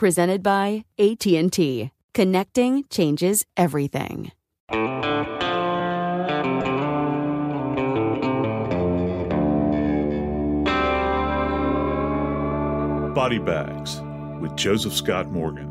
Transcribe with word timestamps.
Presented 0.00 0.42
by 0.42 0.86
AT&T. 0.98 1.90
Connecting 2.14 2.84
changes 2.88 3.44
everything. 3.54 4.32
Body 13.14 13.38
Bags 13.38 14.00
with 14.40 14.56
Joseph 14.56 14.94
Scott 14.94 15.30
Morgan. 15.30 15.70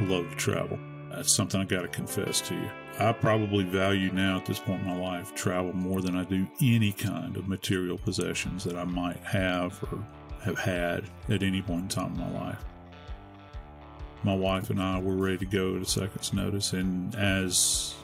Love 0.00 0.36
travel. 0.36 0.78
That's 1.22 1.32
something 1.32 1.60
I 1.60 1.64
got 1.64 1.82
to 1.82 1.88
confess 1.88 2.40
to 2.48 2.54
you. 2.56 2.68
I 2.98 3.12
probably 3.12 3.62
value 3.62 4.10
now 4.10 4.38
at 4.38 4.44
this 4.44 4.58
point 4.58 4.80
in 4.80 4.88
my 4.88 4.98
life 4.98 5.32
travel 5.36 5.72
more 5.72 6.00
than 6.00 6.16
I 6.16 6.24
do 6.24 6.48
any 6.60 6.90
kind 6.90 7.36
of 7.36 7.46
material 7.46 7.96
possessions 7.96 8.64
that 8.64 8.74
I 8.74 8.82
might 8.82 9.18
have 9.18 9.80
or 9.84 10.04
have 10.42 10.58
had 10.58 11.04
at 11.28 11.44
any 11.44 11.62
point 11.62 11.82
in 11.82 11.88
time 11.88 12.14
in 12.14 12.18
my 12.18 12.46
life. 12.46 12.64
My 14.24 14.34
wife 14.34 14.70
and 14.70 14.82
I 14.82 14.98
were 14.98 15.14
ready 15.14 15.38
to 15.38 15.44
go 15.44 15.76
at 15.76 15.82
a 15.82 15.84
second's 15.84 16.32
notice, 16.32 16.72
and 16.72 17.14
as 17.14 17.94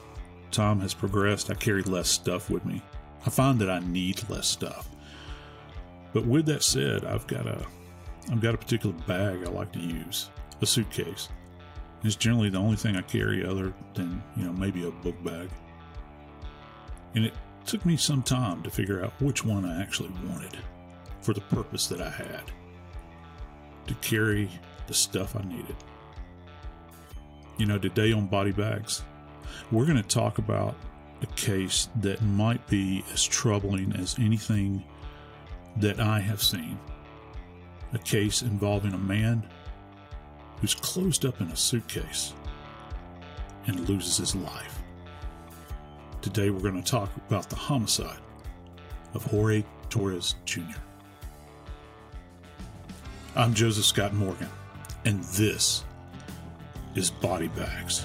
time 0.53 0.79
has 0.79 0.95
progressed, 0.95 1.51
I 1.51 1.55
carry 1.55 1.83
less 1.83 2.09
stuff 2.09 2.49
with 2.51 2.65
me. 2.65 2.81
I 3.27 3.31
find 3.31 3.59
that 3.59 3.69
I 3.69 3.81
need 3.81 4.31
less 4.31 4.47
stuff. 4.47 4.89
But 6.13 6.25
with 6.25 6.47
that 6.47 6.63
said, 6.63 7.05
I've 7.05 7.27
got 7.27 7.49
a 7.49 7.67
I've 8.31 8.41
got 8.41 8.55
a 8.55 8.59
particular 8.59 8.95
bag 9.09 9.43
I 9.45 9.51
like 9.51 9.73
to 9.73 9.81
use, 9.81 10.31
a 10.61 10.67
suitcase. 10.67 11.29
It's 12.05 12.17
generally 12.17 12.49
the 12.49 12.59
only 12.59 12.77
thing 12.77 12.97
I 12.97 13.03
carry 13.03 13.45
other 13.45 13.73
than, 13.95 14.23
you 14.37 14.45
know, 14.45 14.53
maybe 14.53 14.87
a 14.87 14.91
book 14.91 15.17
bag. 15.25 15.49
And 17.15 17.25
it 17.25 17.35
took 17.67 17.85
me 17.85 17.97
some 17.97 18.23
time 18.23 18.63
to 18.63 18.71
figure 18.71 19.05
out 19.05 19.13
which 19.21 19.45
one 19.45 19.65
I 19.65 19.83
actually 19.83 20.11
wanted 20.29 20.57
for 21.21 21.35
the 21.35 21.41
purpose 21.43 21.89
that 21.89 22.01
I 22.01 22.11
had 22.11 22.45
to 23.87 23.95
carry 23.95 24.49
the 24.87 24.95
stuff 24.95 25.35
I 25.35 25.43
needed. 25.43 25.77
You 27.57 27.67
know, 27.67 27.79
today 27.79 28.13
on 28.13 28.27
Body 28.27 28.53
Bags, 28.53 29.03
we're 29.73 29.85
going 29.85 30.01
to 30.01 30.09
talk 30.09 30.39
about 30.39 30.77
a 31.23 31.27
case 31.35 31.89
that 31.97 32.23
might 32.23 32.65
be 32.69 33.05
as 33.13 33.25
troubling 33.25 33.93
as 33.95 34.17
anything 34.19 34.85
that 35.77 35.99
I 35.99 36.21
have 36.21 36.43
seen. 36.43 36.79
A 37.93 37.99
case 37.99 38.43
involving 38.43 38.93
a 38.93 38.99
man 38.99 39.49
who's 40.61 40.75
closed 40.75 41.25
up 41.25 41.41
in 41.41 41.49
a 41.49 41.57
suitcase 41.57 42.35
and 43.67 43.89
loses 43.89 44.17
his 44.17 44.35
life. 44.35 44.81
Today 46.21 46.51
we're 46.51 46.61
going 46.61 46.83
to 46.83 46.91
talk 46.91 47.11
about 47.29 47.49
the 47.49 47.57
homicide 47.57 48.19
of 49.15 49.25
Jorge 49.25 49.65
Torres 49.89 50.35
Jr. 50.45 50.63
I'm 53.37 53.55
Joseph 53.55 53.85
Scott 53.85 54.15
Morgan, 54.15 54.49
and 55.05 55.23
this 55.25 55.85
is 56.95 57.11
Body 57.11 57.49
Bags. 57.49 58.05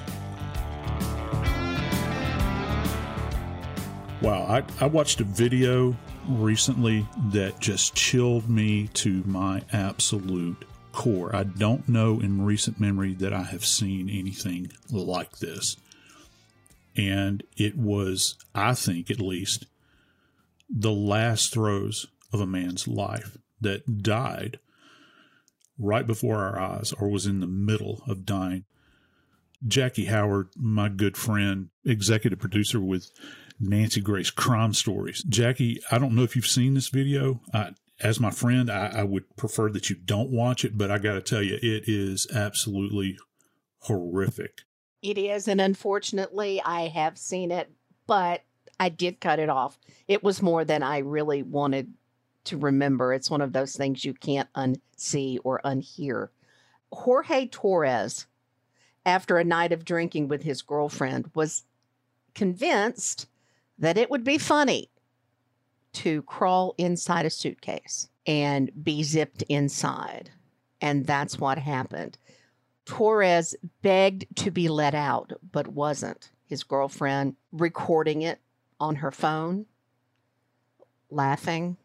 Wow, 4.22 4.44
I, 4.44 4.64
I 4.80 4.86
watched 4.86 5.20
a 5.20 5.26
video 5.26 5.96
recently 6.30 7.06
that 7.32 7.60
just 7.60 7.96
chilled 7.96 8.50
me 8.50 8.88
to 8.94 9.24
my 9.26 9.62
absolute 9.74 10.64
core. 10.94 11.36
I 11.36 11.44
don't 11.44 11.90
know 11.90 12.20
in 12.22 12.46
recent 12.46 12.80
memory 12.80 13.14
that 13.16 13.34
I 13.34 13.44
have 13.44 13.66
seen 13.66 14.10
anything 14.10 14.72
like 14.90 15.40
this. 15.40 15.76
And 16.96 17.44
it 17.58 17.78
was, 17.78 18.36
I 18.56 18.74
think 18.74 19.12
at 19.12 19.20
least, 19.20 19.66
the 20.70 20.92
last 20.92 21.52
throes 21.52 22.08
of 22.32 22.40
a 22.40 22.46
man's 22.46 22.88
life 22.88 23.38
that 23.60 24.02
died 24.02 24.60
right 25.78 26.06
before 26.06 26.38
our 26.38 26.60
eyes 26.60 26.94
or 26.94 27.10
was 27.10 27.26
in 27.26 27.40
the 27.40 27.48
middle 27.48 28.04
of 28.08 28.26
dying. 28.26 28.66
Jackie 29.68 30.06
Howard, 30.06 30.50
my 30.56 30.90
good 30.90 31.18
friend, 31.18 31.70
executive 31.86 32.40
producer 32.40 32.80
with 32.80 33.10
Nancy 33.60 34.02
Grace 34.02 34.30
Crime 34.30 34.74
Stories. 34.74 35.24
Jackie, 35.24 35.80
I 35.92 35.98
don't 35.98 36.16
know 36.16 36.24
if 36.24 36.36
you've 36.36 36.46
seen 36.46 36.74
this 36.74 36.90
video. 36.90 37.42
I, 37.54 37.72
as 38.04 38.20
my 38.20 38.30
friend, 38.30 38.70
I, 38.70 38.88
I 38.98 39.04
would 39.04 39.36
prefer 39.38 39.70
that 39.72 39.90
you 39.90 39.96
don't 39.96 40.30
watch 40.30 40.66
it, 40.66 40.78
but 40.78 40.92
I 40.92 40.98
got 40.98 41.14
to 41.14 41.22
tell 41.22 41.42
you, 41.42 41.56
it 41.56 41.88
is 41.88 42.28
absolutely 42.36 43.18
horrific. 43.80 44.62
It 45.02 45.18
is, 45.18 45.48
and 45.48 45.60
unfortunately, 45.60 46.62
I 46.64 46.88
have 46.88 47.18
seen 47.18 47.52
it, 47.52 47.72
but 48.06 48.44
I 48.80 48.90
did 48.90 49.22
cut 49.22 49.40
it 49.40 49.50
off. 49.50 49.80
It 50.08 50.24
was 50.24 50.42
more 50.42 50.66
than 50.66 50.84
I 50.84 51.00
really 51.00 51.44
wanted 51.44 51.94
to 52.46 52.58
remember. 52.58 53.14
It's 53.14 53.30
one 53.30 53.42
of 53.42 53.54
those 53.54 53.76
things 53.76 54.04
you 54.04 54.14
can't 54.14 54.50
unsee 54.54 55.40
or 55.44 55.62
unhear. 55.64 56.30
Jorge 56.92 57.48
Torres, 57.48 58.28
after 59.06 59.38
a 59.38 59.44
night 59.44 59.72
of 59.72 59.86
drinking 59.86 60.28
with 60.28 60.44
his 60.44 60.62
girlfriend, 60.62 61.32
was 61.34 61.64
convinced 62.36 63.28
that 63.78 63.98
it 63.98 64.10
would 64.10 64.24
be 64.24 64.38
funny 64.38 64.90
to 65.94 66.22
crawl 66.24 66.76
inside 66.78 67.26
a 67.26 67.30
suitcase 67.30 68.10
and 68.26 68.72
be 68.84 69.04
zipped 69.04 69.44
inside. 69.44 70.32
And 70.82 71.06
that's 71.06 71.40
what 71.40 71.58
happened. 71.58 72.18
Torres 72.86 73.56
begged 73.82 74.26
to 74.38 74.52
be 74.52 74.68
let 74.68 74.94
out, 74.94 75.32
but 75.52 75.68
wasn't. 75.70 76.32
His 76.46 76.64
girlfriend 76.64 77.36
recording 77.52 78.22
it 78.22 78.40
on 78.80 78.96
her 78.98 79.12
phone, 79.12 79.66
laughing, 81.10 81.78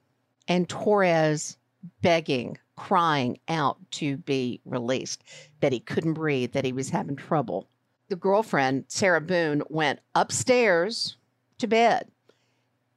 and 0.49 0.69
Torres 0.69 1.57
begging, 2.03 2.59
crying 2.77 3.39
out 3.49 3.79
to 3.93 4.17
be 4.17 4.61
released, 4.65 5.23
that 5.61 5.73
he 5.73 5.81
couldn't 5.81 6.15
breathe, 6.15 6.53
that 6.53 6.65
he 6.65 6.73
was 6.73 6.91
having 6.91 7.17
trouble. 7.17 7.69
The 8.09 8.17
girlfriend, 8.17 8.87
Sarah 8.89 9.21
Boone, 9.21 9.63
went 9.69 10.01
upstairs 10.15 11.17
to 11.59 11.67
bed 11.67 12.11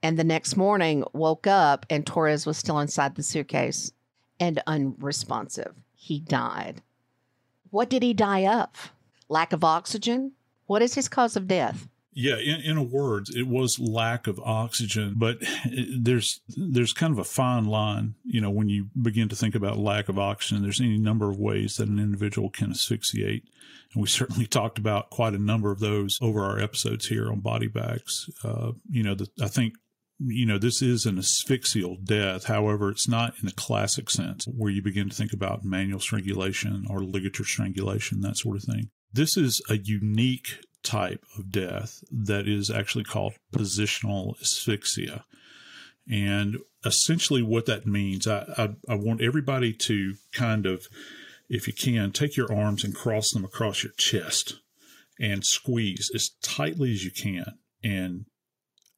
and 0.04 0.18
the 0.18 0.24
next 0.24 0.56
morning 0.56 1.04
woke 1.14 1.48
up 1.48 1.86
and 1.90 2.06
Torres 2.06 2.46
was 2.46 2.58
still 2.58 2.80
inside 2.80 3.16
the 3.16 3.24
suitcase 3.24 3.92
and 4.40 4.62
unresponsive. 4.66 5.76
He 5.94 6.20
died. 6.20 6.82
What 7.70 7.90
did 7.90 8.04
he 8.04 8.14
die 8.14 8.48
of? 8.48 8.92
Lack 9.30 9.54
of 9.54 9.64
oxygen? 9.64 10.34
What 10.66 10.82
is 10.82 10.96
his 10.96 11.08
cause 11.08 11.36
of 11.36 11.48
death? 11.48 11.88
Yeah, 12.14 12.36
in, 12.36 12.62
in 12.62 12.78
a 12.78 12.84
word, 12.84 13.30
it 13.30 13.48
was 13.48 13.80
lack 13.80 14.28
of 14.28 14.38
oxygen, 14.40 15.14
but 15.16 15.38
there's 15.98 16.42
there's 16.50 16.92
kind 16.92 17.14
of 17.14 17.20
a 17.20 17.24
fine 17.24 17.66
line, 17.66 18.16
you 18.26 18.42
know, 18.42 18.50
when 18.50 18.68
you 18.68 18.90
begin 19.02 19.30
to 19.30 19.36
think 19.36 19.56
about 19.56 19.78
lack 19.78 20.10
of 20.10 20.20
oxygen. 20.20 20.62
There's 20.62 20.82
any 20.82 20.98
number 20.98 21.30
of 21.30 21.40
ways 21.40 21.78
that 21.78 21.88
an 21.88 22.00
individual 22.00 22.50
can 22.50 22.72
asphyxiate, 22.72 23.44
and 23.94 24.02
we 24.02 24.08
certainly 24.10 24.46
talked 24.46 24.78
about 24.78 25.10
quite 25.10 25.34
a 25.34 25.40
number 25.40 25.72
of 25.72 25.80
those 25.80 26.20
over 26.22 26.44
our 26.44 26.60
episodes 26.60 27.08
here 27.08 27.32
on 27.32 27.40
body 27.40 27.68
bags. 27.68 28.30
Uh, 28.44 28.74
you 28.90 29.04
know, 29.04 29.16
the, 29.16 29.30
I 29.42 29.48
think 29.48 29.76
you 30.24 30.46
know, 30.46 30.58
this 30.58 30.82
is 30.82 31.06
an 31.06 31.18
asphyxial 31.18 31.98
death. 32.04 32.46
However, 32.46 32.90
it's 32.90 33.08
not 33.08 33.34
in 33.40 33.48
the 33.48 33.54
classic 33.54 34.10
sense 34.10 34.46
where 34.46 34.72
you 34.72 34.82
begin 34.82 35.10
to 35.10 35.16
think 35.16 35.34
about 35.34 35.66
manual 35.66 36.00
strangulation 36.00 36.86
or 36.90 37.04
ligature 37.04 37.44
strangulation, 37.44 38.22
that 38.22 38.38
sort 38.38 38.58
of 38.58 38.64
thing. 38.64 38.90
This 39.12 39.36
is 39.36 39.62
a 39.70 39.78
unique 39.78 40.60
type 40.84 41.24
of 41.38 41.52
death 41.52 42.04
that 42.12 42.48
is 42.48 42.70
actually 42.70 43.04
called 43.04 43.34
positional 43.54 44.40
asphyxia. 44.42 45.26
And 46.10 46.58
essentially, 46.86 47.42
what 47.42 47.66
that 47.68 47.86
means, 47.86 48.28
I, 48.28 48.46
I, 48.58 48.70
I 48.90 48.96
want 48.96 49.22
everybody 49.22 49.74
to 49.74 50.16
kind 50.34 50.66
of, 50.66 50.88
if 51.50 51.68
you 51.68 51.74
can, 51.74 52.12
take 52.12 52.36
your 52.36 52.54
arms 52.54 52.84
and 52.84 52.96
cross 52.96 53.32
them 53.32 53.46
across 53.46 53.84
your 53.84 53.94
chest 53.98 54.60
and 55.20 55.46
squeeze 55.46 56.10
as 56.14 56.32
tightly 56.42 56.92
as 56.92 57.04
you 57.04 57.12
can 57.12 57.58
and 57.84 58.26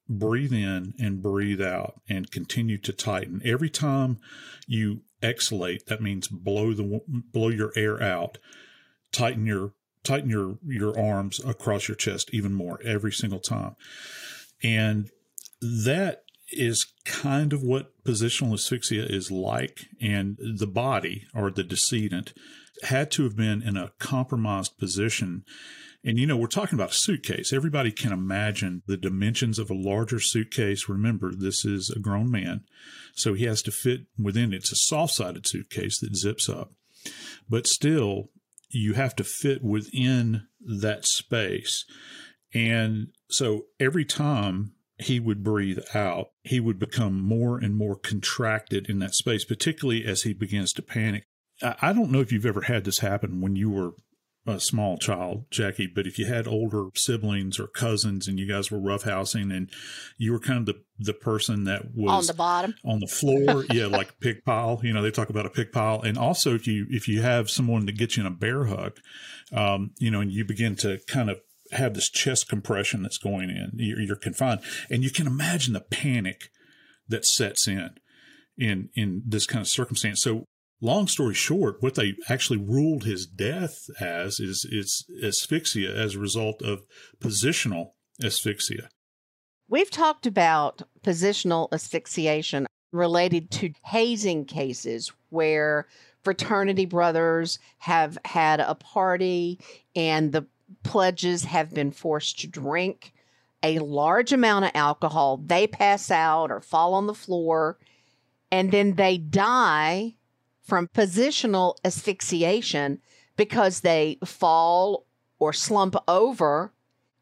breathe 0.10 0.54
in 0.54 0.94
and 1.00 1.22
breathe 1.22 1.62
out 1.62 2.02
and 2.10 2.32
continue 2.32 2.78
to 2.80 2.94
tighten. 2.94 3.42
Every 3.46 3.70
time 3.70 4.20
you 4.68 5.02
exhalate, 5.22 5.88
that 5.88 6.02
means 6.02 6.28
blow 6.28 6.74
the 6.74 7.02
blow 7.08 7.50
your 7.50 7.72
air 7.76 8.02
out. 8.02 8.38
Tighten 9.12 9.46
your 9.46 9.74
tighten 10.04 10.30
your 10.30 10.58
your 10.66 10.98
arms 11.00 11.40
across 11.44 11.88
your 11.88 11.96
chest 11.96 12.30
even 12.34 12.54
more 12.54 12.80
every 12.84 13.12
single 13.12 13.40
time. 13.40 13.76
And 14.62 15.10
that 15.62 16.24
is 16.52 16.86
kind 17.06 17.54
of 17.54 17.64
what 17.64 18.04
positional 18.04 18.54
asphyxia 18.54 19.06
is 19.06 19.32
like 19.32 19.86
and 20.02 20.38
the 20.40 20.68
body 20.68 21.26
or 21.34 21.50
the 21.50 21.64
decedent 21.64 22.34
had 22.84 23.10
to 23.12 23.24
have 23.24 23.36
been 23.36 23.62
in 23.62 23.78
a 23.78 23.92
compromised 23.98 24.78
position 24.78 25.46
and 26.04 26.18
you 26.18 26.28
know, 26.28 26.36
we're 26.36 26.48
talking 26.48 26.78
about 26.78 26.92
a 26.92 26.96
suitcase. 26.96 27.54
Everybody 27.54 27.92
can 27.92 28.12
imagine 28.12 28.84
the 28.88 28.98
dimensions 28.98 29.58
of 29.58 29.70
a 29.70 29.76
larger 29.76 30.20
suitcase. 30.20 30.90
Remember, 30.90 31.34
this 31.34 31.64
is 31.64 31.90
a 31.90 32.00
grown 32.00 32.30
man. 32.30 32.66
So 33.16 33.34
he 33.34 33.46
has 33.46 33.62
to 33.64 33.72
fit 33.72 34.02
within 34.18 34.54
it. 34.54 34.58
It's 34.58 34.72
a 34.72 34.76
soft 34.76 35.14
sided 35.14 35.48
suitcase 35.48 36.00
that 36.00 36.16
zips 36.16 36.50
up. 36.50 36.72
But 37.50 37.68
still, 37.68 38.30
you 38.70 38.94
have 38.94 39.16
to 39.18 39.24
fit 39.24 39.64
within 39.64 40.48
that 40.60 41.06
space. 41.06 41.86
And 42.54 43.08
so 43.30 43.66
every 43.80 44.06
time 44.06 44.74
he 44.98 45.20
would 45.20 45.44
breathe 45.44 45.80
out, 45.94 46.32
he 46.44 46.60
would 46.60 46.80
become 46.80 47.22
more 47.22 47.58
and 47.58 47.76
more 47.76 47.96
contracted 47.96 48.90
in 48.90 49.00
that 49.00 49.16
space, 49.16 49.46
particularly 49.46 50.06
as 50.06 50.24
he 50.24 50.34
begins 50.34 50.74
to 50.74 50.82
panic. 50.82 51.24
I 51.62 51.94
don't 51.94 52.12
know 52.12 52.20
if 52.20 52.32
you've 52.32 52.46
ever 52.46 52.62
had 52.62 52.84
this 52.84 53.00
happen 53.00 53.40
when 53.40 53.56
you 53.56 53.70
were 53.70 53.92
a 54.46 54.60
small 54.60 54.98
child, 54.98 55.46
Jackie, 55.50 55.88
but 55.88 56.06
if 56.06 56.20
you 56.20 56.26
had 56.26 56.48
older 56.48 56.90
siblings 56.96 57.60
or 57.60 57.68
cousins 57.68 58.28
and 58.28 58.38
you 58.38 58.46
guys 58.46 58.70
were 58.70 58.80
roughhousing 58.80 59.56
and 59.56 59.70
you 60.18 60.34
were 60.34 60.40
kind 60.40 60.60
of 60.60 60.66
the, 60.66 60.82
the 61.00 61.14
person 61.14 61.64
that 61.64 61.96
was 61.96 62.12
on 62.12 62.26
the 62.26 62.38
bottom, 62.38 62.76
on 62.84 63.00
the 63.00 63.08
floor, 63.08 63.66
yeah, 63.72 63.86
like 63.86 64.10
a 64.10 64.16
pig 64.20 64.44
pile, 64.44 64.82
you 64.84 64.92
know, 64.92 65.02
they 65.02 65.12
talk 65.12 65.30
about 65.30 65.46
a 65.46 65.50
pig 65.50 65.72
pile. 65.72 66.02
And 66.02 66.18
also 66.18 66.54
if 66.54 66.68
you, 66.68 66.86
if 66.90 67.08
you 67.08 67.22
have 67.22 67.50
someone 67.50 67.86
that 67.86 67.98
gets 67.98 68.18
you 68.18 68.22
in 68.22 68.28
a 68.28 68.36
bear 68.36 68.66
hug, 68.66 69.00
um, 69.54 69.92
you 69.98 70.12
know, 70.12 70.20
and 70.20 70.32
you 70.32 70.44
begin 70.44 70.76
to 70.78 71.00
kind 71.08 71.30
of 71.30 71.40
have 71.72 71.94
this 71.94 72.10
chest 72.10 72.50
compression 72.50 73.02
that's 73.02 73.18
going 73.18 73.50
in, 73.50 73.72
you're, 73.76 74.02
you're 74.02 74.16
confined 74.18 74.60
and 74.90 75.04
you 75.04 75.10
can 75.10 75.26
imagine 75.26 75.74
the 75.74 75.80
panic 75.80 76.50
that 77.08 77.26
sets 77.26 77.68
in 77.68 77.92
in 78.58 78.90
in 78.96 79.24
this 79.26 79.46
kind 79.46 79.62
of 79.62 79.68
circumstance. 79.68 80.22
So 80.22 80.48
long 80.84 81.08
story 81.08 81.34
short, 81.34 81.82
what 81.82 81.96
they 81.96 82.14
actually 82.30 82.60
ruled 82.60 83.06
his 83.06 83.26
death 83.26 83.90
as 84.00 84.40
is, 84.40 84.68
is 84.70 85.06
asphyxia 85.24 85.96
as 85.96 86.14
a 86.14 86.20
result 86.20 86.62
of 86.62 86.84
positional 87.20 87.92
asphyxia. 88.22 88.90
We've 89.70 89.90
talked 89.90 90.28
about 90.28 90.84
positional 91.02 91.70
asphyxiation 91.72 92.68
related 92.92 93.50
to 93.50 93.74
hazing 93.86 94.46
cases 94.46 95.12
where 95.30 95.88
fraternity 96.22 96.86
brothers 96.86 97.58
have 97.80 98.18
had 98.26 98.60
a 98.60 98.76
party 98.76 99.60
and 99.96 100.32
the 100.32 100.46
pledges 100.84 101.46
have 101.46 101.74
been 101.74 101.92
forced 101.92 102.40
to 102.40 102.48
drink 102.48 103.14
a 103.64 103.80
large 103.80 104.34
amount 104.34 104.66
of 104.66 104.72
alcohol. 104.76 105.38
They 105.38 105.66
pass 105.66 106.12
out 106.12 106.52
or 106.52 106.60
fall 106.60 106.94
on 106.94 107.08
the 107.08 107.14
floor 107.14 107.80
and 108.52 108.72
then 108.72 108.96
they 108.96 109.18
die 109.18 110.16
from 110.64 110.88
positional 110.88 111.76
asphyxiation 111.84 113.00
because 113.36 113.82
they 113.82 114.18
fall 114.26 115.06
or 115.40 115.54
slump 115.54 115.96
over 116.08 116.72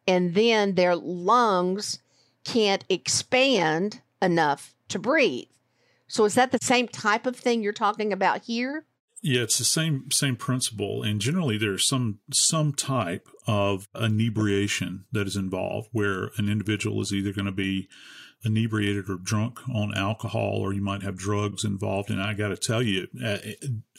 and 0.08 0.36
then 0.36 0.76
their 0.76 0.96
lungs 0.96 2.00
can't 2.44 2.86
expand 2.90 4.02
enough 4.22 4.76
to 4.90 5.00
breathe. 5.00 5.48
So 6.08 6.26
is 6.26 6.36
that 6.36 6.52
the 6.52 6.60
same 6.62 6.88
type 6.88 7.26
of 7.26 7.36
thing 7.36 7.64
you're 7.64 7.74
talking 7.74 8.12
about 8.12 8.44
here? 8.44 8.86
Yeah, 9.24 9.42
it's 9.42 9.60
the 9.60 9.64
same 9.64 10.10
same 10.12 10.36
principle, 10.36 11.04
and 11.04 11.22
generally 11.22 11.56
there's 11.56 11.88
some 11.88 12.20
some 12.34 12.74
type 12.74 13.28
of 13.46 13.88
inebriation 13.96 15.06
that 15.12 15.28
is 15.28 15.36
involved, 15.36 15.90
where 15.92 16.32
an 16.38 16.50
individual 16.50 17.00
is 17.02 17.14
either 17.14 17.32
going 17.32 17.46
to 17.46 17.52
be 17.52 17.88
inebriated 18.44 19.10
or 19.10 19.16
drunk 19.16 19.60
on 19.70 19.96
alcohol, 19.96 20.58
or 20.58 20.74
you 20.74 20.82
might 20.82 21.04
have 21.04 21.18
drugs 21.18 21.64
involved. 21.64 22.10
And 22.10 22.22
I 22.22 22.34
got 22.34 22.50
to 22.50 22.58
tell 22.58 22.82
you, 22.82 23.08
uh, 23.24 23.38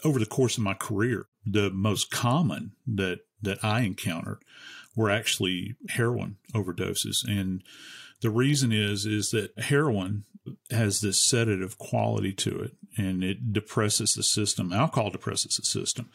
over 0.04 0.18
the 0.18 0.26
course 0.26 0.56
of 0.56 0.64
my 0.64 0.74
career, 0.74 1.26
the 1.44 1.70
most 1.70 2.10
common 2.10 2.72
that 2.86 3.20
that 3.40 3.64
I 3.64 3.80
encountered 3.80 4.38
were 4.94 5.10
actually 5.10 5.74
heroin 5.90 6.36
overdoses, 6.54 7.24
and 7.26 7.62
the 8.20 8.30
reason 8.30 8.72
is 8.72 9.04
is 9.06 9.30
that 9.30 9.58
heroin 9.58 10.24
has 10.70 11.00
this 11.00 11.22
sedative 11.22 11.78
quality 11.78 12.32
to 12.32 12.60
it, 12.60 12.72
and 12.96 13.22
it 13.22 13.52
depresses 13.52 14.12
the 14.12 14.22
system. 14.22 14.72
Alcohol 14.72 15.10
depresses 15.10 15.56
the 15.56 15.64
system, 15.64 16.10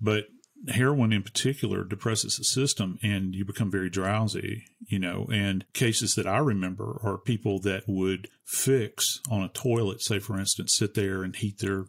but 0.00 0.26
heroin 0.68 1.12
in 1.12 1.22
particular 1.22 1.84
depresses 1.84 2.36
the 2.36 2.44
system 2.44 2.98
and 3.02 3.34
you 3.34 3.44
become 3.44 3.70
very 3.70 3.90
drowsy, 3.90 4.64
you 4.86 4.98
know, 4.98 5.26
and 5.32 5.64
cases 5.72 6.14
that 6.14 6.26
I 6.26 6.38
remember 6.38 7.00
are 7.02 7.18
people 7.18 7.60
that 7.60 7.84
would 7.86 8.28
fix 8.44 9.20
on 9.30 9.42
a 9.42 9.48
toilet, 9.48 10.00
say 10.00 10.18
for 10.18 10.38
instance, 10.38 10.74
sit 10.76 10.94
there 10.94 11.22
and 11.22 11.36
heat 11.36 11.58
their 11.58 11.86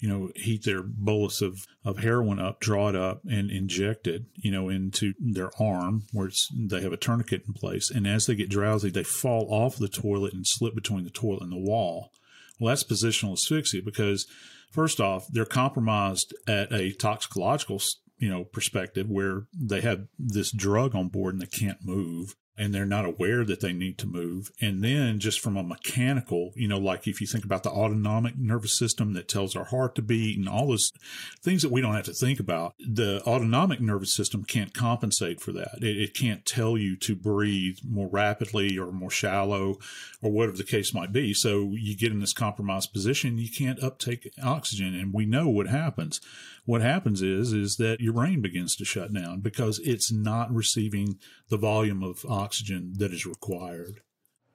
you 0.00 0.08
know, 0.08 0.30
heat 0.34 0.64
their 0.64 0.82
bolus 0.82 1.42
of, 1.42 1.66
of 1.84 1.98
heroin 1.98 2.40
up, 2.40 2.58
draw 2.58 2.88
it 2.88 2.96
up, 2.96 3.20
and 3.30 3.50
inject 3.50 4.06
it, 4.06 4.22
you 4.34 4.50
know, 4.50 4.70
into 4.70 5.12
their 5.18 5.50
arm 5.60 6.06
where 6.12 6.30
they 6.58 6.80
have 6.80 6.92
a 6.92 6.96
tourniquet 6.96 7.44
in 7.46 7.52
place. 7.52 7.90
And 7.90 8.06
as 8.06 8.24
they 8.24 8.34
get 8.34 8.48
drowsy, 8.48 8.88
they 8.88 9.04
fall 9.04 9.46
off 9.50 9.76
the 9.76 9.88
toilet 9.88 10.32
and 10.32 10.46
slip 10.46 10.74
between 10.74 11.04
the 11.04 11.10
toilet 11.10 11.42
and 11.42 11.52
the 11.52 11.58
wall. 11.58 12.12
Well, 12.58 12.70
that's 12.70 12.84
positional 12.84 13.34
asphyxia 13.34 13.82
because 13.82 14.26
first 14.70 15.00
off, 15.00 15.26
they're 15.30 15.44
compromised 15.44 16.34
at 16.46 16.72
a 16.72 16.92
toxicological, 16.92 17.80
you 18.18 18.28
know, 18.28 18.44
perspective 18.44 19.08
where 19.08 19.46
they 19.54 19.80
have 19.80 20.06
this 20.18 20.50
drug 20.52 20.94
on 20.94 21.08
board 21.08 21.34
and 21.34 21.42
they 21.42 21.46
can't 21.46 21.84
move 21.84 22.34
and 22.60 22.74
they're 22.74 22.84
not 22.84 23.06
aware 23.06 23.42
that 23.42 23.60
they 23.60 23.72
need 23.72 23.96
to 23.96 24.06
move. 24.06 24.52
And 24.60 24.84
then 24.84 25.18
just 25.18 25.40
from 25.40 25.56
a 25.56 25.62
mechanical, 25.62 26.52
you 26.54 26.68
know, 26.68 26.76
like 26.76 27.08
if 27.08 27.18
you 27.18 27.26
think 27.26 27.42
about 27.42 27.62
the 27.62 27.70
autonomic 27.70 28.36
nervous 28.36 28.76
system 28.76 29.14
that 29.14 29.28
tells 29.28 29.56
our 29.56 29.64
heart 29.64 29.94
to 29.94 30.02
beat 30.02 30.36
and 30.36 30.46
all 30.46 30.68
those 30.68 30.92
things 31.40 31.62
that 31.62 31.72
we 31.72 31.80
don't 31.80 31.94
have 31.94 32.04
to 32.04 32.12
think 32.12 32.38
about, 32.38 32.74
the 32.78 33.22
autonomic 33.22 33.80
nervous 33.80 34.14
system 34.14 34.44
can't 34.44 34.74
compensate 34.74 35.40
for 35.40 35.52
that. 35.52 35.78
It, 35.78 35.96
it 36.02 36.14
can't 36.14 36.44
tell 36.44 36.76
you 36.76 36.96
to 36.98 37.16
breathe 37.16 37.78
more 37.82 38.08
rapidly 38.08 38.76
or 38.76 38.92
more 38.92 39.10
shallow 39.10 39.78
or 40.20 40.30
whatever 40.30 40.58
the 40.58 40.62
case 40.62 40.92
might 40.92 41.12
be. 41.12 41.32
So 41.32 41.72
you 41.72 41.96
get 41.96 42.12
in 42.12 42.20
this 42.20 42.34
compromised 42.34 42.92
position, 42.92 43.38
you 43.38 43.48
can't 43.50 43.82
uptake 43.82 44.30
oxygen. 44.42 44.94
And 44.94 45.14
we 45.14 45.24
know 45.24 45.48
what 45.48 45.68
happens. 45.68 46.20
What 46.66 46.82
happens 46.82 47.22
is, 47.22 47.54
is 47.54 47.76
that 47.76 48.00
your 48.00 48.12
brain 48.12 48.42
begins 48.42 48.76
to 48.76 48.84
shut 48.84 49.14
down 49.14 49.40
because 49.40 49.78
it's 49.78 50.12
not 50.12 50.54
receiving 50.54 51.18
the 51.48 51.56
volume 51.56 52.02
of 52.02 52.24
oxygen 52.28 52.49
that 52.98 53.12
is 53.12 53.26
required. 53.26 54.00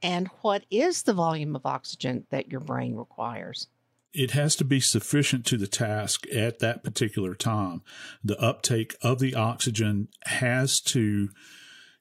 And 0.02 0.30
what 0.42 0.66
is 0.70 1.04
the 1.04 1.14
volume 1.14 1.56
of 1.56 1.66
oxygen 1.66 2.26
that 2.30 2.52
your 2.52 2.60
brain 2.60 2.96
requires? 2.96 3.68
It 4.14 4.32
has 4.32 4.56
to 4.58 4.64
be 4.64 4.80
sufficient 4.80 5.46
to 5.48 5.58
the 5.58 5.68
task 5.68 6.26
at 6.34 6.60
that 6.60 6.84
particular 6.84 7.36
time. 7.36 7.82
The 8.24 8.40
uptake 8.40 8.96
of 9.02 9.20
the 9.20 9.36
oxygen 9.36 10.08
has 10.26 10.80
to 10.82 11.30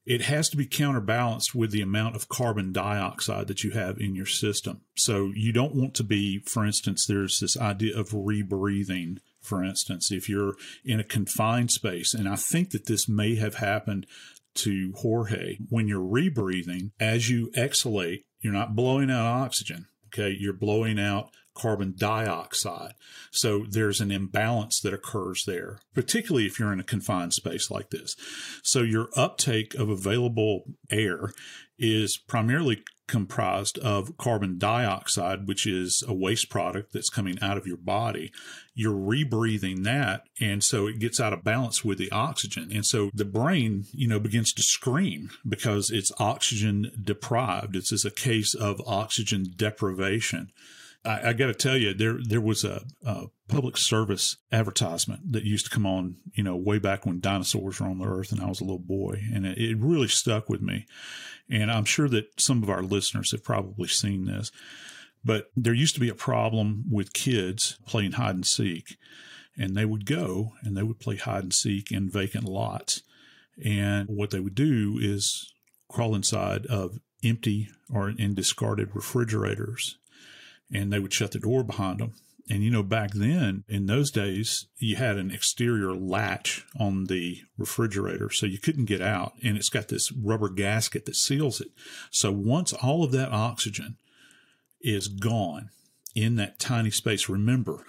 it 0.07 0.23
has 0.23 0.51
to 0.51 0.57
be 0.57 0.67
counterbalanced 0.67 1.55
with 1.55 1.71
the 1.71 1.81
amount 1.81 2.15
of 2.15 2.29
carbon 2.29 2.73
dioxide 2.73 3.47
that 3.47 3.65
you 3.65 3.71
have 3.71 3.99
in 3.99 4.15
your 4.15 4.27
system. 4.27 4.83
So 4.95 5.33
you 5.35 5.51
don't 5.51 5.75
want 5.75 5.95
to 5.95 6.05
be, 6.05 6.41
for 6.41 6.65
instance, 6.65 7.07
there's 7.07 7.41
this 7.41 7.57
idea 7.57 7.99
of 7.99 8.11
rebreathing. 8.11 9.19
For 9.41 9.65
instance, 9.65 10.11
if 10.11 10.29
you're 10.29 10.55
in 10.85 11.01
a 11.01 11.05
confined 11.05 11.71
space, 11.71 12.13
and 12.13 12.29
I 12.29 12.37
think 12.37 12.71
that 12.71 12.87
this 12.87 13.09
may 13.09 13.37
have 13.37 13.57
happened 13.57 14.07
to 14.55 14.93
Jorge, 14.97 15.59
when 15.69 15.89
you're 15.89 16.01
rebreathing, 16.01 16.91
as 17.01 17.29
you 17.29 17.51
exhalate, 17.57 18.25
you're 18.41 18.53
not 18.53 18.77
blowing 18.77 19.11
out 19.11 19.27
oxygen. 19.27 19.87
Okay. 20.07 20.37
You're 20.39 20.53
blowing 20.53 20.99
out 20.99 21.31
carbon 21.55 21.95
dioxide. 21.97 22.95
So 23.31 23.65
there's 23.69 24.01
an 24.01 24.11
imbalance 24.11 24.81
that 24.81 24.93
occurs 24.93 25.45
there, 25.47 25.79
particularly 25.95 26.47
if 26.47 26.59
you're 26.59 26.73
in 26.73 26.81
a 26.81 26.85
confined 26.85 27.33
space 27.33 27.71
like 27.71 27.91
this. 27.91 28.17
So 28.63 28.83
your 28.83 29.09
uptake 29.17 29.75
of 29.75 29.89
available 29.89 30.65
air 30.91 31.33
is 31.79 32.17
primarily 32.17 32.83
comprised 33.07 33.79
of 33.79 34.17
carbon 34.17 34.59
dioxide, 34.59 35.47
which 35.47 35.67
is 35.67 36.03
a 36.07 36.15
waste 36.15 36.49
product 36.49 36.93
that's 36.93 37.11
coming 37.11 37.39
out 37.43 37.57
of 37.57 37.67
your 37.67 37.77
body. 37.77 38.33
You're 38.75 38.95
rebreathing 38.95 39.85
that. 39.85 40.23
And 40.41 40.65
so 40.65 40.87
it 40.87 40.99
gets 40.99 41.21
out 41.21 41.33
of 41.33 41.45
balance 41.45 41.85
with 41.85 41.99
the 41.99 42.11
oxygen. 42.11 42.71
And 42.73 42.85
so 42.85 43.11
the 43.15 43.25
brain, 43.25 43.85
you 43.93 44.09
know, 44.09 44.19
begins 44.19 44.53
to 44.55 44.63
scream 44.63 45.31
because 45.47 45.91
it's 45.91 46.13
oxygen 46.19 46.91
deprived. 47.03 47.77
It's 47.77 47.93
as 47.93 48.05
a 48.05 48.11
case 48.11 48.55
of 48.55 48.81
oxygen 48.87 49.47
deprivation. 49.57 50.51
I, 51.05 51.29
I 51.29 51.33
got 51.35 51.47
to 51.47 51.55
tell 51.55 51.77
you, 51.77 51.95
there 51.95 52.19
there 52.27 52.41
was 52.41 52.65
a, 52.65 52.83
a, 53.05 53.27
public 53.47 53.77
service 53.77 54.39
advertisement 54.51 55.33
that 55.33 55.45
used 55.45 55.67
to 55.67 55.71
come 55.71 55.85
on, 55.85 56.17
you 56.33 56.43
know, 56.43 56.57
way 56.57 56.79
back 56.79 57.05
when 57.05 57.21
dinosaurs 57.21 57.79
were 57.79 57.87
on 57.87 57.99
the 57.99 58.07
earth 58.07 58.33
and 58.33 58.41
I 58.41 58.47
was 58.47 58.61
a 58.61 58.65
little 58.65 58.79
boy, 58.79 59.21
and 59.33 59.45
it, 59.45 59.59
it 59.59 59.77
really 59.79 60.09
stuck 60.09 60.49
with 60.49 60.63
me. 60.63 60.87
And 61.51 61.71
I'm 61.71 61.85
sure 61.85 62.09
that 62.09 62.41
some 62.41 62.63
of 62.63 62.71
our 62.71 62.83
listeners 62.83 63.33
have 63.33 63.45
probably 63.45 63.89
seen 63.89 64.25
this, 64.25 64.51
but 65.25 65.51
there 65.57 65.75
used 65.75 65.95
to 65.95 66.01
be 66.01 66.09
a 66.09 66.15
problem 66.15 66.85
with 66.91 67.13
kids 67.13 67.79
playing 67.87 68.13
hide 68.13 68.35
and 68.35 68.47
seek, 68.47 68.97
and 69.57 69.77
they 69.77 69.85
would 69.85 70.07
go 70.07 70.53
and 70.63 70.77
they 70.77 70.83
would 70.83 71.01
play 71.01 71.17
hide 71.17 71.43
and 71.43 71.55
seek 71.55 71.91
in 71.91 72.09
vacant 72.09 72.45
lots, 72.45 73.03
and 73.63 74.09
what 74.09 74.31
they 74.31 74.41
would 74.41 74.55
do 74.55 74.99
is 75.01 75.53
crawl 75.89 76.15
inside 76.15 76.67
of 76.67 76.99
empty 77.23 77.69
or 77.93 78.11
in 78.11 78.35
discarded 78.35 78.91
refrigerators 78.95 79.99
and 80.73 80.93
they 80.93 80.99
would 80.99 81.13
shut 81.13 81.33
the 81.33 81.39
door 81.39 81.63
behind 81.63 82.01
them. 82.01 82.15
And 82.49 82.63
you 82.63 82.71
know, 82.71 82.83
back 82.83 83.13
then 83.13 83.65
in 83.69 83.87
those 83.87 84.11
days, 84.11 84.67
you 84.77 84.97
had 84.97 85.17
an 85.17 85.31
exterior 85.31 85.95
latch 85.95 86.67
on 86.79 87.05
the 87.05 87.39
refrigerator, 87.57 88.31
so 88.31 88.45
you 88.45 88.59
couldn't 88.59 88.85
get 88.85 89.01
out. 89.01 89.33
And 89.43 89.57
it's 89.57 89.71
got 89.71 89.89
this 89.89 90.13
rubber 90.13 90.51
gasket 90.51 91.07
that 91.07 91.17
seals 91.17 91.61
it. 91.61 91.69
So 92.11 92.31
once 92.31 92.73
all 92.75 93.03
of 93.03 93.13
that 93.13 93.33
oxygen 93.33 93.97
is 94.83 95.09
gone 95.09 95.71
in 96.15 96.37
that 96.37 96.59
tiny 96.59 96.91
space, 96.91 97.29
remember, 97.31 97.85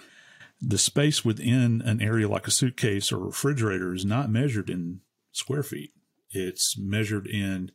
the 0.60 0.78
space 0.78 1.22
within 1.22 1.82
an 1.82 2.00
area 2.00 2.26
like 2.26 2.46
a 2.46 2.50
suitcase 2.50 3.12
or 3.12 3.18
refrigerator 3.18 3.92
is 3.92 4.06
not 4.06 4.30
measured 4.30 4.70
in 4.70 5.00
square 5.32 5.62
feet. 5.62 5.92
It's 6.30 6.78
measured 6.78 7.26
in 7.26 7.72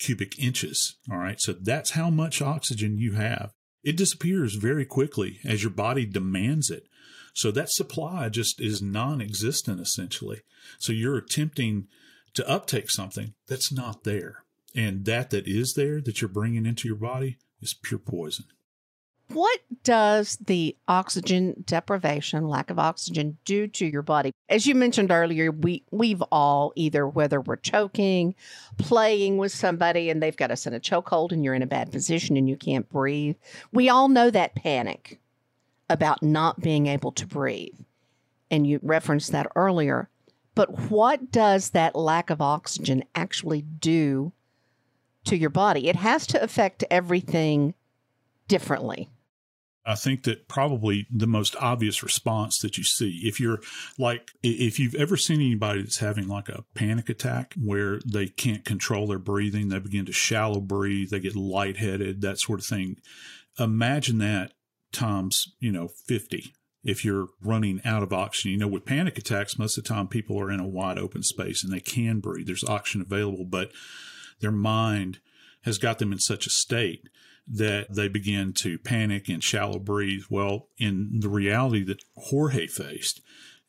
cubic 0.00 0.36
inches. 0.38 0.96
All 1.10 1.18
right. 1.18 1.40
So 1.40 1.52
that's 1.52 1.90
how 1.90 2.10
much 2.10 2.42
oxygen 2.42 2.98
you 2.98 3.12
have 3.12 3.52
it 3.84 3.96
disappears 3.96 4.54
very 4.54 4.84
quickly 4.84 5.38
as 5.44 5.62
your 5.62 5.70
body 5.70 6.06
demands 6.06 6.70
it. 6.70 6.88
So 7.34 7.50
that 7.50 7.70
supply 7.70 8.28
just 8.28 8.60
is 8.60 8.80
non 8.80 9.20
existent 9.20 9.80
essentially. 9.80 10.40
So 10.78 10.92
you're 10.92 11.16
attempting 11.16 11.88
to 12.34 12.48
uptake 12.48 12.90
something 12.90 13.34
that's 13.46 13.72
not 13.72 14.04
there. 14.04 14.44
And 14.74 15.04
that 15.04 15.30
that 15.30 15.46
is 15.46 15.74
there 15.74 16.00
that 16.00 16.20
you're 16.20 16.28
bringing 16.28 16.66
into 16.66 16.88
your 16.88 16.96
body 16.96 17.38
is 17.60 17.74
pure 17.74 18.00
poison. 18.00 18.46
What 19.28 19.60
does 19.82 20.36
the 20.36 20.76
oxygen 20.86 21.64
deprivation, 21.66 22.46
lack 22.46 22.70
of 22.70 22.78
oxygen, 22.78 23.38
do 23.44 23.66
to 23.68 23.86
your 23.86 24.02
body? 24.02 24.32
As 24.48 24.66
you 24.66 24.74
mentioned 24.74 25.10
earlier, 25.10 25.50
we 25.50 25.82
we've 25.90 26.22
all 26.30 26.72
either 26.76 27.08
whether 27.08 27.40
we're 27.40 27.56
choking, 27.56 28.34
playing 28.78 29.38
with 29.38 29.52
somebody 29.52 30.10
and 30.10 30.22
they've 30.22 30.36
got 30.36 30.50
us 30.50 30.66
in 30.66 30.74
a 30.74 30.80
chokehold 30.80 31.32
and 31.32 31.42
you're 31.42 31.54
in 31.54 31.62
a 31.62 31.66
bad 31.66 31.90
position 31.90 32.36
and 32.36 32.48
you 32.48 32.56
can't 32.56 32.88
breathe. 32.90 33.36
We 33.72 33.88
all 33.88 34.08
know 34.08 34.30
that 34.30 34.54
panic 34.54 35.20
about 35.88 36.22
not 36.22 36.60
being 36.60 36.86
able 36.86 37.12
to 37.12 37.26
breathe. 37.26 37.78
And 38.50 38.66
you 38.66 38.78
referenced 38.82 39.32
that 39.32 39.50
earlier. 39.56 40.08
But 40.54 40.90
what 40.90 41.32
does 41.32 41.70
that 41.70 41.96
lack 41.96 42.30
of 42.30 42.40
oxygen 42.40 43.04
actually 43.14 43.62
do 43.62 44.32
to 45.24 45.36
your 45.36 45.50
body? 45.50 45.88
It 45.88 45.96
has 45.96 46.26
to 46.28 46.42
affect 46.42 46.84
everything 46.90 47.74
differently. 48.46 49.08
I 49.86 49.96
think 49.96 50.24
that 50.24 50.48
probably 50.48 51.06
the 51.10 51.26
most 51.26 51.54
obvious 51.60 52.02
response 52.02 52.58
that 52.60 52.78
you 52.78 52.84
see, 52.84 53.20
if 53.24 53.38
you're 53.38 53.60
like, 53.98 54.30
if 54.42 54.78
you've 54.78 54.94
ever 54.94 55.16
seen 55.16 55.40
anybody 55.40 55.82
that's 55.82 55.98
having 55.98 56.26
like 56.26 56.48
a 56.48 56.64
panic 56.74 57.10
attack 57.10 57.54
where 57.62 58.00
they 58.06 58.28
can't 58.28 58.64
control 58.64 59.06
their 59.06 59.18
breathing, 59.18 59.68
they 59.68 59.78
begin 59.78 60.06
to 60.06 60.12
shallow 60.12 60.60
breathe, 60.60 61.10
they 61.10 61.20
get 61.20 61.36
lightheaded, 61.36 62.22
that 62.22 62.40
sort 62.40 62.60
of 62.60 62.66
thing. 62.66 62.96
Imagine 63.58 64.18
that 64.18 64.52
times, 64.90 65.52
you 65.60 65.70
know, 65.70 65.88
50 65.88 66.54
if 66.82 67.04
you're 67.04 67.28
running 67.42 67.80
out 67.84 68.02
of 68.02 68.12
oxygen. 68.12 68.52
You 68.52 68.58
know, 68.58 68.68
with 68.68 68.86
panic 68.86 69.18
attacks, 69.18 69.58
most 69.58 69.76
of 69.76 69.84
the 69.84 69.88
time 69.88 70.08
people 70.08 70.40
are 70.40 70.50
in 70.50 70.60
a 70.60 70.68
wide 70.68 70.98
open 70.98 71.22
space 71.22 71.62
and 71.62 71.72
they 71.72 71.80
can 71.80 72.20
breathe. 72.20 72.46
There's 72.46 72.64
oxygen 72.64 73.02
available, 73.02 73.44
but 73.44 73.70
their 74.40 74.52
mind 74.52 75.18
has 75.64 75.78
got 75.78 75.98
them 75.98 76.12
in 76.12 76.18
such 76.18 76.46
a 76.46 76.50
state 76.50 77.08
that 77.46 77.94
they 77.94 78.08
begin 78.08 78.52
to 78.54 78.78
panic 78.78 79.28
and 79.28 79.42
shallow 79.42 79.78
breathe. 79.78 80.24
Well, 80.30 80.68
in 80.78 81.20
the 81.20 81.28
reality 81.28 81.84
that 81.84 82.04
Jorge 82.16 82.66
faced 82.66 83.20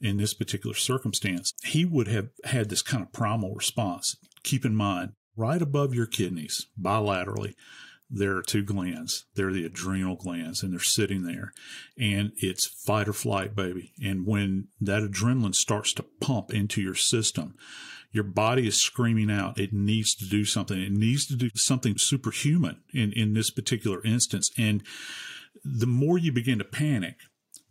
in 0.02 0.18
this 0.18 0.34
particular 0.34 0.76
circumstance, 0.76 1.54
he 1.64 1.86
would 1.86 2.08
have 2.08 2.30
had 2.46 2.70
this 2.70 2.82
kind 2.82 3.04
of 3.04 3.12
primal 3.12 3.54
response. 3.54 4.16
Keep 4.44 4.66
in 4.66 4.76
mind, 4.76 5.14
right 5.36 5.62
above 5.62 5.94
your 5.94 6.06
kidneys, 6.06 6.68
bilaterally, 6.80 7.56
there 8.10 8.36
are 8.38 8.44
two 8.44 8.64
glands. 8.64 9.26
They're 9.36 9.52
the 9.52 9.66
adrenal 9.66 10.16
glands, 10.16 10.62
and 10.62 10.72
they're 10.72 10.80
sitting 10.80 11.24
there. 11.24 11.52
And 11.98 12.34
it's 12.38 12.68
fight 12.68 13.08
or 13.08 13.14
flight, 13.14 13.56
baby. 13.56 13.94
And 14.02 14.28
when 14.28 14.68
that 14.80 15.02
adrenaline 15.02 15.56
starts 15.56 15.92
to 15.94 16.06
pump 16.22 16.54
into 16.54 16.82
your 16.82 16.96
system, 16.96 17.56
your 18.16 18.24
body 18.24 18.66
is 18.66 18.82
screaming 18.82 19.30
out. 19.30 19.60
It 19.60 19.74
needs 19.74 20.16
to 20.16 20.26
do 20.26 20.46
something. 20.46 20.82
It 20.82 20.94
needs 20.94 21.28
to 21.28 21.36
do 21.36 21.50
something 21.54 21.98
superhuman 21.98 22.82
in, 22.94 23.12
in 23.12 23.34
this 23.34 23.52
particular 23.52 24.02
instance. 24.06 24.50
And 24.58 24.84
the 25.66 25.86
more 25.86 26.18
you 26.18 26.32
begin 26.32 26.60
to 26.60 26.64
panic, 26.64 27.16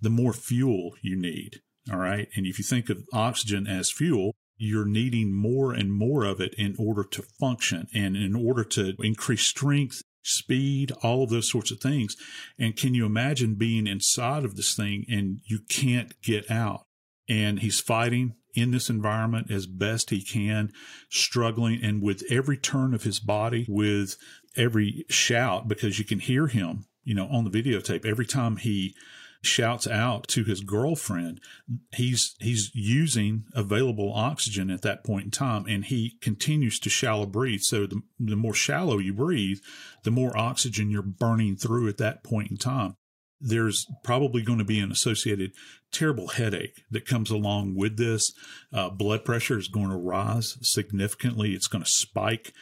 the 0.03 0.11
more 0.11 0.35
fuel 0.35 0.93
you 1.01 1.17
need. 1.17 1.63
All 1.91 1.99
right. 1.99 2.29
And 2.37 2.47
if 2.47 2.59
you 2.59 2.65
think 2.65 2.91
of 2.91 3.05
oxygen 3.13 3.67
as 3.67 3.91
fuel, 3.91 4.35
you're 4.59 4.87
needing 4.87 5.35
more 5.35 5.73
and 5.73 5.91
more 5.91 6.25
of 6.25 6.41
it 6.41 6.55
in 6.59 6.77
order 6.79 7.05
to 7.05 7.23
function 7.23 7.89
and 7.95 8.15
in 8.15 8.35
order 8.37 8.65
to 8.65 8.95
increase 9.01 9.43
strength, 9.47 10.03
speed, 10.23 10.93
all 11.03 11.25
of 11.25 11.31
those 11.31 11.51
sorts 11.51 11.71
of 11.71 11.81
things. 11.81 12.17
And 12.59 12.77
can 12.77 12.95
you 12.95 13.07
imagine 13.07 13.55
being 13.55 13.87
inside 13.87 14.45
of 14.45 14.57
this 14.57 14.75
thing 14.75 15.07
and 15.09 15.41
you 15.47 15.61
can't 15.69 16.21
get 16.21 16.51
out? 16.51 16.85
And 17.29 17.61
he's 17.61 17.81
fighting 17.81 18.35
in 18.55 18.71
this 18.71 18.89
environment 18.89 19.51
as 19.51 19.67
best 19.67 20.11
he 20.11 20.23
can, 20.23 20.73
struggling 21.09 21.83
and 21.83 22.01
with 22.01 22.23
every 22.31 22.57
turn 22.57 22.95
of 22.95 23.03
his 23.03 23.19
body, 23.19 23.67
with 23.69 24.17
every 24.57 25.05
shout, 25.09 25.67
because 25.67 25.99
you 25.99 26.05
can 26.05 26.21
hear 26.21 26.47
him, 26.47 26.87
you 27.03 27.15
know, 27.15 27.27
on 27.29 27.45
the 27.45 27.51
videotape. 27.51 28.07
Every 28.07 28.27
time 28.27 28.57
he 28.57 28.95
shouts 29.47 29.87
out 29.87 30.27
to 30.29 30.45
his 30.45 30.61
girlfriend 30.61 31.41
he's 31.93 32.35
he's 32.41 32.71
using 32.75 33.45
available 33.55 34.13
oxygen 34.15 34.71
at 34.71 34.83
that 34.83 35.05
point 35.05 35.25
in 35.27 35.31
time 35.31 35.67
and 35.69 35.85
he 35.85 36.17
continues 36.21 36.79
to 36.79 36.89
shallow 36.89 37.27
breathe. 37.27 37.61
So 37.63 37.87
the, 37.87 38.01
the 38.19 38.37
more 38.37 38.55
shallow 38.55 38.99
you 38.99 39.13
breathe 39.13 39.59
the 40.03 40.11
more 40.11 40.37
oxygen 40.37 40.91
you're 40.91 41.03
burning 41.03 41.57
through 41.57 41.89
at 41.89 41.99
that 41.99 42.25
point 42.25 42.51
in 42.51 42.57
time 42.57 42.97
there's 43.45 43.87
probably 44.03 44.43
going 44.43 44.59
to 44.59 44.65
be 44.65 44.81
an 44.81 44.91
associated 44.91 45.53
terrible 45.93 46.29
headache 46.29 46.83
that 46.91 47.07
comes 47.07 47.31
along 47.31 47.75
with 47.77 47.99
this. 47.99 48.33
Uh, 48.73 48.89
blood 48.89 49.25
pressure 49.25 49.59
is 49.59 49.69
going 49.69 49.91
to 49.91 49.97
rise 49.97 50.57
significantly. 50.63 51.53
It's 51.53 51.67
going 51.67 51.85
to 51.85 51.91
spike. 51.91 52.53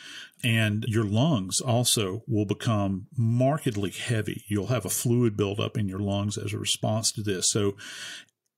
And 0.42 0.84
your 0.88 1.04
lungs 1.04 1.60
also 1.60 2.24
will 2.26 2.44
become 2.44 3.06
markedly 3.16 3.90
heavy. 3.90 4.44
You'll 4.48 4.66
have 4.66 4.84
a 4.84 4.90
fluid 4.90 5.36
buildup 5.36 5.78
in 5.78 5.88
your 5.88 6.00
lungs 6.00 6.36
as 6.36 6.52
a 6.52 6.58
response 6.58 7.12
to 7.12 7.22
this. 7.22 7.50
So 7.50 7.76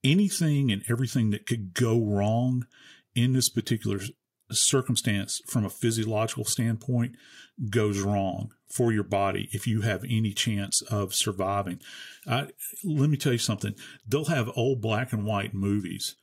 anything 0.03 0.73
and 0.73 0.83
everything 0.89 1.31
that 1.31 1.47
could 1.47 1.75
go 1.75 2.01
wrong 2.01 2.67
in 3.15 3.35
this 3.35 3.51
particular 3.51 4.01
circumstance 4.51 5.41
from 5.47 5.65
a 5.65 5.71
physiological 5.71 6.45
standpoint 6.45 7.17
goes 7.71 8.01
wrong 8.01 8.53
for 8.75 8.93
your 8.93 9.05
body 9.05 9.49
if 9.53 9.69
you 9.69 9.83
have 9.83 10.03
any 10.05 10.33
chance 10.33 10.83
of 10.91 11.15
surviving. 11.15 11.81
I, 12.27 12.49
let 12.83 13.09
me 13.09 13.17
tell 13.17 13.33
you 13.33 13.39
something. 13.39 13.75
They'll 14.07 14.25
have 14.25 14.51
old 14.57 14.83
black 14.83 15.13
and 15.13 15.25
white 15.25 15.55
movies 15.55 16.17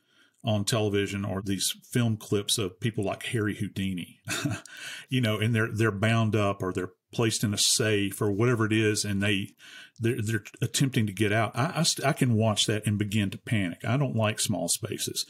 on 0.44 0.64
television 0.64 1.24
or 1.24 1.40
these 1.40 1.72
film 1.90 2.18
clips 2.18 2.58
of 2.58 2.78
people 2.78 3.04
like 3.04 3.22
Harry 3.26 3.54
Houdini, 3.54 4.20
you 5.08 5.22
know, 5.22 5.38
and 5.38 5.54
they're, 5.54 5.72
they're 5.72 5.90
bound 5.90 6.36
up 6.36 6.62
or 6.62 6.74
they're 6.74 6.92
placed 7.14 7.42
in 7.42 7.54
a 7.54 7.58
safe 7.58 8.20
or 8.20 8.30
whatever 8.30 8.66
it 8.66 8.72
is. 8.72 9.02
And 9.02 9.22
they, 9.22 9.48
they're, 9.98 10.20
they're 10.20 10.44
attempting 10.60 11.06
to 11.06 11.12
get 11.12 11.32
out. 11.32 11.52
I, 11.54 11.84
I, 12.04 12.08
I 12.10 12.12
can 12.12 12.34
watch 12.34 12.66
that 12.66 12.86
and 12.86 12.98
begin 12.98 13.30
to 13.30 13.38
panic. 13.38 13.78
I 13.82 13.96
don't 13.96 14.16
like 14.16 14.40
small 14.40 14.68
spaces. 14.68 15.24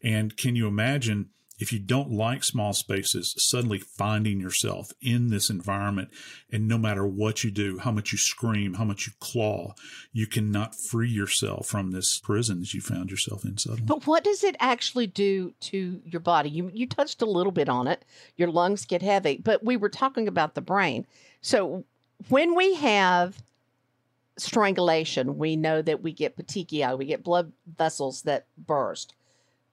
And 0.00 0.36
can 0.36 0.54
you 0.54 0.68
imagine 0.68 1.30
if 1.58 1.72
you 1.72 1.78
don't 1.78 2.10
like 2.10 2.44
small 2.44 2.72
spaces, 2.72 3.34
suddenly 3.36 3.78
finding 3.78 4.40
yourself 4.40 4.92
in 5.00 5.28
this 5.28 5.50
environment 5.50 6.10
and 6.50 6.68
no 6.68 6.78
matter 6.78 7.06
what 7.06 7.42
you 7.44 7.50
do, 7.50 7.78
how 7.78 7.90
much 7.90 8.12
you 8.12 8.18
scream, 8.18 8.74
how 8.74 8.84
much 8.84 9.06
you 9.06 9.12
claw, 9.20 9.74
you 10.12 10.26
cannot 10.26 10.74
free 10.74 11.10
yourself 11.10 11.66
from 11.66 11.90
this 11.90 12.18
prison 12.20 12.60
that 12.60 12.74
you 12.74 12.80
found 12.80 13.10
yourself 13.10 13.44
in 13.44 13.58
suddenly. 13.58 13.86
But 13.86 14.06
what 14.06 14.24
does 14.24 14.44
it 14.44 14.56
actually 14.60 15.06
do 15.06 15.52
to 15.60 16.00
your 16.04 16.20
body? 16.20 16.50
You 16.50 16.70
you 16.72 16.86
touched 16.86 17.22
a 17.22 17.26
little 17.26 17.52
bit 17.52 17.68
on 17.68 17.86
it. 17.86 18.04
Your 18.36 18.48
lungs 18.48 18.84
get 18.84 19.02
heavy, 19.02 19.40
but 19.42 19.64
we 19.64 19.76
were 19.76 19.88
talking 19.88 20.28
about 20.28 20.54
the 20.54 20.60
brain. 20.60 21.06
So 21.40 21.84
when 22.28 22.54
we 22.54 22.74
have 22.76 23.42
strangulation, 24.36 25.36
we 25.38 25.56
know 25.56 25.82
that 25.82 26.02
we 26.02 26.12
get 26.12 26.36
petechiae, 26.36 26.96
we 26.96 27.04
get 27.04 27.24
blood 27.24 27.52
vessels 27.76 28.22
that 28.22 28.46
burst. 28.56 29.14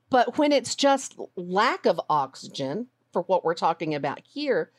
But 0.09 0.37
when 0.37 0.51
it's 0.51 0.75
just 0.75 1.17
lack 1.35 1.85
of 1.85 1.99
oxygen, 2.09 2.87
for 3.15 3.21
what 3.23 3.45
we're 3.45 3.53
talking 3.53 3.95
about 3.95 4.19
here, 4.25 4.71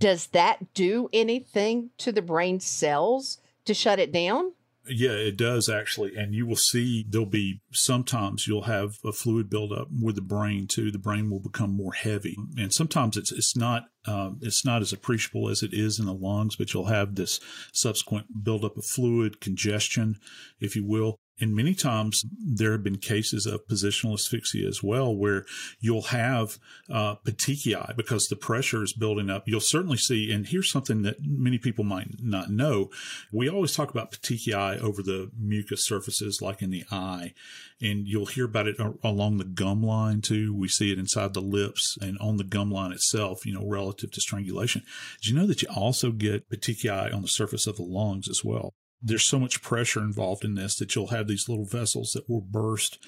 does 0.00 0.26
that 0.28 0.74
do 0.74 1.08
anything 1.12 1.90
to 1.98 2.10
the 2.10 2.22
brain 2.22 2.58
cells 2.58 3.38
to 3.64 3.72
shut 3.72 4.00
it 4.00 4.10
down? 4.10 4.52
Yeah, 4.86 5.12
it 5.12 5.36
does 5.36 5.68
actually. 5.68 6.16
And 6.16 6.34
you 6.34 6.44
will 6.44 6.56
see 6.56 7.06
there'll 7.08 7.24
be 7.24 7.62
sometimes 7.72 8.46
you'll 8.46 8.62
have 8.62 8.98
a 9.04 9.12
fluid 9.12 9.48
buildup 9.48 9.88
with 10.02 10.16
the 10.16 10.22
brain 10.22 10.66
too. 10.66 10.90
The 10.90 10.98
brain 10.98 11.30
will 11.30 11.40
become 11.40 11.70
more 11.70 11.94
heavy. 11.94 12.36
And 12.58 12.72
sometimes 12.72 13.16
it's, 13.16 13.32
it's 13.32 13.56
not, 13.56 13.84
um, 14.06 14.40
it's 14.42 14.64
not 14.64 14.82
as 14.82 14.92
appreciable 14.92 15.48
as 15.48 15.62
it 15.62 15.72
is 15.72 15.98
in 15.98 16.06
the 16.06 16.12
lungs, 16.12 16.56
but 16.56 16.74
you'll 16.74 16.86
have 16.86 17.14
this 17.14 17.40
subsequent 17.72 18.44
buildup 18.44 18.76
of 18.76 18.84
fluid, 18.84 19.40
congestion, 19.40 20.18
if 20.60 20.76
you 20.76 20.84
will. 20.84 21.16
And 21.40 21.56
many 21.56 21.74
times 21.74 22.24
there 22.38 22.72
have 22.72 22.84
been 22.84 22.98
cases 22.98 23.44
of 23.44 23.66
positional 23.66 24.14
asphyxia 24.14 24.68
as 24.68 24.82
well, 24.82 25.14
where 25.14 25.44
you'll 25.80 26.02
have 26.02 26.58
uh, 26.88 27.16
petechiae 27.16 27.96
because 27.96 28.28
the 28.28 28.36
pressure 28.36 28.84
is 28.84 28.92
building 28.92 29.30
up. 29.30 29.44
You'll 29.46 29.60
certainly 29.60 29.96
see, 29.96 30.32
and 30.32 30.46
here's 30.46 30.70
something 30.70 31.02
that 31.02 31.16
many 31.24 31.58
people 31.58 31.82
might 31.82 32.22
not 32.22 32.50
know. 32.50 32.90
We 33.32 33.48
always 33.48 33.74
talk 33.74 33.90
about 33.90 34.12
petechiae 34.12 34.78
over 34.78 35.02
the 35.02 35.30
mucous 35.36 35.84
surfaces, 35.84 36.40
like 36.40 36.62
in 36.62 36.70
the 36.70 36.84
eye, 36.92 37.34
and 37.80 38.06
you'll 38.06 38.26
hear 38.26 38.44
about 38.44 38.68
it 38.68 38.76
along 39.02 39.38
the 39.38 39.44
gum 39.44 39.82
line 39.82 40.20
too. 40.20 40.54
We 40.54 40.68
see 40.68 40.92
it 40.92 40.98
inside 40.98 41.34
the 41.34 41.40
lips 41.40 41.98
and 42.00 42.16
on 42.18 42.36
the 42.36 42.44
gum 42.44 42.70
line 42.70 42.92
itself, 42.92 43.44
you 43.44 43.52
know, 43.52 43.66
relative 43.66 44.12
to 44.12 44.20
strangulation. 44.20 44.82
Did 45.20 45.30
you 45.30 45.36
know 45.36 45.46
that 45.48 45.62
you 45.62 45.68
also 45.74 46.12
get 46.12 46.48
petechiae 46.48 47.12
on 47.12 47.22
the 47.22 47.28
surface 47.28 47.66
of 47.66 47.76
the 47.76 47.82
lungs 47.82 48.28
as 48.28 48.42
well? 48.44 48.72
There's 49.04 49.26
so 49.26 49.38
much 49.38 49.60
pressure 49.60 50.00
involved 50.00 50.44
in 50.44 50.54
this 50.54 50.76
that 50.76 50.94
you'll 50.94 51.08
have 51.08 51.28
these 51.28 51.46
little 51.46 51.66
vessels 51.66 52.12
that 52.12 52.28
will 52.28 52.40
burst 52.40 52.98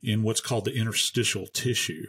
in 0.00 0.22
what's 0.22 0.40
called 0.40 0.64
the 0.64 0.74
interstitial 0.74 1.46
tissue. 1.48 2.06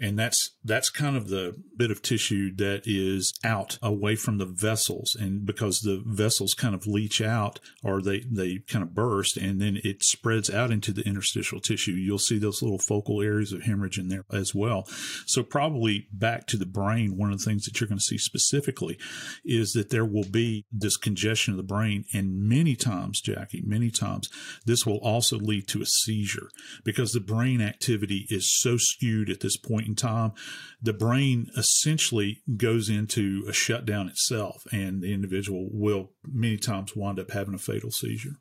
And 0.00 0.18
that's, 0.18 0.52
that's 0.64 0.90
kind 0.90 1.16
of 1.16 1.28
the 1.28 1.56
bit 1.76 1.90
of 1.90 2.02
tissue 2.02 2.54
that 2.56 2.82
is 2.86 3.34
out 3.44 3.78
away 3.82 4.16
from 4.16 4.38
the 4.38 4.46
vessels. 4.46 5.16
And 5.18 5.44
because 5.44 5.80
the 5.80 6.02
vessels 6.06 6.54
kind 6.54 6.74
of 6.74 6.86
leach 6.86 7.20
out 7.20 7.60
or 7.84 8.00
they, 8.00 8.20
they 8.20 8.60
kind 8.68 8.82
of 8.82 8.94
burst 8.94 9.36
and 9.36 9.60
then 9.60 9.80
it 9.84 10.02
spreads 10.02 10.48
out 10.48 10.70
into 10.70 10.92
the 10.92 11.02
interstitial 11.02 11.60
tissue, 11.60 11.92
you'll 11.92 12.18
see 12.18 12.38
those 12.38 12.62
little 12.62 12.78
focal 12.78 13.20
areas 13.20 13.52
of 13.52 13.62
hemorrhage 13.62 13.98
in 13.98 14.08
there 14.08 14.24
as 14.32 14.54
well. 14.54 14.86
So 15.26 15.42
probably 15.42 16.06
back 16.12 16.46
to 16.46 16.56
the 16.56 16.66
brain, 16.66 17.18
one 17.18 17.32
of 17.32 17.38
the 17.38 17.44
things 17.44 17.64
that 17.64 17.80
you're 17.80 17.88
going 17.88 17.98
to 17.98 18.04
see 18.04 18.18
specifically 18.18 18.98
is 19.44 19.72
that 19.72 19.90
there 19.90 20.06
will 20.06 20.24
be 20.24 20.64
this 20.72 20.96
congestion 20.96 21.52
of 21.52 21.58
the 21.58 21.62
brain 21.62 22.04
and 22.14 22.48
many 22.48 22.76
times, 22.78 23.20
Jackie, 23.20 23.62
many 23.64 23.90
times, 23.90 24.28
this 24.64 24.86
will 24.86 24.98
also 24.98 25.36
lead 25.38 25.68
to 25.68 25.82
a 25.82 25.86
seizure 25.86 26.48
because 26.84 27.12
the 27.12 27.20
brain 27.20 27.60
activity 27.60 28.26
is 28.30 28.50
so 28.50 28.76
skewed 28.76 29.30
at 29.30 29.40
this 29.40 29.56
point 29.56 29.86
in 29.86 29.94
time. 29.94 30.32
The 30.80 30.92
brain 30.92 31.50
essentially 31.56 32.42
goes 32.56 32.88
into 32.88 33.44
a 33.48 33.52
shutdown 33.52 34.08
itself, 34.08 34.64
and 34.72 35.02
the 35.02 35.12
individual 35.12 35.68
will 35.70 36.10
many 36.26 36.56
times 36.56 36.96
wind 36.96 37.18
up 37.18 37.30
having 37.30 37.54
a 37.54 37.58
fatal 37.58 37.90
seizure. 37.90 38.36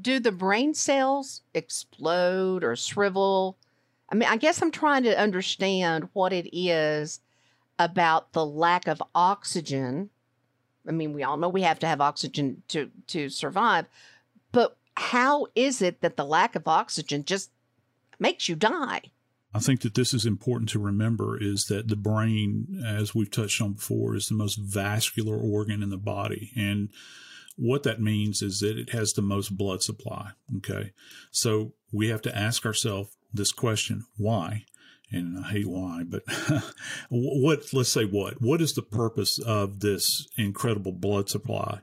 Do 0.00 0.20
the 0.20 0.32
brain 0.32 0.74
cells 0.74 1.42
explode 1.54 2.62
or 2.62 2.76
shrivel? 2.76 3.56
I 4.08 4.14
mean, 4.14 4.28
I 4.28 4.36
guess 4.36 4.62
I'm 4.62 4.70
trying 4.70 5.02
to 5.04 5.18
understand 5.18 6.08
what 6.12 6.32
it 6.32 6.48
is 6.56 7.20
about 7.78 8.32
the 8.32 8.44
lack 8.44 8.86
of 8.86 9.02
oxygen 9.14 10.10
I 10.88 10.92
mean, 10.92 11.12
we 11.12 11.22
all 11.22 11.36
know 11.36 11.48
we 11.48 11.62
have 11.62 11.78
to 11.80 11.86
have 11.86 12.00
oxygen 12.00 12.62
to 12.68 12.90
to 13.08 13.28
survive, 13.28 13.86
but 14.52 14.76
how 14.96 15.46
is 15.54 15.82
it 15.82 16.00
that 16.00 16.16
the 16.16 16.24
lack 16.24 16.56
of 16.56 16.66
oxygen 16.66 17.24
just 17.24 17.50
makes 18.18 18.48
you 18.48 18.56
die? 18.56 19.02
I 19.54 19.60
think 19.60 19.80
that 19.80 19.94
this 19.94 20.12
is 20.12 20.26
important 20.26 20.68
to 20.70 20.78
remember 20.78 21.40
is 21.40 21.66
that 21.66 21.88
the 21.88 21.96
brain, 21.96 22.82
as 22.86 23.14
we've 23.14 23.30
touched 23.30 23.62
on 23.62 23.74
before, 23.74 24.14
is 24.14 24.28
the 24.28 24.34
most 24.34 24.56
vascular 24.56 25.36
organ 25.36 25.82
in 25.82 25.90
the 25.90 25.96
body. 25.96 26.52
And 26.54 26.90
what 27.56 27.82
that 27.84 28.00
means 28.00 28.42
is 28.42 28.60
that 28.60 28.78
it 28.78 28.90
has 28.90 29.12
the 29.12 29.22
most 29.22 29.56
blood 29.56 29.82
supply. 29.82 30.32
Okay. 30.58 30.92
So 31.30 31.72
we 31.92 32.08
have 32.08 32.22
to 32.22 32.36
ask 32.36 32.66
ourselves 32.66 33.16
this 33.32 33.52
question 33.52 34.04
why? 34.16 34.64
And 35.10 35.38
I 35.38 35.48
hate 35.48 35.68
why, 35.68 36.02
but 36.06 36.22
what, 37.10 37.72
let's 37.72 37.88
say 37.90 38.04
what, 38.04 38.40
what 38.40 38.60
is 38.60 38.74
the 38.74 38.82
purpose 38.82 39.38
of 39.38 39.80
this 39.80 40.26
incredible 40.36 40.92
blood 40.92 41.28
supply 41.28 41.80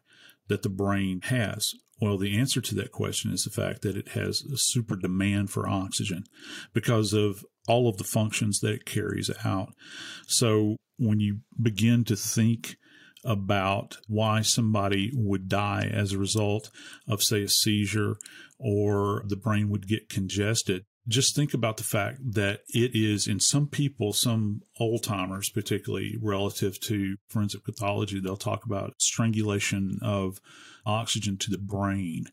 that 0.47 0.61
the 0.61 0.69
brain 0.69 1.21
has? 1.25 1.73
Well, 1.99 2.17
the 2.17 2.37
answer 2.37 2.61
to 2.61 2.75
that 2.75 2.91
question 2.91 3.31
is 3.31 3.43
the 3.43 3.49
fact 3.49 3.81
that 3.81 3.95
it 3.95 4.09
has 4.09 4.41
a 4.41 4.57
super 4.57 4.95
demand 4.95 5.49
for 5.49 5.67
oxygen 5.67 6.25
because 6.73 7.13
of 7.13 7.45
all 7.67 7.87
of 7.87 7.97
the 7.97 8.03
functions 8.03 8.59
that 8.59 8.73
it 8.73 8.85
carries 8.85 9.31
out. 9.43 9.73
So 10.27 10.75
when 10.97 11.19
you 11.19 11.39
begin 11.59 12.03
to 12.05 12.15
think 12.15 12.75
about 13.23 13.97
why 14.07 14.41
somebody 14.41 15.11
would 15.13 15.49
die 15.49 15.89
as 15.91 16.11
a 16.11 16.19
result 16.19 16.69
of, 17.07 17.23
say, 17.23 17.43
a 17.43 17.49
seizure 17.49 18.17
or 18.59 19.23
the 19.27 19.35
brain 19.35 19.69
would 19.69 19.87
get 19.87 20.09
congested, 20.09 20.83
just 21.07 21.35
think 21.35 21.53
about 21.53 21.77
the 21.77 21.83
fact 21.83 22.19
that 22.33 22.61
it 22.69 22.95
is 22.95 23.27
in 23.27 23.39
some 23.39 23.67
people, 23.67 24.13
some 24.13 24.61
old 24.79 25.03
timers, 25.03 25.49
particularly 25.49 26.17
relative 26.21 26.79
to 26.81 27.17
forensic 27.27 27.63
pathology, 27.63 28.19
they'll 28.19 28.37
talk 28.37 28.65
about 28.65 29.01
strangulation 29.01 29.99
of 30.01 30.39
oxygen 30.85 31.37
to 31.37 31.51
the 31.51 31.57
brain. 31.57 32.25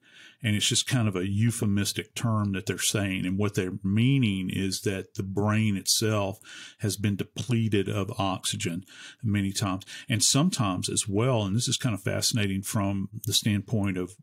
And 0.42 0.56
it's 0.56 0.66
just 0.66 0.86
kind 0.86 1.06
of 1.06 1.16
a 1.16 1.28
euphemistic 1.28 2.14
term 2.14 2.52
that 2.52 2.66
they're 2.66 2.78
saying. 2.78 3.26
And 3.26 3.38
what 3.38 3.54
they're 3.54 3.78
meaning 3.82 4.50
is 4.52 4.80
that 4.80 5.14
the 5.14 5.22
brain 5.22 5.76
itself 5.76 6.38
has 6.78 6.96
been 6.96 7.16
depleted 7.16 7.88
of 7.88 8.12
oxygen 8.18 8.84
many 9.22 9.52
times. 9.52 9.84
And 10.08 10.22
sometimes 10.22 10.88
as 10.88 11.06
well, 11.06 11.44
and 11.44 11.54
this 11.54 11.68
is 11.68 11.76
kind 11.76 11.94
of 11.94 12.02
fascinating 12.02 12.62
from 12.62 13.08
the 13.24 13.32
standpoint 13.32 13.96
of 13.98 14.16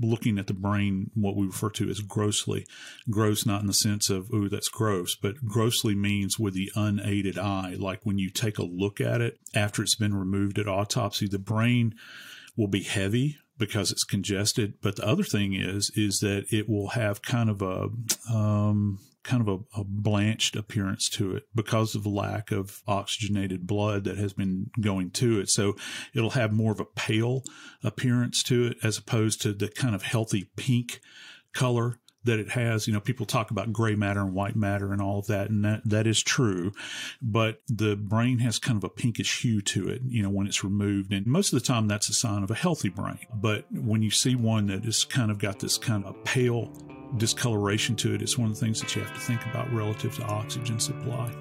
looking 0.00 0.38
at 0.38 0.46
the 0.46 0.54
brain, 0.54 1.10
what 1.14 1.36
we 1.36 1.46
refer 1.46 1.70
to 1.70 1.88
as 1.88 2.00
grossly. 2.00 2.66
Gross, 3.10 3.46
not 3.46 3.60
in 3.60 3.66
the 3.66 3.74
sense 3.74 4.10
of, 4.10 4.32
ooh, 4.32 4.48
that's 4.48 4.68
gross, 4.68 5.14
but 5.14 5.44
grossly 5.44 5.94
means 5.94 6.38
with 6.38 6.54
the 6.54 6.70
unaided 6.74 7.38
eye. 7.38 7.76
Like 7.78 8.00
when 8.04 8.18
you 8.18 8.30
take 8.30 8.58
a 8.58 8.64
look 8.64 9.00
at 9.00 9.20
it 9.20 9.38
after 9.54 9.82
it's 9.82 9.94
been 9.94 10.14
removed 10.14 10.58
at 10.58 10.68
autopsy, 10.68 11.28
the 11.28 11.38
brain 11.38 11.94
will 12.56 12.68
be 12.68 12.82
heavy 12.82 13.38
because 13.58 13.90
it's 13.90 14.04
congested. 14.04 14.74
But 14.82 14.96
the 14.96 15.06
other 15.06 15.24
thing 15.24 15.54
is, 15.54 15.90
is 15.94 16.18
that 16.18 16.46
it 16.50 16.68
will 16.68 16.88
have 16.88 17.22
kind 17.22 17.48
of 17.48 17.62
a, 17.62 17.88
um, 18.32 18.98
kind 19.26 19.46
of 19.46 19.48
a, 19.48 19.80
a, 19.80 19.84
blanched 19.84 20.56
appearance 20.56 21.08
to 21.10 21.34
it 21.34 21.44
because 21.54 21.94
of 21.94 22.06
lack 22.06 22.52
of 22.52 22.82
oxygenated 22.86 23.66
blood 23.66 24.04
that 24.04 24.16
has 24.16 24.32
been 24.32 24.70
going 24.80 25.10
to 25.10 25.40
it. 25.40 25.50
So 25.50 25.74
it'll 26.14 26.30
have 26.30 26.52
more 26.52 26.72
of 26.72 26.80
a 26.80 26.84
pale 26.84 27.42
appearance 27.82 28.42
to 28.44 28.66
it 28.66 28.76
as 28.82 28.96
opposed 28.96 29.42
to 29.42 29.52
the 29.52 29.68
kind 29.68 29.94
of 29.94 30.02
healthy 30.02 30.50
pink 30.56 31.00
color 31.52 31.98
that 32.26 32.38
it 32.38 32.50
has. 32.50 32.86
You 32.86 32.92
know, 32.92 33.00
people 33.00 33.26
talk 33.26 33.50
about 33.50 33.72
gray 33.72 33.94
matter 33.94 34.20
and 34.20 34.34
white 34.34 34.56
matter 34.56 34.92
and 34.92 35.00
all 35.00 35.18
of 35.18 35.26
that, 35.26 35.50
and 35.50 35.64
that, 35.64 35.82
that 35.84 36.06
is 36.06 36.22
true. 36.22 36.72
But 37.22 37.62
the 37.68 37.96
brain 37.96 38.38
has 38.40 38.58
kind 38.58 38.76
of 38.76 38.84
a 38.84 38.88
pinkish 38.88 39.42
hue 39.42 39.60
to 39.62 39.88
it, 39.88 40.02
you 40.06 40.22
know, 40.22 40.30
when 40.30 40.46
it's 40.46 40.62
removed. 40.62 41.12
And 41.12 41.26
most 41.26 41.52
of 41.52 41.60
the 41.60 41.66
time 41.66 41.88
that's 41.88 42.08
a 42.08 42.14
sign 42.14 42.42
of 42.42 42.50
a 42.50 42.54
healthy 42.54 42.90
brain. 42.90 43.18
But 43.34 43.66
when 43.72 44.02
you 44.02 44.10
see 44.10 44.34
one 44.34 44.66
that 44.66 44.84
is 44.84 45.04
kind 45.04 45.30
of 45.30 45.38
got 45.38 45.60
this 45.60 45.78
kind 45.78 46.04
of 46.04 46.22
pale 46.24 46.72
discoloration 47.16 47.96
to 47.96 48.14
it, 48.14 48.22
it's 48.22 48.36
one 48.36 48.50
of 48.50 48.58
the 48.58 48.64
things 48.64 48.80
that 48.80 48.94
you 48.94 49.02
have 49.02 49.14
to 49.14 49.20
think 49.20 49.44
about 49.46 49.72
relative 49.72 50.14
to 50.16 50.24
oxygen 50.24 50.78
supply. 50.80 51.32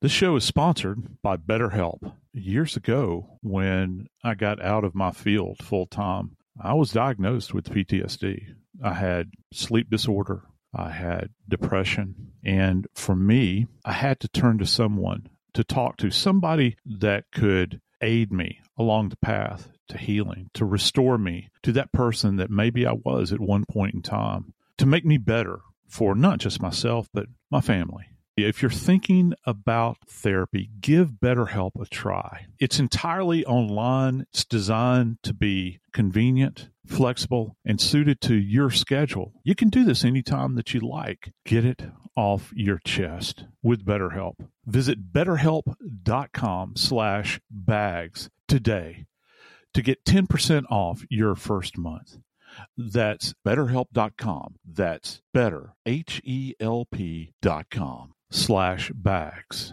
This 0.00 0.12
show 0.12 0.36
is 0.36 0.44
sponsored 0.44 1.20
by 1.22 1.36
BetterHelp. 1.36 2.12
Years 2.32 2.76
ago, 2.76 3.38
when 3.42 4.06
I 4.22 4.34
got 4.34 4.62
out 4.62 4.84
of 4.84 4.94
my 4.94 5.10
field 5.10 5.58
full 5.60 5.86
time, 5.86 6.36
I 6.62 6.74
was 6.74 6.92
diagnosed 6.92 7.52
with 7.52 7.70
PTSD. 7.70 8.54
I 8.82 8.94
had 8.94 9.32
sleep 9.52 9.90
disorder, 9.90 10.44
I 10.74 10.90
had 10.90 11.30
depression. 11.48 12.32
And 12.44 12.86
for 12.94 13.16
me, 13.16 13.66
I 13.84 13.92
had 13.92 14.20
to 14.20 14.28
turn 14.28 14.58
to 14.58 14.66
someone 14.66 15.28
to 15.54 15.64
talk 15.64 15.96
to, 15.98 16.10
somebody 16.10 16.76
that 16.84 17.24
could 17.32 17.80
aid 18.00 18.32
me 18.32 18.60
along 18.76 19.08
the 19.08 19.16
path 19.16 19.70
to 19.88 19.98
healing, 19.98 20.50
to 20.54 20.64
restore 20.64 21.18
me 21.18 21.48
to 21.62 21.72
that 21.72 21.92
person 21.92 22.36
that 22.36 22.50
maybe 22.50 22.86
I 22.86 22.92
was 22.92 23.32
at 23.32 23.40
one 23.40 23.64
point 23.64 23.94
in 23.94 24.02
time, 24.02 24.52
to 24.76 24.86
make 24.86 25.04
me 25.04 25.16
better 25.16 25.60
for 25.88 26.14
not 26.14 26.38
just 26.38 26.62
myself, 26.62 27.08
but 27.12 27.26
my 27.50 27.60
family. 27.60 28.04
If 28.44 28.62
you're 28.62 28.70
thinking 28.70 29.34
about 29.44 29.98
therapy, 30.06 30.70
give 30.80 31.12
BetterHelp 31.22 31.72
a 31.80 31.86
try. 31.86 32.46
It's 32.58 32.78
entirely 32.78 33.44
online. 33.44 34.26
It's 34.32 34.44
designed 34.44 35.18
to 35.24 35.34
be 35.34 35.80
convenient, 35.92 36.70
flexible, 36.86 37.56
and 37.64 37.80
suited 37.80 38.20
to 38.22 38.34
your 38.34 38.70
schedule. 38.70 39.32
You 39.42 39.54
can 39.54 39.70
do 39.70 39.84
this 39.84 40.04
anytime 40.04 40.54
that 40.54 40.72
you 40.72 40.80
like. 40.80 41.32
Get 41.44 41.64
it 41.64 41.82
off 42.16 42.52
your 42.54 42.78
chest 42.84 43.44
with 43.62 43.84
BetterHelp. 43.84 44.34
Visit 44.66 45.12
betterhelp.com 45.12 46.76
slash 46.76 47.40
bags 47.50 48.30
today 48.46 49.06
to 49.74 49.82
get 49.82 50.04
10% 50.04 50.64
off 50.70 51.04
your 51.10 51.34
first 51.34 51.76
month. 51.76 52.18
That's 52.76 53.34
betterhelp.com. 53.46 54.56
That's 54.64 55.22
better, 55.34 55.74
H-E-L-P 55.86 57.32
dot 57.42 57.66
com 57.70 58.14
slash 58.30 58.90
bags. 58.94 59.72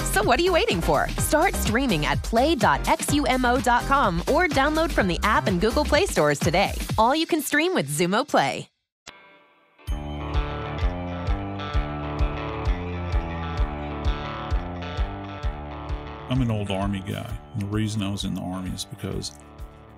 So 0.11 0.21
what 0.21 0.39
are 0.41 0.43
you 0.43 0.51
waiting 0.51 0.81
for? 0.81 1.07
Start 1.19 1.55
streaming 1.55 2.05
at 2.05 2.21
play.xumo.com 2.21 4.19
or 4.27 4.47
download 4.49 4.91
from 4.91 5.07
the 5.07 5.17
app 5.23 5.47
and 5.47 5.61
Google 5.61 5.85
Play 5.85 6.05
stores 6.05 6.37
today. 6.37 6.73
All 6.97 7.15
you 7.15 7.25
can 7.25 7.41
stream 7.41 7.73
with 7.73 7.89
Xumo 7.89 8.27
Play. 8.27 8.67
I'm 16.29 16.41
an 16.41 16.51
old 16.51 16.71
Army 16.71 17.03
guy. 17.05 17.29
And 17.53 17.61
the 17.61 17.67
reason 17.67 18.01
I 18.03 18.09
was 18.09 18.23
in 18.23 18.33
the 18.33 18.41
Army 18.41 18.71
is 18.71 18.85
because 18.85 19.33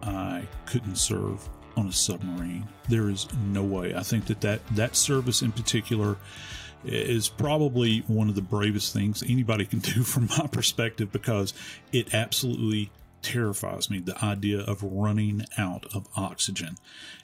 I 0.01 0.47
couldn't 0.65 0.95
serve 0.95 1.47
on 1.75 1.87
a 1.87 1.91
submarine. 1.91 2.67
There 2.89 3.09
is 3.09 3.27
no 3.45 3.63
way. 3.63 3.95
I 3.95 4.01
think 4.01 4.25
that 4.25 4.41
that, 4.41 4.61
that 4.75 4.95
service 4.95 5.41
in 5.41 5.51
particular 5.51 6.17
is 6.85 7.29
probably 7.29 7.99
one 8.07 8.29
of 8.29 8.35
the 8.35 8.41
bravest 8.41 8.93
things 8.93 9.23
anybody 9.23 9.65
can 9.65 9.79
do 9.79 10.03
from 10.03 10.27
my 10.37 10.47
perspective 10.47 11.11
because 11.11 11.53
it 11.91 12.13
absolutely 12.13 12.91
terrifies 13.21 13.89
me 13.89 13.99
the 13.99 14.23
idea 14.23 14.59
of 14.59 14.83
running 14.83 15.45
out 15.57 15.85
of 15.95 16.07
oxygen. 16.15 16.75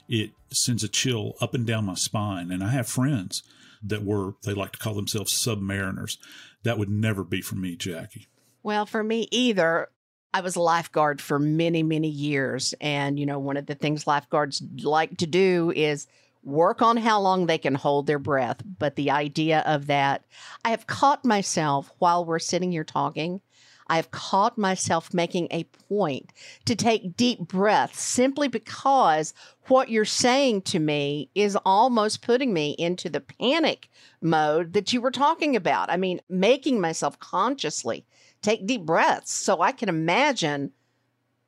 It 0.08 0.32
sends 0.50 0.82
a 0.82 0.88
chill 0.88 1.34
up 1.40 1.54
and 1.54 1.66
down 1.66 1.84
my 1.84 1.94
spine. 1.94 2.50
And 2.50 2.64
I 2.64 2.70
have 2.70 2.88
friends 2.88 3.42
that 3.82 4.02
were, 4.02 4.34
they 4.42 4.54
like 4.54 4.72
to 4.72 4.78
call 4.78 4.94
themselves 4.94 5.32
submariners. 5.32 6.16
That 6.64 6.78
would 6.78 6.90
never 6.90 7.22
be 7.22 7.40
for 7.42 7.54
me, 7.54 7.76
Jackie. 7.76 8.28
Well, 8.62 8.86
for 8.86 9.04
me 9.04 9.28
either. 9.30 9.88
I 10.32 10.42
was 10.42 10.54
a 10.54 10.60
lifeguard 10.60 11.20
for 11.20 11.40
many, 11.40 11.82
many 11.82 12.08
years. 12.08 12.72
And, 12.80 13.18
you 13.18 13.26
know, 13.26 13.40
one 13.40 13.56
of 13.56 13.66
the 13.66 13.74
things 13.74 14.06
lifeguards 14.06 14.62
like 14.82 15.16
to 15.18 15.26
do 15.26 15.72
is 15.74 16.06
work 16.42 16.82
on 16.82 16.96
how 16.96 17.20
long 17.20 17.46
they 17.46 17.58
can 17.58 17.74
hold 17.74 18.06
their 18.06 18.18
breath. 18.18 18.62
But 18.78 18.96
the 18.96 19.10
idea 19.10 19.60
of 19.66 19.86
that, 19.86 20.24
I 20.64 20.70
have 20.70 20.86
caught 20.86 21.24
myself 21.24 21.92
while 21.98 22.24
we're 22.24 22.38
sitting 22.38 22.72
here 22.72 22.84
talking. 22.84 23.40
I 23.88 23.96
have 23.96 24.12
caught 24.12 24.56
myself 24.56 25.12
making 25.12 25.48
a 25.50 25.64
point 25.64 26.32
to 26.64 26.76
take 26.76 27.16
deep 27.16 27.40
breaths 27.40 28.00
simply 28.00 28.46
because 28.46 29.34
what 29.66 29.88
you're 29.88 30.04
saying 30.04 30.62
to 30.62 30.78
me 30.78 31.28
is 31.34 31.58
almost 31.64 32.22
putting 32.22 32.52
me 32.52 32.76
into 32.78 33.10
the 33.10 33.20
panic 33.20 33.88
mode 34.22 34.74
that 34.74 34.92
you 34.92 35.00
were 35.00 35.10
talking 35.10 35.56
about. 35.56 35.90
I 35.90 35.96
mean, 35.96 36.20
making 36.28 36.80
myself 36.80 37.18
consciously 37.18 38.06
take 38.42 38.64
deep 38.64 38.82
breaths 38.86 39.32
so 39.32 39.60
I 39.60 39.72
can 39.72 39.88
imagine 39.88 40.70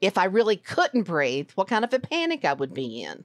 if 0.00 0.18
I 0.18 0.24
really 0.24 0.56
couldn't 0.56 1.04
breathe, 1.04 1.50
what 1.54 1.68
kind 1.68 1.84
of 1.84 1.94
a 1.94 2.00
panic 2.00 2.44
I 2.44 2.54
would 2.54 2.74
be 2.74 3.02
in. 3.02 3.24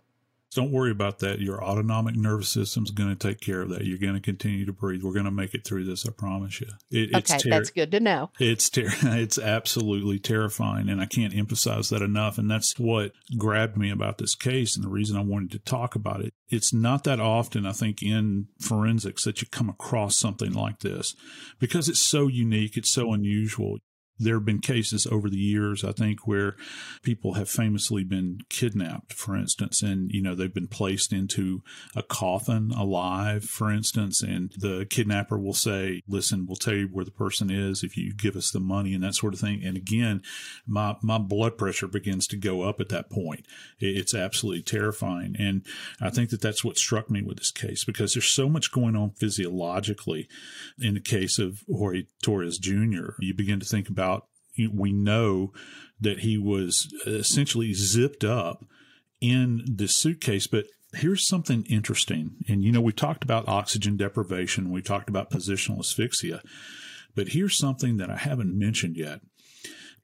Don't 0.53 0.71
worry 0.71 0.91
about 0.91 1.19
that. 1.19 1.39
Your 1.39 1.63
autonomic 1.63 2.15
nervous 2.15 2.49
system 2.49 2.83
is 2.83 2.91
going 2.91 3.09
to 3.09 3.27
take 3.27 3.41
care 3.41 3.61
of 3.61 3.69
that. 3.69 3.85
You're 3.85 3.97
going 3.97 4.13
to 4.13 4.21
continue 4.21 4.65
to 4.65 4.73
breathe. 4.73 5.03
We're 5.03 5.13
going 5.13 5.25
to 5.25 5.31
make 5.31 5.53
it 5.53 5.65
through 5.65 5.85
this. 5.85 6.07
I 6.07 6.11
promise 6.11 6.61
you. 6.61 6.67
It, 6.89 7.13
okay, 7.15 7.37
ter- 7.37 7.49
that's 7.49 7.69
good 7.69 7.91
to 7.91 7.99
know. 7.99 8.31
It's 8.39 8.69
ter- 8.69 8.85
it's 9.03 9.37
absolutely 9.37 10.19
terrifying, 10.19 10.89
and 10.89 11.01
I 11.01 11.05
can't 11.05 11.35
emphasize 11.35 11.89
that 11.89 12.01
enough. 12.01 12.37
And 12.37 12.49
that's 12.49 12.79
what 12.79 13.11
grabbed 13.37 13.77
me 13.77 13.91
about 13.91 14.17
this 14.17 14.35
case, 14.35 14.75
and 14.75 14.85
the 14.85 14.89
reason 14.89 15.17
I 15.17 15.21
wanted 15.21 15.51
to 15.51 15.59
talk 15.59 15.95
about 15.95 16.21
it. 16.21 16.33
It's 16.49 16.73
not 16.73 17.03
that 17.03 17.19
often, 17.19 17.65
I 17.65 17.73
think, 17.73 18.01
in 18.01 18.47
forensics 18.59 19.25
that 19.25 19.41
you 19.41 19.47
come 19.51 19.69
across 19.69 20.17
something 20.17 20.53
like 20.53 20.79
this 20.79 21.13
because 21.59 21.89
it's 21.89 21.99
so 21.99 22.27
unique. 22.27 22.77
It's 22.77 22.91
so 22.91 23.11
unusual. 23.13 23.79
There 24.19 24.35
have 24.35 24.45
been 24.45 24.59
cases 24.59 25.07
over 25.07 25.29
the 25.29 25.37
years, 25.37 25.83
I 25.83 25.91
think, 25.91 26.27
where 26.27 26.55
people 27.03 27.33
have 27.33 27.49
famously 27.49 28.03
been 28.03 28.39
kidnapped, 28.49 29.13
for 29.13 29.35
instance, 29.35 29.81
and, 29.81 30.11
you 30.11 30.21
know, 30.21 30.35
they've 30.35 30.53
been 30.53 30.67
placed 30.67 31.13
into 31.13 31.61
a 31.95 32.03
coffin 32.03 32.71
alive, 32.71 33.43
for 33.43 33.71
instance, 33.71 34.21
and 34.21 34.51
the 34.57 34.87
kidnapper 34.89 35.37
will 35.37 35.53
say, 35.53 36.01
listen, 36.07 36.45
we'll 36.47 36.55
tell 36.55 36.73
you 36.73 36.87
where 36.87 37.05
the 37.05 37.11
person 37.11 37.49
is 37.49 37.83
if 37.83 37.97
you 37.97 38.13
give 38.13 38.35
us 38.35 38.51
the 38.51 38.59
money 38.59 38.93
and 38.93 39.03
that 39.03 39.15
sort 39.15 39.33
of 39.33 39.39
thing. 39.39 39.63
And 39.63 39.77
again, 39.77 40.21
my, 40.65 40.95
my 41.01 41.17
blood 41.17 41.57
pressure 41.57 41.87
begins 41.87 42.27
to 42.27 42.37
go 42.37 42.63
up 42.63 42.79
at 42.81 42.89
that 42.89 43.09
point. 43.09 43.45
It's 43.79 44.15
absolutely 44.15 44.63
terrifying. 44.63 45.35
And 45.37 45.65
I 46.01 46.09
think 46.09 46.29
that 46.31 46.41
that's 46.41 46.63
what 46.63 46.77
struck 46.77 47.09
me 47.09 47.21
with 47.21 47.37
this 47.37 47.51
case 47.51 47.83
because 47.83 48.13
there's 48.13 48.29
so 48.29 48.49
much 48.49 48.71
going 48.71 48.95
on 48.95 49.11
physiologically. 49.11 50.27
In 50.79 50.93
the 50.93 50.99
case 50.99 51.39
of 51.39 51.63
Jorge 51.71 52.03
Torres 52.21 52.57
Jr., 52.57 53.11
you 53.19 53.33
begin 53.33 53.59
to 53.59 53.65
think 53.65 53.89
about 53.89 54.06
we 54.65 54.91
know 54.91 55.53
that 55.99 56.19
he 56.19 56.37
was 56.37 56.91
essentially 57.05 57.73
zipped 57.73 58.23
up 58.23 58.65
in 59.21 59.63
the 59.67 59.87
suitcase. 59.87 60.47
But 60.47 60.65
here's 60.93 61.27
something 61.27 61.65
interesting. 61.69 62.37
And, 62.47 62.63
you 62.63 62.71
know, 62.71 62.81
we 62.81 62.93
talked 62.93 63.23
about 63.23 63.47
oxygen 63.47 63.97
deprivation, 63.97 64.71
we 64.71 64.81
talked 64.81 65.09
about 65.09 65.31
positional 65.31 65.79
asphyxia, 65.79 66.41
but 67.15 67.29
here's 67.29 67.57
something 67.57 67.97
that 67.97 68.09
I 68.09 68.17
haven't 68.17 68.57
mentioned 68.57 68.95
yet 68.95 69.21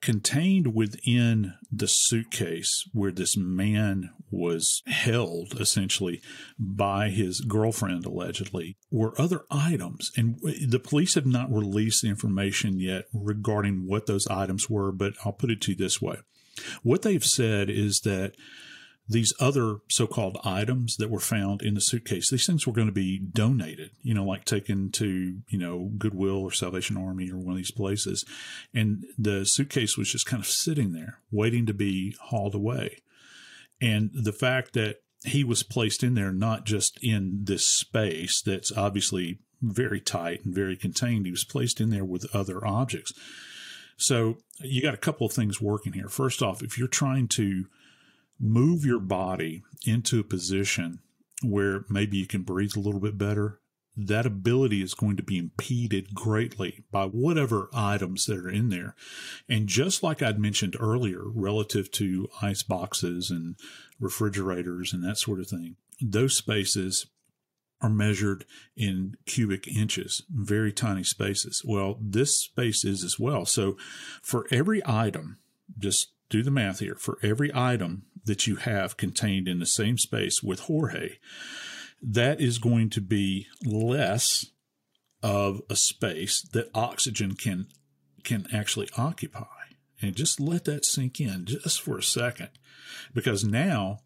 contained 0.03 0.75
within 0.75 1.53
the 1.71 1.87
suitcase 1.87 2.87
where 2.91 3.11
this 3.11 3.37
man 3.37 4.09
was 4.29 4.83
held 4.87 5.59
essentially 5.61 6.21
by 6.59 7.09
his 7.09 7.39
girlfriend 7.39 8.05
allegedly 8.05 8.75
were 8.91 9.19
other 9.19 9.45
items. 9.49 10.11
And 10.17 10.37
the 10.67 10.79
police 10.79 11.15
have 11.15 11.25
not 11.25 11.51
released 11.51 12.03
information 12.03 12.79
yet 12.79 13.05
regarding 13.13 13.87
what 13.87 14.05
those 14.05 14.27
items 14.27 14.69
were 14.69 14.91
but 14.91 15.13
I'll 15.23 15.31
put 15.31 15.51
it 15.51 15.61
to 15.61 15.71
you 15.71 15.77
this 15.77 16.01
way. 16.01 16.17
What 16.83 17.03
they've 17.03 17.23
said 17.23 17.69
is 17.69 18.01
that 18.01 18.33
these 19.07 19.33
other 19.39 19.77
so-called 19.89 20.37
items 20.45 20.95
that 20.97 21.09
were 21.09 21.19
found 21.19 21.61
in 21.61 21.73
the 21.73 21.81
suitcase, 21.81 22.29
these 22.29 22.45
things 22.45 22.65
were 22.65 22.73
going 22.73 22.87
to 22.87 22.93
be 22.93 23.19
donated, 23.19 23.91
you 24.01 24.13
know, 24.13 24.23
like 24.23 24.45
taken 24.45 24.91
to, 24.91 25.41
you 25.49 25.57
know, 25.57 25.91
Goodwill 25.97 26.41
or 26.41 26.51
Salvation 26.51 26.95
Army 26.95 27.29
or 27.29 27.37
one 27.37 27.51
of 27.51 27.57
these 27.57 27.71
places. 27.71 28.23
And 28.73 29.05
the 29.17 29.43
suitcase 29.43 29.97
was 29.97 30.09
just 30.09 30.25
kind 30.25 30.41
of 30.41 30.47
sitting 30.47 30.93
there 30.93 31.19
waiting 31.31 31.65
to 31.65 31.73
be 31.73 32.15
hauled 32.21 32.55
away. 32.55 33.01
And 33.81 34.11
the 34.13 34.31
fact 34.31 34.73
that 34.73 34.97
he 35.25 35.43
was 35.43 35.63
placed 35.63 36.03
in 36.03 36.13
there, 36.13 36.31
not 36.31 36.65
just 36.65 36.97
in 37.01 37.41
this 37.43 37.65
space 37.65 38.41
that's 38.41 38.71
obviously 38.71 39.39
very 39.61 39.99
tight 39.99 40.45
and 40.45 40.55
very 40.55 40.77
contained, 40.77 41.25
he 41.25 41.31
was 41.31 41.43
placed 41.43 41.81
in 41.81 41.89
there 41.89 42.05
with 42.05 42.33
other 42.33 42.65
objects. 42.65 43.13
So 43.97 44.37
you 44.59 44.81
got 44.81 44.93
a 44.93 44.97
couple 44.97 45.27
of 45.27 45.33
things 45.33 45.61
working 45.61 45.93
here. 45.93 46.07
First 46.07 46.41
off, 46.41 46.63
if 46.63 46.77
you're 46.77 46.87
trying 46.87 47.27
to 47.29 47.65
move 48.39 48.85
your 48.85 48.99
body 48.99 49.63
into 49.85 50.19
a 50.19 50.23
position 50.23 50.99
where 51.41 51.85
maybe 51.89 52.17
you 52.17 52.27
can 52.27 52.43
breathe 52.43 52.75
a 52.75 52.79
little 52.79 52.99
bit 52.99 53.17
better, 53.17 53.59
that 53.95 54.25
ability 54.25 54.81
is 54.81 54.93
going 54.93 55.17
to 55.17 55.23
be 55.23 55.37
impeded 55.37 56.15
greatly 56.15 56.83
by 56.91 57.05
whatever 57.05 57.69
items 57.73 58.25
that 58.25 58.39
are 58.39 58.49
in 58.49 58.69
there. 58.69 58.95
And 59.47 59.67
just 59.67 60.01
like 60.01 60.21
I'd 60.21 60.39
mentioned 60.39 60.75
earlier, 60.79 61.21
relative 61.25 61.91
to 61.91 62.27
ice 62.41 62.63
boxes 62.63 63.29
and 63.29 63.55
refrigerators 63.99 64.93
and 64.93 65.03
that 65.03 65.17
sort 65.17 65.39
of 65.39 65.47
thing, 65.47 65.75
those 66.01 66.35
spaces 66.35 67.05
are 67.81 67.89
measured 67.89 68.45
in 68.75 69.15
cubic 69.25 69.67
inches, 69.67 70.23
very 70.29 70.71
tiny 70.71 71.03
spaces. 71.03 71.61
Well, 71.65 71.99
this 72.01 72.39
space 72.39 72.83
is 72.85 73.03
as 73.03 73.19
well. 73.19 73.45
So 73.45 73.77
for 74.23 74.47
every 74.49 74.81
item, 74.85 75.37
just 75.77 76.12
do 76.33 76.41
the 76.41 76.49
math 76.49 76.79
here, 76.79 76.95
for 76.95 77.19
every 77.21 77.51
item 77.53 78.05
that 78.25 78.47
you 78.47 78.55
have 78.55 78.97
contained 78.97 79.47
in 79.47 79.59
the 79.59 79.67
same 79.67 79.99
space 79.99 80.41
with 80.41 80.61
Jorge, 80.61 81.17
that 82.01 82.41
is 82.41 82.57
going 82.57 82.89
to 82.89 83.01
be 83.01 83.45
less 83.63 84.47
of 85.21 85.61
a 85.69 85.75
space 85.75 86.41
that 86.53 86.71
oxygen 86.73 87.35
can 87.35 87.67
can 88.23 88.47
actually 88.51 88.89
occupy. 88.97 89.45
And 90.01 90.15
just 90.15 90.39
let 90.39 90.65
that 90.65 90.85
sink 90.85 91.19
in 91.19 91.45
just 91.45 91.81
for 91.81 91.97
a 91.99 92.03
second. 92.03 92.49
Because 93.13 93.43
now 93.43 93.99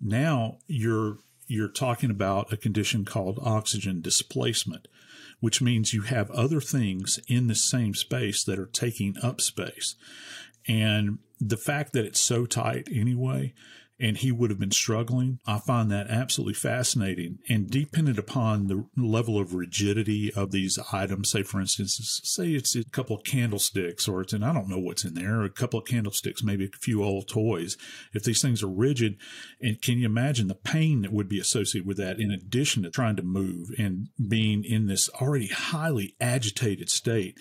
now 0.00 0.56
you're 0.66 1.18
you're 1.46 1.68
talking 1.68 2.10
about 2.10 2.52
a 2.52 2.56
condition 2.56 3.04
called 3.04 3.38
oxygen 3.42 4.00
displacement, 4.00 4.88
which 5.40 5.60
means 5.60 5.92
you 5.92 6.02
have 6.02 6.30
other 6.30 6.62
things 6.62 7.20
in 7.28 7.48
the 7.48 7.54
same 7.54 7.94
space 7.94 8.42
that 8.44 8.58
are 8.58 8.66
taking 8.66 9.14
up 9.22 9.42
space. 9.42 9.94
And 10.66 11.18
the 11.38 11.56
fact 11.56 11.92
that 11.92 12.04
it's 12.04 12.20
so 12.20 12.46
tight 12.46 12.88
anyway, 12.92 13.54
and 13.98 14.18
he 14.18 14.30
would 14.30 14.50
have 14.50 14.58
been 14.58 14.70
struggling, 14.70 15.38
I 15.46 15.58
find 15.58 15.90
that 15.90 16.08
absolutely 16.08 16.52
fascinating. 16.52 17.38
And 17.48 17.70
dependent 17.70 18.18
upon 18.18 18.66
the 18.66 18.84
level 18.94 19.38
of 19.38 19.54
rigidity 19.54 20.30
of 20.34 20.50
these 20.50 20.78
items, 20.92 21.30
say 21.30 21.42
for 21.42 21.60
instance, 21.60 22.20
say 22.22 22.50
it's 22.50 22.76
a 22.76 22.84
couple 22.84 23.16
of 23.16 23.24
candlesticks 23.24 24.06
or 24.06 24.20
it's, 24.20 24.34
and 24.34 24.44
I 24.44 24.52
don't 24.52 24.68
know 24.68 24.78
what's 24.78 25.04
in 25.04 25.14
there, 25.14 25.42
a 25.42 25.50
couple 25.50 25.80
of 25.80 25.86
candlesticks, 25.86 26.42
maybe 26.42 26.66
a 26.66 26.78
few 26.78 27.02
old 27.02 27.28
toys. 27.28 27.78
If 28.12 28.24
these 28.24 28.42
things 28.42 28.62
are 28.62 28.68
rigid, 28.68 29.16
and 29.62 29.80
can 29.80 29.98
you 29.98 30.04
imagine 30.06 30.48
the 30.48 30.54
pain 30.54 31.00
that 31.02 31.12
would 31.12 31.28
be 31.28 31.40
associated 31.40 31.86
with 31.86 31.96
that 31.96 32.20
in 32.20 32.30
addition 32.30 32.82
to 32.82 32.90
trying 32.90 33.16
to 33.16 33.22
move 33.22 33.68
and 33.78 34.08
being 34.28 34.62
in 34.62 34.86
this 34.86 35.08
already 35.20 35.48
highly 35.48 36.16
agitated 36.20 36.90
state? 36.90 37.38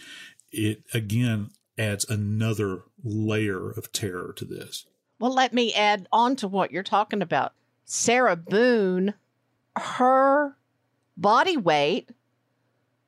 It 0.52 0.84
again 0.94 1.50
adds 1.78 2.06
another 2.10 2.84
layer 3.04 3.70
of 3.72 3.92
terror 3.92 4.34
to 4.38 4.46
this. 4.46 4.86
Well, 5.20 5.34
let 5.34 5.54
me 5.54 5.74
add 5.74 6.08
on 6.12 6.36
to 6.38 6.48
what 6.48 6.72
you're 6.72 6.84
talking 6.84 7.22
about. 7.22 7.54
Sarah 7.86 8.36
Boone, 8.36 9.14
her 9.78 10.58
body 11.16 11.58
weight 11.58 12.10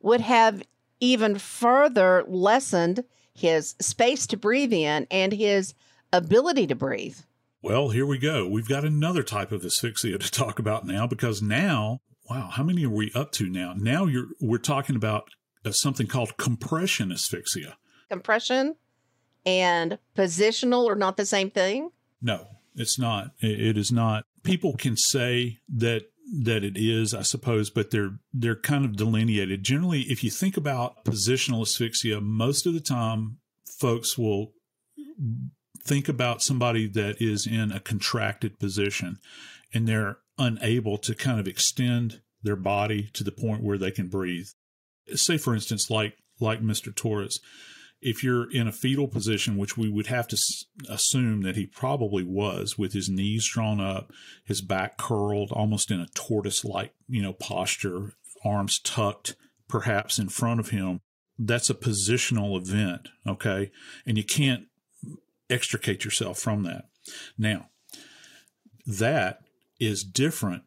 would 0.01 0.21
have 0.21 0.63
even 0.99 1.37
further 1.37 2.23
lessened 2.27 3.03
his 3.33 3.75
space 3.79 4.25
to 4.27 4.37
breathe 4.37 4.73
in 4.73 5.07
and 5.11 5.33
his 5.33 5.73
ability 6.11 6.67
to 6.67 6.75
breathe. 6.75 7.17
Well, 7.61 7.89
here 7.89 8.05
we 8.05 8.17
go. 8.17 8.47
We've 8.47 8.67
got 8.67 8.85
another 8.85 9.23
type 9.23 9.51
of 9.51 9.65
asphyxia 9.65 10.17
to 10.17 10.31
talk 10.31 10.59
about 10.59 10.85
now 10.85 11.07
because 11.07 11.41
now, 11.41 12.01
wow, 12.29 12.49
how 12.51 12.63
many 12.63 12.85
are 12.85 12.89
we 12.89 13.11
up 13.13 13.31
to 13.33 13.49
now? 13.49 13.73
Now 13.75 14.05
you're 14.05 14.27
we're 14.39 14.57
talking 14.57 14.95
about 14.95 15.29
uh, 15.65 15.71
something 15.71 16.07
called 16.07 16.37
compression 16.37 17.11
asphyxia. 17.11 17.77
Compression 18.09 18.75
and 19.45 19.97
positional 20.15 20.89
are 20.89 20.95
not 20.95 21.17
the 21.17 21.25
same 21.25 21.49
thing? 21.51 21.91
No, 22.21 22.47
it's 22.75 22.99
not. 22.99 23.31
It 23.39 23.77
is 23.77 23.91
not. 23.91 24.25
People 24.43 24.75
can 24.75 24.97
say 24.97 25.59
that 25.69 26.03
that 26.29 26.63
it 26.63 26.75
is, 26.75 27.13
I 27.13 27.21
suppose, 27.21 27.69
but 27.69 27.91
they're 27.91 28.19
they're 28.33 28.55
kind 28.55 28.85
of 28.85 28.95
delineated. 28.95 29.63
Generally, 29.63 30.01
if 30.03 30.23
you 30.23 30.29
think 30.29 30.57
about 30.57 31.05
positional 31.05 31.61
asphyxia, 31.61 32.21
most 32.21 32.65
of 32.65 32.73
the 32.73 32.81
time 32.81 33.37
folks 33.65 34.17
will 34.17 34.51
think 35.83 36.09
about 36.09 36.41
somebody 36.41 36.87
that 36.87 37.21
is 37.21 37.47
in 37.47 37.71
a 37.71 37.79
contracted 37.79 38.59
position 38.59 39.19
and 39.73 39.87
they're 39.87 40.17
unable 40.37 40.97
to 40.97 41.15
kind 41.15 41.39
of 41.39 41.47
extend 41.47 42.21
their 42.43 42.55
body 42.55 43.09
to 43.13 43.23
the 43.23 43.31
point 43.31 43.63
where 43.63 43.77
they 43.77 43.91
can 43.91 44.07
breathe. 44.07 44.47
Say 45.15 45.37
for 45.37 45.53
instance 45.53 45.89
like 45.89 46.17
like 46.39 46.61
Mr. 46.61 46.93
Torres, 46.93 47.39
if 48.01 48.23
you're 48.23 48.49
in 48.51 48.67
a 48.67 48.71
fetal 48.71 49.07
position, 49.07 49.57
which 49.57 49.77
we 49.77 49.89
would 49.89 50.07
have 50.07 50.27
to 50.27 50.37
assume 50.87 51.41
that 51.41 51.55
he 51.55 51.65
probably 51.65 52.23
was, 52.23 52.77
with 52.77 52.93
his 52.93 53.09
knees 53.09 53.47
drawn 53.47 53.81
up, 53.81 54.11
his 54.43 54.61
back 54.61 54.97
curled, 54.97 55.51
almost 55.51 55.89
in 55.89 55.99
a 55.99 56.07
tortoise-like, 56.13 56.93
you 57.07 57.21
know, 57.21 57.33
posture, 57.33 58.13
arms 58.45 58.79
tucked, 58.79 59.35
perhaps 59.67 60.19
in 60.19 60.29
front 60.29 60.59
of 60.59 60.69
him, 60.69 61.01
that's 61.39 61.69
a 61.69 61.75
positional 61.75 62.57
event, 62.57 63.09
okay? 63.27 63.71
And 64.05 64.17
you 64.17 64.23
can't 64.23 64.65
extricate 65.49 66.05
yourself 66.05 66.39
from 66.39 66.63
that. 66.63 66.85
Now, 67.37 67.69
that 68.85 69.41
is 69.79 70.03
different 70.03 70.63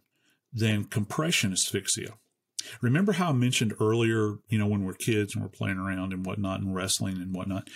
than 0.53 0.85
compression 0.85 1.53
asphyxia. 1.53 2.15
Remember 2.81 3.13
how 3.13 3.31
I 3.31 3.33
mentioned 3.33 3.75
earlier, 3.81 4.39
you 4.49 4.59
know, 4.59 4.67
when 4.67 4.85
we're 4.85 4.95
kids 4.95 5.35
and 5.35 5.43
we're 5.43 5.51
playing 5.51 5.79
around 5.79 6.13
and 6.13 6.25
whatnot 6.25 6.61
and 6.61 6.75
wrestling 6.75 7.17
and 7.17 7.35
whatnot, 7.35 7.69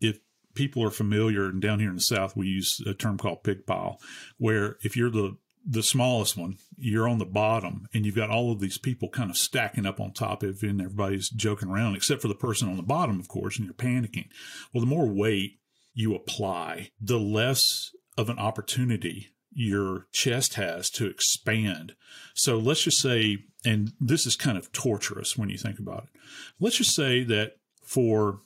if 0.00 0.18
people 0.54 0.84
are 0.84 0.90
familiar 0.90 1.46
and 1.46 1.60
down 1.60 1.80
here 1.80 1.88
in 1.88 1.96
the 1.96 2.02
South, 2.02 2.36
we 2.36 2.46
use 2.46 2.80
a 2.86 2.94
term 2.94 3.18
called 3.18 3.42
pig 3.42 3.66
pile, 3.66 3.98
where 4.38 4.76
if 4.82 4.96
you're 4.96 5.10
the 5.10 5.36
the 5.64 5.82
smallest 5.82 6.36
one, 6.36 6.56
you're 6.76 7.08
on 7.08 7.18
the 7.18 7.24
bottom 7.24 7.86
and 7.94 8.04
you've 8.04 8.16
got 8.16 8.30
all 8.30 8.50
of 8.50 8.60
these 8.60 8.78
people 8.78 9.08
kind 9.08 9.30
of 9.30 9.36
stacking 9.36 9.86
up 9.86 10.00
on 10.00 10.12
top 10.12 10.42
of 10.42 10.62
you 10.62 10.70
and 10.70 10.80
everybody's 10.80 11.28
joking 11.30 11.68
around, 11.68 11.94
except 11.94 12.20
for 12.20 12.28
the 12.28 12.34
person 12.34 12.68
on 12.68 12.76
the 12.76 12.82
bottom, 12.82 13.20
of 13.20 13.28
course, 13.28 13.56
and 13.58 13.66
you're 13.66 13.74
panicking. 13.74 14.28
Well, 14.72 14.80
the 14.80 14.90
more 14.90 15.06
weight 15.06 15.60
you 15.94 16.14
apply, 16.14 16.90
the 17.00 17.18
less 17.18 17.90
of 18.18 18.28
an 18.28 18.38
opportunity 18.38 19.31
your 19.54 20.06
chest 20.12 20.54
has 20.54 20.90
to 20.90 21.06
expand. 21.06 21.94
So 22.34 22.58
let's 22.58 22.82
just 22.82 23.00
say, 23.00 23.38
and 23.64 23.92
this 24.00 24.26
is 24.26 24.36
kind 24.36 24.58
of 24.58 24.72
torturous 24.72 25.36
when 25.36 25.48
you 25.48 25.58
think 25.58 25.78
about 25.78 26.04
it. 26.04 26.20
Let's 26.60 26.78
just 26.78 26.94
say 26.94 27.24
that 27.24 27.56
for 27.84 28.40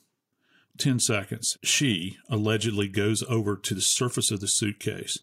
10 0.77 0.99
seconds, 0.99 1.57
she 1.63 2.17
allegedly 2.29 2.87
goes 2.87 3.23
over 3.29 3.55
to 3.55 3.73
the 3.73 3.81
surface 3.81 4.31
of 4.31 4.39
the 4.39 4.47
suitcase 4.47 5.17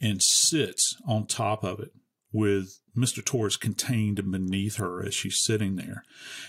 and 0.00 0.22
sits 0.22 0.96
on 1.06 1.26
top 1.26 1.64
of 1.64 1.80
it 1.80 1.92
with 2.32 2.80
Mr. 2.96 3.24
Torres 3.24 3.56
contained 3.56 4.16
beneath 4.30 4.76
her 4.76 5.04
as 5.04 5.14
she's 5.14 5.40
sitting 5.40 5.76
there. 5.76 6.02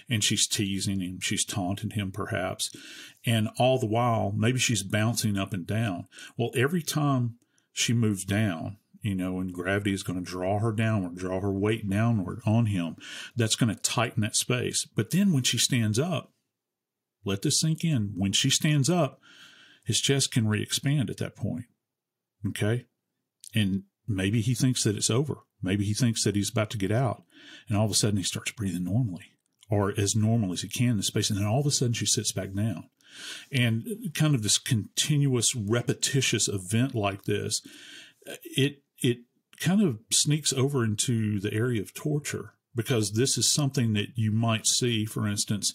And 0.10 0.24
she's 0.24 0.48
teasing 0.48 1.00
him, 1.00 1.20
she's 1.22 1.46
taunting 1.46 1.92
him 1.92 2.12
perhaps. 2.12 2.70
And 3.26 3.50
all 3.58 3.80
the 3.80 3.86
while, 3.86 4.34
maybe 4.36 4.60
she's 4.60 4.84
bouncing 4.84 5.38
up 5.38 5.54
and 5.54 5.66
down. 5.66 6.08
Well, 6.38 6.52
every 6.56 6.82
time 6.82 7.36
she 7.80 7.94
moves 7.94 8.26
down, 8.26 8.78
you 9.02 9.16
know, 9.16 9.40
and 9.40 9.54
gravity 9.54 9.94
is 9.94 10.04
going 10.04 10.24
to 10.24 10.30
draw 10.30 10.60
her 10.60 10.72
downward, 10.72 11.16
draw 11.16 11.40
her 11.40 11.52
weight 11.52 11.90
downward 11.90 12.42
on 12.46 12.68
him. 12.68 12.98
That's 13.36 13.56
going 13.56 13.74
to 13.74 13.82
tighten 13.82 14.22
that 14.22 14.36
space. 14.36 14.86
But 14.96 15.12
then 15.12 15.32
when 15.32 15.44
she 15.44 15.58
stands 15.58 15.98
up, 15.98 16.34
let 17.26 17.42
this 17.42 17.60
sink 17.60 17.84
in. 17.84 18.14
When 18.16 18.32
she 18.32 18.50
stands 18.50 18.90
up, 18.90 19.20
his 19.84 20.00
chest 20.00 20.32
can 20.32 20.48
re 20.48 20.62
expand 20.62 21.10
at 21.10 21.18
that 21.18 21.36
point. 21.36 21.66
Okay. 22.48 22.86
And 23.56 23.84
maybe 24.08 24.42
he 24.42 24.54
thinks 24.54 24.84
that 24.84 24.96
it's 24.96 25.10
over. 25.10 25.40
Maybe 25.62 25.84
he 25.84 25.94
thinks 25.94 26.24
that 26.24 26.36
he's 26.36 26.50
about 26.50 26.70
to 26.72 26.78
get 26.78 26.92
out. 26.92 27.24
And 27.68 27.78
all 27.78 27.86
of 27.86 27.92
a 27.92 27.96
sudden 27.96 28.18
he 28.18 28.24
starts 28.24 28.52
breathing 28.52 28.86
normally 28.86 29.34
or 29.70 29.94
as 29.98 30.16
normal 30.16 30.54
as 30.54 30.62
he 30.62 30.70
can 30.70 30.92
in 30.92 30.98
the 30.98 31.04
space. 31.04 31.30
And 31.30 31.40
then 31.40 31.48
all 31.48 31.60
of 31.60 31.66
a 31.66 31.72
sudden 31.72 31.94
she 31.94 32.06
sits 32.06 32.32
back 32.32 32.54
down. 32.54 32.90
And 33.52 33.86
kind 34.14 34.36
of 34.36 34.44
this 34.44 34.58
continuous 34.58 35.56
repetitious 35.56 36.48
event 36.48 36.96
like 36.96 37.24
this, 37.24 37.62
it, 38.44 38.82
it 39.00 39.20
kind 39.60 39.82
of 39.82 40.00
sneaks 40.12 40.54
over 40.54 40.84
into 40.84 41.40
the 41.40 41.54
area 41.54 41.82
of 41.82 41.94
torture 41.94 42.54
because 42.76 43.14
this 43.14 43.38
is 43.38 43.52
something 43.52 43.94
that 43.94 44.10
you 44.16 44.32
might 44.32 44.66
see, 44.66 45.06
for 45.06 45.28
instance, 45.28 45.74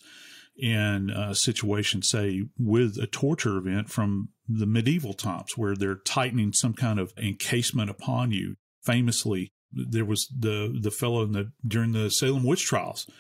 in 0.57 1.11
a 1.11 1.35
situation, 1.35 2.03
say, 2.03 2.45
with 2.59 2.97
a 2.99 3.07
torture 3.07 3.57
event 3.57 3.91
from 3.91 4.29
the 4.49 4.67
medieval 4.67 5.13
times 5.13 5.57
where 5.57 5.75
they're 5.75 5.97
tightening 5.97 6.53
some 6.53 6.73
kind 6.73 7.01
of 7.01 7.13
encasement 7.17 7.91
upon 7.91 8.31
you. 8.31 8.57
Famously, 8.85 9.53
there 9.73 10.05
was 10.05 10.29
the, 10.29 10.79
the 10.81 10.91
fellow 10.91 11.23
in 11.25 11.33
the, 11.33 11.53
during 11.67 11.93
the 11.93 12.11
Salem 12.11 12.45
witch 12.45 12.65
trials 12.65 13.11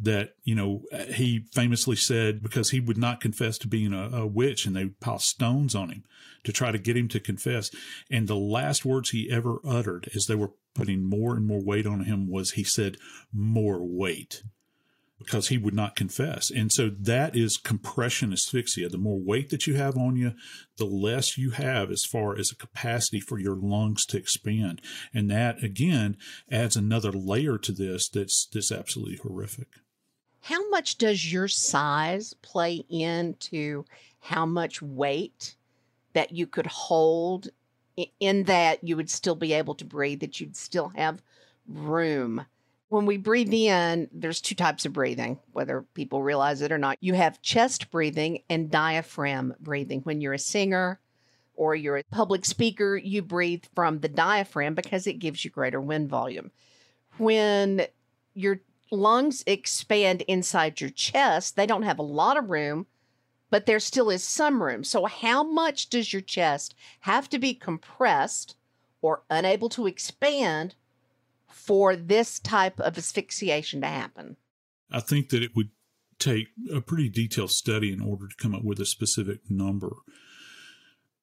that, 0.00 0.34
you 0.44 0.54
know, 0.54 0.82
he 1.12 1.44
famously 1.52 1.96
said 1.96 2.42
because 2.42 2.70
he 2.70 2.80
would 2.80 2.96
not 2.96 3.20
confess 3.20 3.58
to 3.58 3.68
being 3.68 3.92
a, 3.92 4.08
a 4.10 4.26
witch 4.26 4.66
and 4.66 4.74
they 4.74 4.84
would 4.84 5.00
pile 5.00 5.18
stones 5.18 5.74
on 5.74 5.90
him 5.90 6.04
to 6.44 6.52
try 6.52 6.70
to 6.70 6.78
get 6.78 6.96
him 6.96 7.08
to 7.08 7.20
confess. 7.20 7.70
And 8.10 8.26
the 8.26 8.36
last 8.36 8.84
words 8.84 9.10
he 9.10 9.30
ever 9.30 9.58
uttered 9.66 10.08
as 10.14 10.26
they 10.26 10.34
were 10.34 10.52
putting 10.74 11.02
more 11.02 11.36
and 11.36 11.46
more 11.46 11.62
weight 11.62 11.86
on 11.86 12.04
him 12.04 12.30
was 12.30 12.52
he 12.52 12.64
said, 12.64 12.96
more 13.32 13.80
weight 13.82 14.42
because 15.18 15.48
he 15.48 15.58
would 15.58 15.74
not 15.74 15.94
confess. 15.94 16.50
And 16.50 16.72
so 16.72 16.90
that 16.98 17.36
is 17.36 17.58
compression 17.58 18.32
asphyxia. 18.32 18.88
The 18.88 18.96
more 18.96 19.18
weight 19.18 19.50
that 19.50 19.66
you 19.66 19.74
have 19.74 19.98
on 19.98 20.16
you, 20.16 20.32
the 20.78 20.86
less 20.86 21.36
you 21.36 21.50
have 21.50 21.90
as 21.90 22.06
far 22.06 22.36
as 22.36 22.50
a 22.50 22.56
capacity 22.56 23.20
for 23.20 23.38
your 23.38 23.54
lungs 23.54 24.06
to 24.06 24.16
expand. 24.16 24.80
And 25.12 25.30
that 25.30 25.62
again 25.62 26.16
adds 26.50 26.74
another 26.74 27.12
layer 27.12 27.58
to 27.58 27.72
this 27.72 28.08
that's 28.08 28.48
that's 28.50 28.72
absolutely 28.72 29.16
horrific. 29.16 29.68
How 30.42 30.68
much 30.70 30.98
does 30.98 31.32
your 31.32 31.48
size 31.48 32.34
play 32.42 32.84
into 32.88 33.84
how 34.20 34.46
much 34.46 34.82
weight 34.82 35.54
that 36.12 36.32
you 36.32 36.46
could 36.46 36.66
hold 36.66 37.48
in 38.18 38.44
that 38.44 38.82
you 38.82 38.96
would 38.96 39.10
still 39.10 39.34
be 39.34 39.52
able 39.52 39.74
to 39.74 39.84
breathe, 39.84 40.20
that 40.20 40.40
you'd 40.40 40.56
still 40.56 40.88
have 40.96 41.22
room? 41.68 42.46
When 42.88 43.06
we 43.06 43.18
breathe 43.18 43.52
in, 43.52 44.08
there's 44.12 44.40
two 44.40 44.56
types 44.56 44.84
of 44.84 44.92
breathing, 44.92 45.38
whether 45.52 45.82
people 45.94 46.22
realize 46.22 46.60
it 46.60 46.72
or 46.72 46.78
not. 46.78 46.98
You 47.00 47.14
have 47.14 47.40
chest 47.40 47.90
breathing 47.90 48.42
and 48.50 48.70
diaphragm 48.70 49.54
breathing. 49.60 50.00
When 50.00 50.20
you're 50.20 50.32
a 50.32 50.38
singer 50.40 50.98
or 51.54 51.76
you're 51.76 51.98
a 51.98 52.04
public 52.10 52.44
speaker, 52.44 52.96
you 52.96 53.22
breathe 53.22 53.64
from 53.76 54.00
the 54.00 54.08
diaphragm 54.08 54.74
because 54.74 55.06
it 55.06 55.20
gives 55.20 55.44
you 55.44 55.52
greater 55.52 55.80
wind 55.80 56.08
volume. 56.08 56.50
When 57.18 57.82
your 58.34 58.60
lungs 58.90 59.42
expand 59.46 60.22
inside 60.22 60.80
your 60.80 60.90
chest, 60.90 61.56
they 61.56 61.66
don't 61.66 61.82
have 61.82 61.98
a 61.98 62.02
lot 62.02 62.36
of 62.36 62.50
room, 62.50 62.86
but 63.50 63.66
there 63.66 63.80
still 63.80 64.10
is 64.10 64.22
some 64.22 64.62
room. 64.62 64.84
So, 64.84 65.06
how 65.06 65.42
much 65.42 65.90
does 65.90 66.12
your 66.12 66.22
chest 66.22 66.74
have 67.00 67.28
to 67.30 67.38
be 67.38 67.54
compressed 67.54 68.56
or 69.02 69.22
unable 69.30 69.68
to 69.70 69.86
expand 69.86 70.74
for 71.48 71.96
this 71.96 72.38
type 72.38 72.78
of 72.80 72.96
asphyxiation 72.96 73.80
to 73.80 73.86
happen? 73.86 74.36
I 74.90 75.00
think 75.00 75.30
that 75.30 75.42
it 75.42 75.54
would 75.54 75.70
take 76.18 76.48
a 76.72 76.80
pretty 76.80 77.08
detailed 77.08 77.50
study 77.50 77.92
in 77.92 78.00
order 78.00 78.28
to 78.28 78.36
come 78.36 78.54
up 78.54 78.62
with 78.62 78.80
a 78.80 78.86
specific 78.86 79.40
number. 79.48 79.90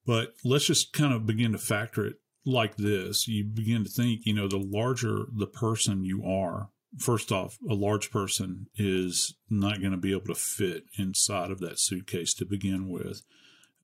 But 0.05 0.33
let's 0.43 0.65
just 0.65 0.93
kind 0.93 1.13
of 1.13 1.25
begin 1.25 1.51
to 1.51 1.57
factor 1.57 2.05
it 2.05 2.15
like 2.45 2.77
this. 2.77 3.27
You 3.27 3.43
begin 3.43 3.83
to 3.83 3.89
think, 3.89 4.21
you 4.25 4.33
know, 4.33 4.47
the 4.47 4.57
larger 4.57 5.25
the 5.31 5.47
person 5.47 6.03
you 6.03 6.23
are, 6.25 6.69
first 6.97 7.31
off, 7.31 7.57
a 7.69 7.73
large 7.73 8.11
person 8.11 8.67
is 8.75 9.35
not 9.49 9.79
going 9.79 9.91
to 9.91 9.97
be 9.97 10.11
able 10.11 10.33
to 10.33 10.35
fit 10.35 10.85
inside 10.97 11.51
of 11.51 11.59
that 11.59 11.79
suitcase 11.79 12.33
to 12.35 12.45
begin 12.45 12.89
with. 12.89 13.21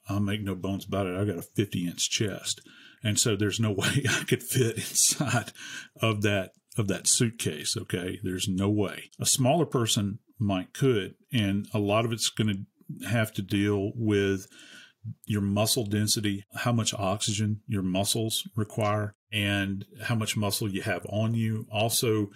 I'll 0.09 0.19
make 0.19 0.41
no 0.41 0.55
bones 0.55 0.85
about 0.85 1.07
it. 1.07 1.15
I 1.15 1.25
got 1.25 1.37
a 1.37 1.41
50 1.41 1.87
inch 1.87 2.09
chest. 2.09 2.61
And 3.03 3.19
so 3.19 3.35
there's 3.35 3.59
no 3.59 3.71
way 3.77 4.05
I 4.09 4.23
could 4.23 4.43
fit 4.43 4.77
inside 4.77 5.51
of 6.01 6.21
that 6.23 6.51
of 6.75 6.87
that 6.87 7.08
suitcase. 7.08 7.77
Okay. 7.77 8.19
There's 8.23 8.47
no 8.47 8.69
way. 8.69 9.12
A 9.19 9.25
smaller 9.25 9.65
person 9.65 10.19
might 10.39 10.73
could. 10.73 11.15
And 11.31 11.67
a 11.73 11.79
lot 11.79 12.06
of 12.06 12.12
it's 12.12 12.29
going 12.29 12.65
to 12.99 13.08
have 13.08 13.31
to 13.33 13.41
deal 13.41 13.91
with 13.95 14.47
your 15.25 15.41
muscle 15.41 15.85
density, 15.85 16.45
how 16.56 16.71
much 16.71 16.93
oxygen 16.93 17.62
your 17.67 17.83
muscles 17.83 18.47
require, 18.56 19.15
and 19.31 19.85
how 20.04 20.15
much 20.15 20.37
muscle 20.37 20.69
you 20.69 20.81
have 20.81 21.06
on 21.10 21.33
you. 21.33 21.67
Also, 21.71 22.29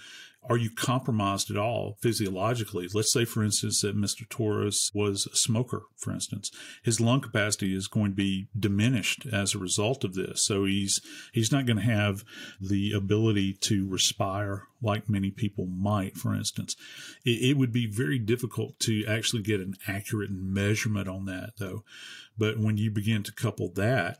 are 0.49 0.57
you 0.57 0.69
compromised 0.69 1.51
at 1.51 1.57
all 1.57 1.97
physiologically? 2.01 2.87
Let's 2.93 3.11
say, 3.11 3.25
for 3.25 3.43
instance, 3.43 3.81
that 3.81 3.97
Mr. 3.97 4.27
Torres 4.27 4.91
was 4.93 5.27
a 5.31 5.35
smoker, 5.35 5.83
for 5.97 6.11
instance. 6.11 6.49
His 6.83 6.99
lung 6.99 7.21
capacity 7.21 7.75
is 7.75 7.87
going 7.87 8.11
to 8.11 8.15
be 8.15 8.47
diminished 8.57 9.25
as 9.31 9.53
a 9.53 9.59
result 9.59 10.03
of 10.03 10.13
this. 10.13 10.45
So 10.45 10.65
he's, 10.65 10.99
he's 11.33 11.51
not 11.51 11.65
going 11.65 11.77
to 11.77 11.83
have 11.83 12.23
the 12.61 12.93
ability 12.93 13.53
to 13.61 13.87
respire 13.87 14.63
like 14.81 15.09
many 15.09 15.31
people 15.31 15.65
might, 15.65 16.17
for 16.17 16.33
instance. 16.33 16.75
It, 17.25 17.51
it 17.51 17.57
would 17.57 17.71
be 17.71 17.87
very 17.87 18.19
difficult 18.19 18.79
to 18.81 19.05
actually 19.07 19.41
get 19.41 19.59
an 19.59 19.73
accurate 19.87 20.31
measurement 20.31 21.07
on 21.07 21.25
that, 21.25 21.53
though. 21.57 21.83
But 22.37 22.59
when 22.59 22.77
you 22.77 22.91
begin 22.91 23.23
to 23.23 23.33
couple 23.33 23.71
that 23.73 24.19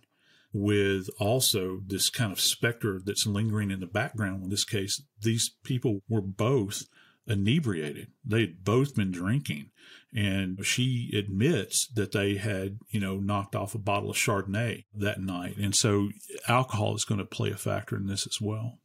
with 0.58 1.10
also 1.20 1.82
this 1.86 2.10
kind 2.10 2.32
of 2.32 2.40
specter 2.40 3.00
that's 3.04 3.28
lingering 3.28 3.72
in 3.72 3.80
the 3.80 3.88
background. 3.88 4.44
In 4.44 4.50
this 4.50 4.66
case, 4.66 5.02
these 5.22 5.52
people 5.64 6.02
were 6.10 6.22
both 6.22 6.84
inebriated. 7.28 8.08
They 8.26 8.42
had 8.42 8.64
both 8.64 8.96
been 8.96 9.12
drinking. 9.12 9.70
And 10.14 10.66
she 10.66 11.12
admits 11.16 11.88
that 11.94 12.14
they 12.14 12.36
had, 12.36 12.80
you 12.90 13.00
know, 13.00 13.18
knocked 13.18 13.56
off 13.56 13.76
a 13.76 13.80
bottle 13.80 14.10
of 14.10 14.16
Chardonnay 14.16 14.86
that 14.96 15.20
night. 15.20 15.58
And 15.58 15.76
so 15.76 16.10
alcohol 16.48 16.96
is 16.96 17.06
going 17.06 17.20
to 17.20 17.26
play 17.26 17.52
a 17.52 17.58
factor 17.58 17.96
in 17.96 18.08
this 18.08 18.26
as 18.26 18.40
well. 18.42 18.80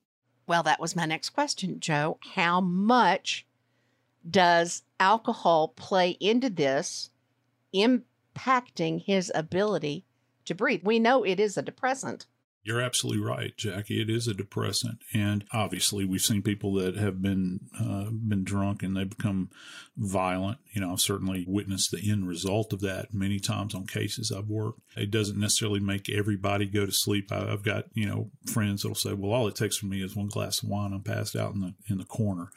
Well, 0.47 0.65
that 0.65 0.81
was 0.81 0.97
my 0.97 1.07
next 1.07 1.31
question, 1.31 1.79
Joe. 1.81 2.19
How 2.35 2.61
much 2.61 3.47
does 4.29 4.83
alcohol 5.01 5.69
play 5.69 6.11
into 6.21 6.51
this, 6.51 7.11
impacting 7.75 9.05
his 9.05 9.31
ability 9.35 10.05
to 10.47 10.55
breathe. 10.55 10.83
We 10.85 10.99
know 10.99 11.25
it 11.25 11.41
is 11.41 11.57
a 11.57 11.63
depressant. 11.63 12.27
You're 12.65 12.81
absolutely 12.81 13.25
right, 13.25 13.57
Jackie. 13.57 14.01
It 14.01 14.09
is 14.09 14.29
a 14.29 14.35
depressant, 14.35 15.01
and 15.13 15.45
obviously, 15.53 16.05
we've 16.05 16.23
seen 16.23 16.43
people 16.43 16.75
that 16.75 16.97
have 16.97 17.21
been 17.21 17.59
uh, 17.77 18.11
been 18.13 18.45
drunk 18.45 18.85
and 18.85 18.97
they 18.97 19.03
become 19.03 19.51
violent. 19.97 20.59
You 20.71 20.81
know, 20.81 20.93
I've 20.93 21.01
certainly 21.01 21.45
witnessed 21.49 21.91
the 21.91 22.09
end 22.09 22.29
result 22.29 22.73
of 22.73 22.81
that 22.83 23.13
many 23.13 23.41
times 23.41 23.75
on 23.75 23.89
cases 23.89 24.31
I've 24.31 24.49
worked. 24.49 24.79
It 24.97 25.11
doesn't 25.11 25.41
necessarily 25.41 25.81
make 25.81 26.09
everybody 26.09 26.67
go 26.67 26.87
to 26.87 26.93
sleep. 26.93 27.33
I, 27.33 27.47
have 27.51 27.65
got 27.65 27.87
you 27.95 28.07
know 28.07 28.31
friends 28.47 28.83
that'll 28.83 28.95
say, 28.95 29.13
"Well, 29.13 29.33
all 29.33 29.49
it 29.49 29.57
takes 29.57 29.77
for 29.77 29.87
me 29.87 30.01
is 30.01 30.15
one 30.15 30.29
glass 30.29 30.63
of 30.63 30.69
wine. 30.69 30.93
I'm 30.93 31.03
passed 31.03 31.35
out 31.35 31.55
in 31.55 31.63
the 31.63 31.75
in 31.91 31.99
the 31.99 32.05
corner," 32.05 32.53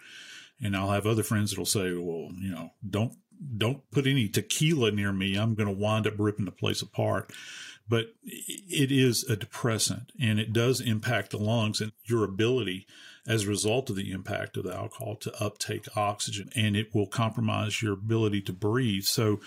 and 0.62 0.78
I'll 0.78 0.92
have 0.92 1.08
other 1.08 1.24
friends 1.24 1.50
that'll 1.50 1.66
say, 1.66 1.94
"Well, 1.94 2.30
you 2.40 2.52
know, 2.52 2.74
don't 2.88 3.14
don't 3.58 3.90
put 3.90 4.06
any 4.06 4.30
tequila 4.30 4.92
near 4.92 5.12
me. 5.12 5.36
I'm 5.36 5.56
going 5.56 5.68
to 5.68 5.82
wind 5.82 6.06
up 6.06 6.14
ripping 6.20 6.46
the 6.46 6.52
place 6.52 6.84
apart." 6.84 7.34
But 7.88 8.08
it 8.24 8.92
is 8.92 9.24
a 9.30 9.36
depressant 9.36 10.12
and 10.20 10.40
it 10.40 10.54
does 10.54 10.82
impact 10.82 11.32
the 11.32 11.38
lungs 11.38 11.82
and 11.82 11.92
your 12.04 12.24
ability 12.24 12.88
as 13.28 13.44
a 13.44 13.50
result 13.50 13.90
of 13.90 13.96
the 13.96 14.12
impact 14.12 14.58
of 14.58 14.64
the 14.64 14.76
alcohol 14.76 15.16
to 15.16 15.44
uptake 15.44 15.86
oxygen 15.96 16.50
and 16.56 16.76
it 16.76 16.94
will 16.94 17.08
compromise 17.08 17.82
your 17.82 17.94
ability 17.94 18.42
to 18.42 18.54
breathe. 18.54 19.04
So 19.04 19.40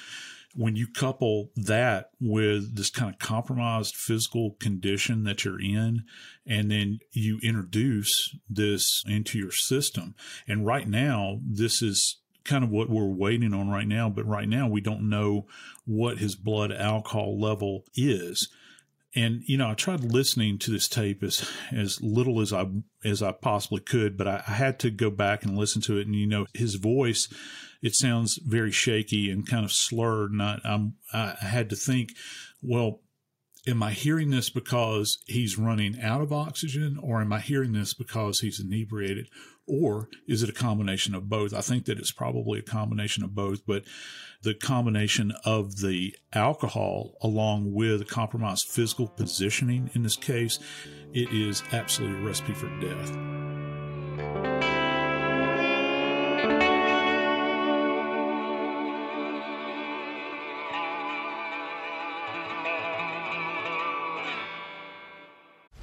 when 0.54 0.76
you 0.76 0.88
couple 0.88 1.50
that 1.56 2.10
with 2.20 2.76
this 2.76 2.90
kind 2.90 3.12
of 3.12 3.18
compromised 3.20 3.94
physical 3.94 4.56
condition 4.58 5.24
that 5.24 5.44
you're 5.44 5.60
in, 5.60 6.04
and 6.46 6.70
then 6.70 6.98
you 7.12 7.38
introduce 7.42 8.34
this 8.48 9.04
into 9.06 9.38
your 9.38 9.52
system, 9.52 10.14
and 10.48 10.66
right 10.66 10.88
now, 10.88 11.38
this 11.46 11.82
is 11.82 12.16
kind 12.48 12.64
of 12.64 12.70
what 12.70 12.88
we're 12.88 13.06
waiting 13.06 13.52
on 13.52 13.68
right 13.68 13.86
now. 13.86 14.08
But 14.08 14.26
right 14.26 14.48
now, 14.48 14.68
we 14.68 14.80
don't 14.80 15.08
know 15.08 15.46
what 15.84 16.18
his 16.18 16.34
blood 16.34 16.72
alcohol 16.72 17.38
level 17.38 17.84
is. 17.94 18.48
And 19.14 19.42
you 19.46 19.56
know, 19.56 19.70
I 19.70 19.74
tried 19.74 20.04
listening 20.04 20.58
to 20.58 20.70
this 20.70 20.88
tape 20.88 21.22
as 21.22 21.48
as 21.72 22.00
little 22.02 22.40
as 22.40 22.52
I 22.52 22.66
as 23.04 23.22
I 23.22 23.32
possibly 23.32 23.80
could, 23.80 24.16
but 24.16 24.26
I, 24.26 24.42
I 24.46 24.52
had 24.52 24.78
to 24.80 24.90
go 24.90 25.10
back 25.10 25.44
and 25.44 25.56
listen 25.56 25.82
to 25.82 25.98
it. 25.98 26.06
And 26.06 26.14
you 26.14 26.26
know, 26.26 26.46
his 26.54 26.74
voice, 26.76 27.28
it 27.82 27.94
sounds 27.94 28.38
very 28.44 28.70
shaky 28.70 29.30
and 29.30 29.46
kind 29.46 29.64
of 29.64 29.72
slurred. 29.72 30.32
And 30.32 30.42
I, 30.42 30.60
I'm 30.64 30.94
I 31.12 31.36
had 31.40 31.70
to 31.70 31.76
think, 31.76 32.10
well, 32.62 33.00
am 33.66 33.82
I 33.82 33.92
hearing 33.92 34.30
this 34.30 34.50
because 34.50 35.18
he's 35.26 35.58
running 35.58 36.00
out 36.00 36.20
of 36.20 36.32
oxygen, 36.32 36.98
or 37.02 37.20
am 37.20 37.32
I 37.32 37.40
hearing 37.40 37.72
this 37.72 37.94
because 37.94 38.40
he's 38.40 38.60
inebriated, 38.60 39.28
or 39.68 40.08
is 40.26 40.42
it 40.42 40.48
a 40.48 40.52
combination 40.52 41.14
of 41.14 41.28
both? 41.28 41.52
I 41.52 41.60
think 41.60 41.84
that 41.86 41.98
it's 41.98 42.12
probably 42.12 42.58
a 42.58 42.62
combination 42.62 43.22
of 43.22 43.34
both, 43.34 43.66
but 43.66 43.84
the 44.42 44.54
combination 44.54 45.32
of 45.44 45.80
the 45.80 46.16
alcohol 46.32 47.16
along 47.22 47.74
with 47.74 48.08
compromised 48.08 48.68
physical 48.68 49.08
positioning 49.08 49.90
in 49.94 50.02
this 50.02 50.16
case, 50.16 50.58
it 51.12 51.30
is 51.32 51.62
absolutely 51.72 52.20
a 52.20 52.24
recipe 52.24 52.54
for 52.54 52.68
death. 52.80 53.57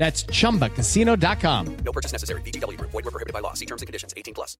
That's 0.00 0.24
chumbacasino.com. 0.24 1.76
No 1.84 1.92
purchase 1.92 2.12
necessary. 2.12 2.40
VGW 2.40 2.78
Group. 2.78 2.90
Void 2.90 3.04
were 3.04 3.10
prohibited 3.10 3.34
by 3.34 3.40
law. 3.40 3.52
See 3.52 3.66
terms 3.66 3.82
and 3.82 3.86
conditions. 3.86 4.14
18 4.16 4.32
plus. 4.32 4.56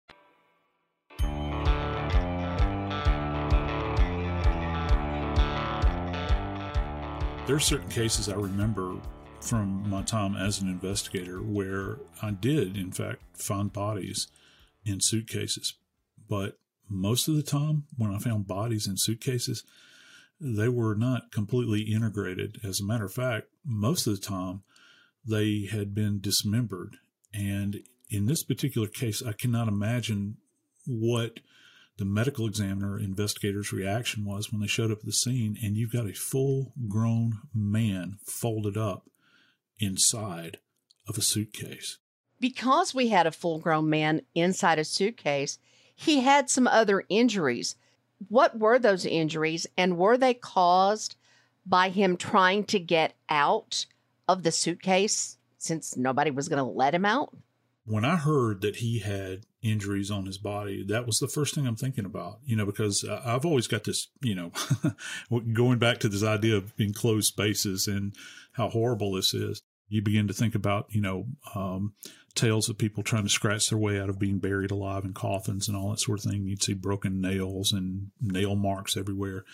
There 7.47 7.57
are 7.57 7.59
certain 7.59 7.88
cases 7.88 8.28
I 8.28 8.34
remember 8.34 8.97
from 9.41 9.88
my 9.88 10.03
time 10.03 10.36
as 10.36 10.61
an 10.61 10.68
investigator 10.68 11.38
where 11.38 11.97
I 12.20 12.32
did, 12.32 12.76
in 12.76 12.93
fact, 12.93 13.22
find 13.32 13.72
bodies 13.72 14.28
in 14.84 15.01
suitcases. 15.01 15.72
But 16.28 16.59
most 16.86 17.28
of 17.28 17.34
the 17.36 17.43
time, 17.43 17.84
when 17.97 18.14
I 18.14 18.18
found 18.18 18.47
bodies 18.47 18.86
in 18.86 18.99
suitcases, 18.99 19.64
they 20.38 20.68
were 20.68 20.95
not 20.95 21.32
completely 21.32 21.80
integrated. 21.80 22.61
As 22.62 22.78
a 22.78 22.84
matter 22.84 23.07
of 23.07 23.14
fact, 23.14 23.47
most 23.64 24.07
of 24.07 24.14
the 24.14 24.26
time, 24.26 24.64
they 25.27 25.68
had 25.71 25.95
been 25.95 26.21
dismembered. 26.21 26.97
And 27.33 27.81
in 28.09 28.27
this 28.27 28.43
particular 28.43 28.89
case, 28.89 29.23
I 29.23 29.33
cannot 29.33 29.68
imagine 29.68 30.37
what 30.87 31.41
the 31.99 32.05
medical 32.05 32.47
examiner 32.47 32.99
investigator's 32.99 33.73
reaction 33.73 34.25
was 34.25 34.51
when 34.51 34.61
they 34.61 34.66
showed 34.66 34.91
up 34.91 35.01
at 35.01 35.05
the 35.05 35.12
scene 35.12 35.57
and 35.62 35.77
you've 35.77 35.93
got 35.93 36.09
a 36.09 36.14
full 36.14 36.73
grown 36.89 37.41
man 37.55 38.16
folded 38.27 38.77
up 38.77 39.11
inside 39.79 40.59
of 41.07 41.18
a 41.18 41.23
suitcase. 41.23 41.99
Because 42.41 42.95
we 42.95 43.09
had 43.09 43.27
a 43.27 43.33
full 43.33 43.59
grown 43.59 43.91
man 43.91 44.23
inside 44.35 44.79
a 44.79 44.85
suitcase, 44.85 45.59
he 45.95 46.21
had 46.21 46.49
some 46.49 46.66
other 46.66 47.05
injuries. 47.11 47.77
What 48.29 48.59
were 48.59 48.79
those 48.79 49.05
injuries 49.05 49.66
and 49.77 49.99
were 49.99 50.16
they 50.16 50.33
caused 50.33 51.16
by 51.66 51.91
him 51.91 52.16
trying 52.16 52.64
to 52.64 52.81
get 52.81 53.14
out 53.29 53.85
of 54.31 54.43
the 54.43 54.53
suitcase 54.53 55.37
since 55.59 55.97
nobody 55.97 56.31
was 56.31 56.49
going 56.49 56.59
to 56.59 56.70
let 56.70 56.95
him 56.95 57.05
out? 57.05 57.37
When 57.85 58.05
I 58.05 58.16
heard 58.16 58.61
that 58.61 58.76
he 58.76 59.01
had 59.01 59.47
injuries 59.62 60.11
on 60.11 60.26
his 60.26 60.39
body, 60.39 60.85
that 60.85 61.07
was 61.07 61.18
the 61.18 61.28
first 61.28 61.55
thing 61.55 61.66
I'm 61.66 61.76
thinking 61.76 62.05
about, 62.05 62.39
you 62.45 62.57
know, 62.57 62.66
because 62.66 63.05
I've 63.05 63.45
always 63.45 63.66
got 63.66 63.85
this, 63.85 64.09
you 64.22 64.35
know, 64.35 64.53
going 65.53 65.78
back 65.78 65.99
to 66.01 66.09
this 66.09 66.22
idea 66.22 66.57
of 66.57 66.72
enclosed 66.78 67.26
spaces 67.26 67.87
and 67.87 68.14
how 68.53 68.68
horrible 68.68 69.12
this 69.12 69.35
is. 69.35 69.62
You 69.89 70.03
begin 70.03 70.28
to 70.28 70.35
think 70.35 70.55
about, 70.55 70.87
you 70.91 71.01
know, 71.01 71.26
um, 71.55 71.95
tales 72.35 72.68
of 72.68 72.78
people 72.78 73.03
trying 73.03 73.24
to 73.24 73.28
scratch 73.28 73.68
their 73.68 73.78
way 73.78 73.99
out 73.99 74.09
of 74.09 74.20
being 74.20 74.39
buried 74.39 74.70
alive 74.70 75.05
in 75.05 75.12
coffins 75.12 75.66
and 75.66 75.76
all 75.76 75.91
that 75.91 75.99
sort 75.99 76.24
of 76.24 76.31
thing. 76.31 76.47
You'd 76.47 76.62
see 76.62 76.74
broken 76.74 77.20
nails 77.20 77.72
and 77.72 78.11
nail 78.20 78.55
marks 78.55 78.97
everywhere 78.97 79.45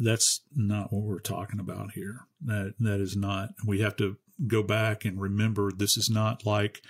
that's 0.00 0.40
not 0.54 0.92
what 0.92 1.02
we're 1.02 1.20
talking 1.20 1.60
about 1.60 1.92
here. 1.92 2.26
That 2.44 2.74
that 2.80 3.00
is 3.00 3.16
not. 3.16 3.50
We 3.66 3.80
have 3.80 3.96
to 3.96 4.16
go 4.46 4.62
back 4.62 5.04
and 5.04 5.20
remember 5.20 5.70
this 5.70 5.96
is 5.96 6.10
not 6.10 6.44
like 6.44 6.82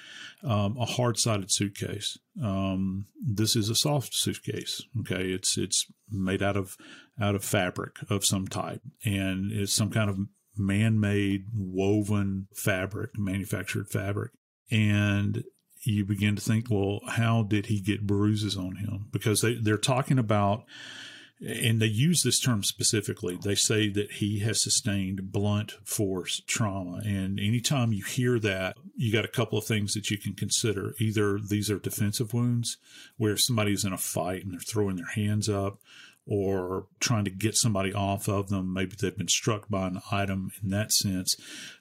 um, 0.43 0.77
a 0.79 0.87
hard-sided 0.87 1.53
suitcase. 1.53 2.19
Um, 2.43 3.07
this 3.23 3.55
is 3.55 3.69
a 3.69 3.75
soft 3.75 4.15
suitcase. 4.15 4.83
Okay, 5.01 5.31
it's 5.31 5.57
it's 5.59 5.87
made 6.11 6.43
out 6.43 6.57
of 6.57 6.77
out 7.21 7.35
of 7.35 7.45
fabric 7.45 7.97
of 8.11 8.25
some 8.25 8.49
type, 8.49 8.83
and 9.05 9.53
it's 9.53 9.73
some 9.73 9.91
kind 9.91 10.11
of 10.11 10.19
man-made 10.57 11.47
woven 11.55 12.49
fabric, 12.55 13.11
manufactured 13.19 13.89
fabric, 13.89 14.33
and 14.71 15.45
you 15.87 16.05
begin 16.05 16.37
to 16.37 16.43
think, 16.43 16.71
well, 16.71 17.01
how 17.09 17.43
did 17.43 17.67
he 17.67 17.81
get 17.81 18.07
bruises 18.07 18.57
on 18.57 18.77
him? 18.77 19.07
Because 19.13 19.43
they, 19.43 19.55
they're 19.55 19.77
talking 19.77 20.19
about 20.19 20.65
and 21.41 21.81
they 21.81 21.87
use 21.87 22.23
this 22.23 22.39
term 22.39 22.63
specifically. 22.63 23.39
They 23.43 23.55
say 23.55 23.89
that 23.89 24.13
he 24.13 24.39
has 24.41 24.63
sustained 24.63 25.33
blunt 25.33 25.73
force 25.85 26.41
trauma. 26.47 27.03
And 27.05 27.41
anytime 27.41 27.93
you 27.93 28.05
hear 28.05 28.39
that, 28.39 28.77
you 28.97 29.13
got 29.13 29.25
a 29.25 29.29
couple 29.29 29.59
of 29.59 29.65
things 29.65 29.95
that 29.95 30.11
you 30.11 30.19
can 30.19 30.35
consider. 30.35 30.95
Either 30.99 31.39
these 31.39 31.71
are 31.71 31.79
defensive 31.79 32.33
wounds 32.33 32.79
where 33.17 33.37
somebody's 33.37 33.85
in 33.85 33.93
a 33.93 33.99
fight 33.99 34.45
and 34.45 34.53
they're 34.53 34.61
throwing 34.61 34.97
their 34.97 35.07
hands 35.15 35.49
up 35.49 35.79
or 36.27 36.87
trying 37.01 37.25
to 37.25 37.31
get 37.31 37.55
somebody 37.57 37.93
off 37.93 38.29
of 38.29 38.49
them. 38.49 38.73
Maybe 38.73 38.97
they've 38.99 39.17
been 39.17 39.29
struck 39.29 39.69
by 39.69 39.89
an 39.89 40.01
item 40.11 40.53
in 40.63 40.71
that 40.71 40.93
sense, 40.93 41.37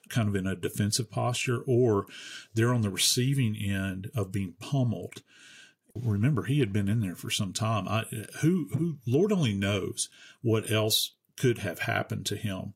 kind 0.08 0.28
of 0.28 0.36
in 0.36 0.46
a 0.46 0.54
defensive 0.54 1.10
posture, 1.10 1.62
or 1.66 2.06
they're 2.54 2.74
on 2.74 2.82
the 2.82 2.90
receiving 2.90 3.56
end 3.56 4.10
of 4.14 4.32
being 4.32 4.54
pummeled 4.60 5.22
remember 5.94 6.44
he 6.44 6.60
had 6.60 6.72
been 6.72 6.88
in 6.88 7.00
there 7.00 7.14
for 7.14 7.30
some 7.30 7.52
time. 7.52 7.86
I, 7.88 8.04
who, 8.40 8.68
who, 8.72 8.98
Lord 9.06 9.32
only 9.32 9.54
knows 9.54 10.08
what 10.42 10.70
else 10.70 11.14
could 11.36 11.58
have 11.58 11.80
happened 11.80 12.26
to 12.26 12.36
him 12.36 12.74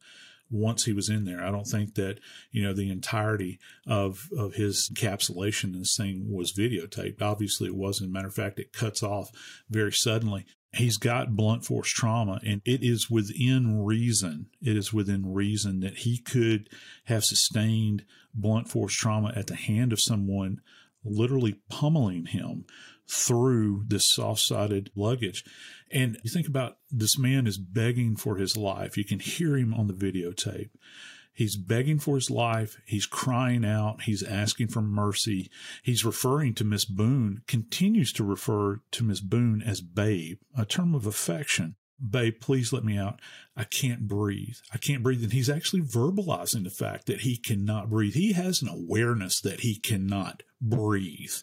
once 0.51 0.85
he 0.85 0.93
was 0.93 1.09
in 1.09 1.25
there. 1.25 1.45
I 1.45 1.51
don't 1.51 1.67
think 1.67 1.95
that, 1.97 2.21
you 2.51 2.63
know, 2.63 2.73
the 2.73 2.91
entirety 2.91 3.59
of, 3.87 4.29
of 4.37 4.55
his 4.55 4.91
encapsulation 4.93 5.75
in 5.75 5.81
this 5.81 5.97
thing 5.97 6.27
was 6.31 6.53
videotaped. 6.53 7.21
Obviously 7.21 7.69
it 7.69 7.77
wasn't. 7.77 8.13
Matter 8.13 8.29
of 8.29 8.35
fact, 8.35 8.59
it 8.59 8.73
cuts 8.73 9.03
off 9.03 9.31
very 9.69 9.93
suddenly. 9.93 10.47
He's 10.73 10.97
got 10.97 11.37
blunt 11.37 11.65
force 11.65 11.89
trauma 11.89 12.41
and 12.45 12.63
it 12.65 12.83
is 12.83 13.11
within 13.11 13.85
reason. 13.85 14.47
It 14.63 14.77
is 14.77 14.93
within 14.93 15.33
reason 15.33 15.81
that 15.81 15.99
he 15.99 16.19
could 16.19 16.69
have 17.05 17.25
sustained 17.25 18.05
blunt 18.35 18.69
force 18.69 18.95
trauma 18.95 19.33
at 19.35 19.47
the 19.47 19.57
hand 19.57 19.93
of 19.93 20.01
someone 20.01 20.61
literally 21.05 21.61
pummeling 21.69 22.27
him 22.27 22.65
through 23.11 23.85
this 23.87 24.07
soft 24.07 24.41
sided 24.41 24.91
luggage. 24.95 25.45
And 25.91 26.19
you 26.23 26.31
think 26.31 26.47
about 26.47 26.77
this 26.91 27.19
man 27.19 27.47
is 27.47 27.59
begging 27.59 28.17
for 28.17 28.37
his 28.37 28.57
life. 28.57 28.97
You 28.97 29.05
can 29.05 29.21
hear 29.21 29.57
him 29.57 29.73
on 29.73 29.87
the 29.87 29.95
videotape. 29.95 30.71
He's 31.33 31.57
begging 31.57 32.01
for 32.01 32.17
his 32.17 32.31
life. 32.31 32.81
He's 32.85 33.07
crying 33.07 33.65
out. 33.65 34.03
He's 34.03 34.25
asking 34.25 34.69
for 34.69 34.83
mercy. 34.83 35.49
He's 35.85 36.05
referring 36.05 36.55
to 36.55 36.65
Miss 36.65 36.85
Boone, 36.85 37.43
continues 37.47 38.13
to 38.15 38.25
refer 38.25 38.81
to 38.91 39.05
Miss 39.05 39.21
Boone 39.21 39.63
as 39.63 39.81
babe, 39.81 40.39
a 40.57 40.65
term 40.65 40.97
of 40.97 41.07
affection. 41.07 41.77
Babe, 42.01 42.35
please 42.41 42.73
let 42.73 42.85
me 42.85 42.99
out. 42.99 43.21
I 43.57 43.65
can't 43.65 44.07
breathe. 44.09 44.57
I 44.73 44.79
can't 44.79 45.03
breathe. 45.03 45.23
And 45.23 45.33
he's 45.33 45.51
actually 45.51 45.83
verbalizing 45.83 46.65
the 46.65 46.71
fact 46.71 47.07
that 47.07 47.21
he 47.21 47.37
cannot 47.37 47.89
breathe. 47.89 48.15
He 48.15 48.33
has 48.33 48.61
an 48.61 48.69
awareness 48.69 49.41
that 49.41 49.61
he 49.61 49.77
cannot 49.79 50.43
breathe. 50.61 51.35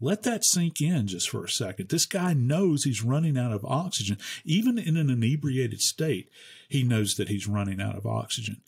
Let 0.00 0.22
that 0.22 0.44
sink 0.44 0.80
in 0.80 1.08
just 1.08 1.28
for 1.28 1.44
a 1.44 1.48
second. 1.48 1.88
This 1.88 2.06
guy 2.06 2.32
knows 2.32 2.84
he's 2.84 3.02
running 3.02 3.36
out 3.36 3.52
of 3.52 3.64
oxygen. 3.64 4.18
Even 4.44 4.78
in 4.78 4.96
an 4.96 5.10
inebriated 5.10 5.80
state, 5.80 6.30
he 6.68 6.84
knows 6.84 7.14
that 7.14 7.28
he's 7.28 7.48
running 7.48 7.80
out 7.80 7.96
of 7.96 8.06
oxygen. 8.06 8.60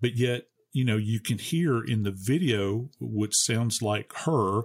But 0.00 0.16
yet, 0.16 0.48
you 0.72 0.84
know, 0.84 0.96
you 0.96 1.20
can 1.20 1.38
hear 1.38 1.82
in 1.82 2.02
the 2.02 2.10
video, 2.10 2.90
which 2.98 3.36
sounds 3.36 3.80
like 3.80 4.12
her, 4.24 4.62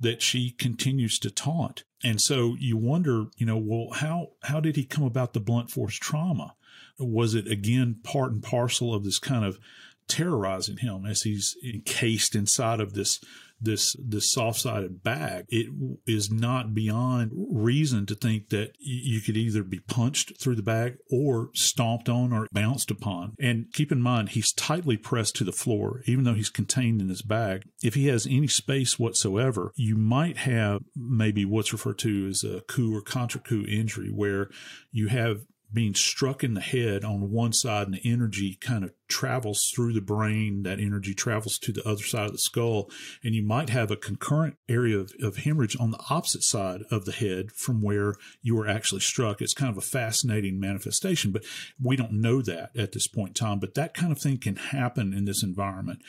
that 0.00 0.20
she 0.20 0.50
continues 0.50 1.18
to 1.20 1.30
taunt. 1.30 1.84
And 2.02 2.20
so 2.20 2.56
you 2.58 2.76
wonder, 2.76 3.26
you 3.36 3.46
know, 3.46 3.56
well, 3.56 3.90
how, 3.92 4.30
how 4.42 4.58
did 4.58 4.74
he 4.74 4.84
come 4.84 5.04
about 5.04 5.32
the 5.32 5.40
blunt 5.40 5.70
force 5.70 5.94
trauma? 5.94 6.56
Was 6.98 7.36
it 7.36 7.46
again 7.46 8.00
part 8.02 8.32
and 8.32 8.42
parcel 8.42 8.92
of 8.92 9.04
this 9.04 9.20
kind 9.20 9.44
of 9.44 9.60
terrorizing 10.08 10.78
him 10.78 11.06
as 11.06 11.22
he's 11.22 11.56
encased 11.64 12.34
inside 12.34 12.80
of 12.80 12.94
this 12.94 13.20
this 13.62 13.96
this 13.98 14.30
soft-sided 14.30 15.02
bag, 15.02 15.44
it 15.48 15.66
is 16.06 16.30
not 16.30 16.74
beyond 16.74 17.30
reason 17.34 18.06
to 18.06 18.14
think 18.14 18.50
that 18.50 18.72
you 18.78 19.20
could 19.20 19.36
either 19.36 19.62
be 19.62 19.80
punched 19.80 20.40
through 20.40 20.56
the 20.56 20.62
bag 20.62 20.96
or 21.10 21.50
stomped 21.54 22.08
on 22.08 22.32
or 22.32 22.48
bounced 22.52 22.90
upon. 22.90 23.34
And 23.40 23.66
keep 23.72 23.92
in 23.92 24.02
mind, 24.02 24.30
he's 24.30 24.52
tightly 24.52 24.96
pressed 24.96 25.36
to 25.36 25.44
the 25.44 25.52
floor, 25.52 26.02
even 26.06 26.24
though 26.24 26.34
he's 26.34 26.50
contained 26.50 27.00
in 27.00 27.08
his 27.08 27.22
bag. 27.22 27.64
If 27.82 27.94
he 27.94 28.08
has 28.08 28.26
any 28.26 28.48
space 28.48 28.98
whatsoever, 28.98 29.72
you 29.76 29.96
might 29.96 30.38
have 30.38 30.82
maybe 30.96 31.44
what's 31.44 31.72
referred 31.72 31.98
to 32.00 32.28
as 32.28 32.44
a 32.44 32.62
coup 32.62 32.94
or 32.94 33.00
contra 33.00 33.40
coup 33.40 33.64
injury, 33.66 34.08
where 34.08 34.48
you 34.90 35.08
have 35.08 35.42
being 35.72 35.94
struck 35.94 36.44
in 36.44 36.54
the 36.54 36.60
head 36.60 37.04
on 37.04 37.30
one 37.30 37.52
side 37.52 37.86
and 37.86 37.94
the 37.94 38.10
energy 38.10 38.58
kind 38.60 38.84
of 38.84 38.92
travels 39.08 39.70
through 39.74 39.92
the 39.92 40.00
brain. 40.00 40.62
That 40.62 40.80
energy 40.80 41.14
travels 41.14 41.58
to 41.58 41.72
the 41.72 41.86
other 41.88 42.02
side 42.02 42.26
of 42.26 42.32
the 42.32 42.38
skull. 42.38 42.90
And 43.22 43.34
you 43.34 43.42
might 43.42 43.70
have 43.70 43.90
a 43.90 43.96
concurrent 43.96 44.56
area 44.68 44.98
of, 44.98 45.12
of 45.22 45.38
hemorrhage 45.38 45.76
on 45.78 45.90
the 45.90 46.02
opposite 46.10 46.42
side 46.42 46.82
of 46.90 47.04
the 47.04 47.12
head 47.12 47.52
from 47.52 47.82
where 47.82 48.14
you 48.42 48.56
were 48.56 48.68
actually 48.68 49.00
struck. 49.00 49.40
It's 49.40 49.54
kind 49.54 49.70
of 49.70 49.78
a 49.78 49.86
fascinating 49.86 50.58
manifestation, 50.58 51.30
but 51.30 51.44
we 51.80 51.96
don't 51.96 52.12
know 52.12 52.42
that 52.42 52.70
at 52.76 52.92
this 52.92 53.06
point 53.06 53.30
in 53.30 53.34
time. 53.34 53.58
But 53.58 53.74
that 53.74 53.94
kind 53.94 54.12
of 54.12 54.18
thing 54.18 54.38
can 54.38 54.56
happen 54.56 55.12
in 55.12 55.24
this 55.24 55.42
environment. 55.42 56.00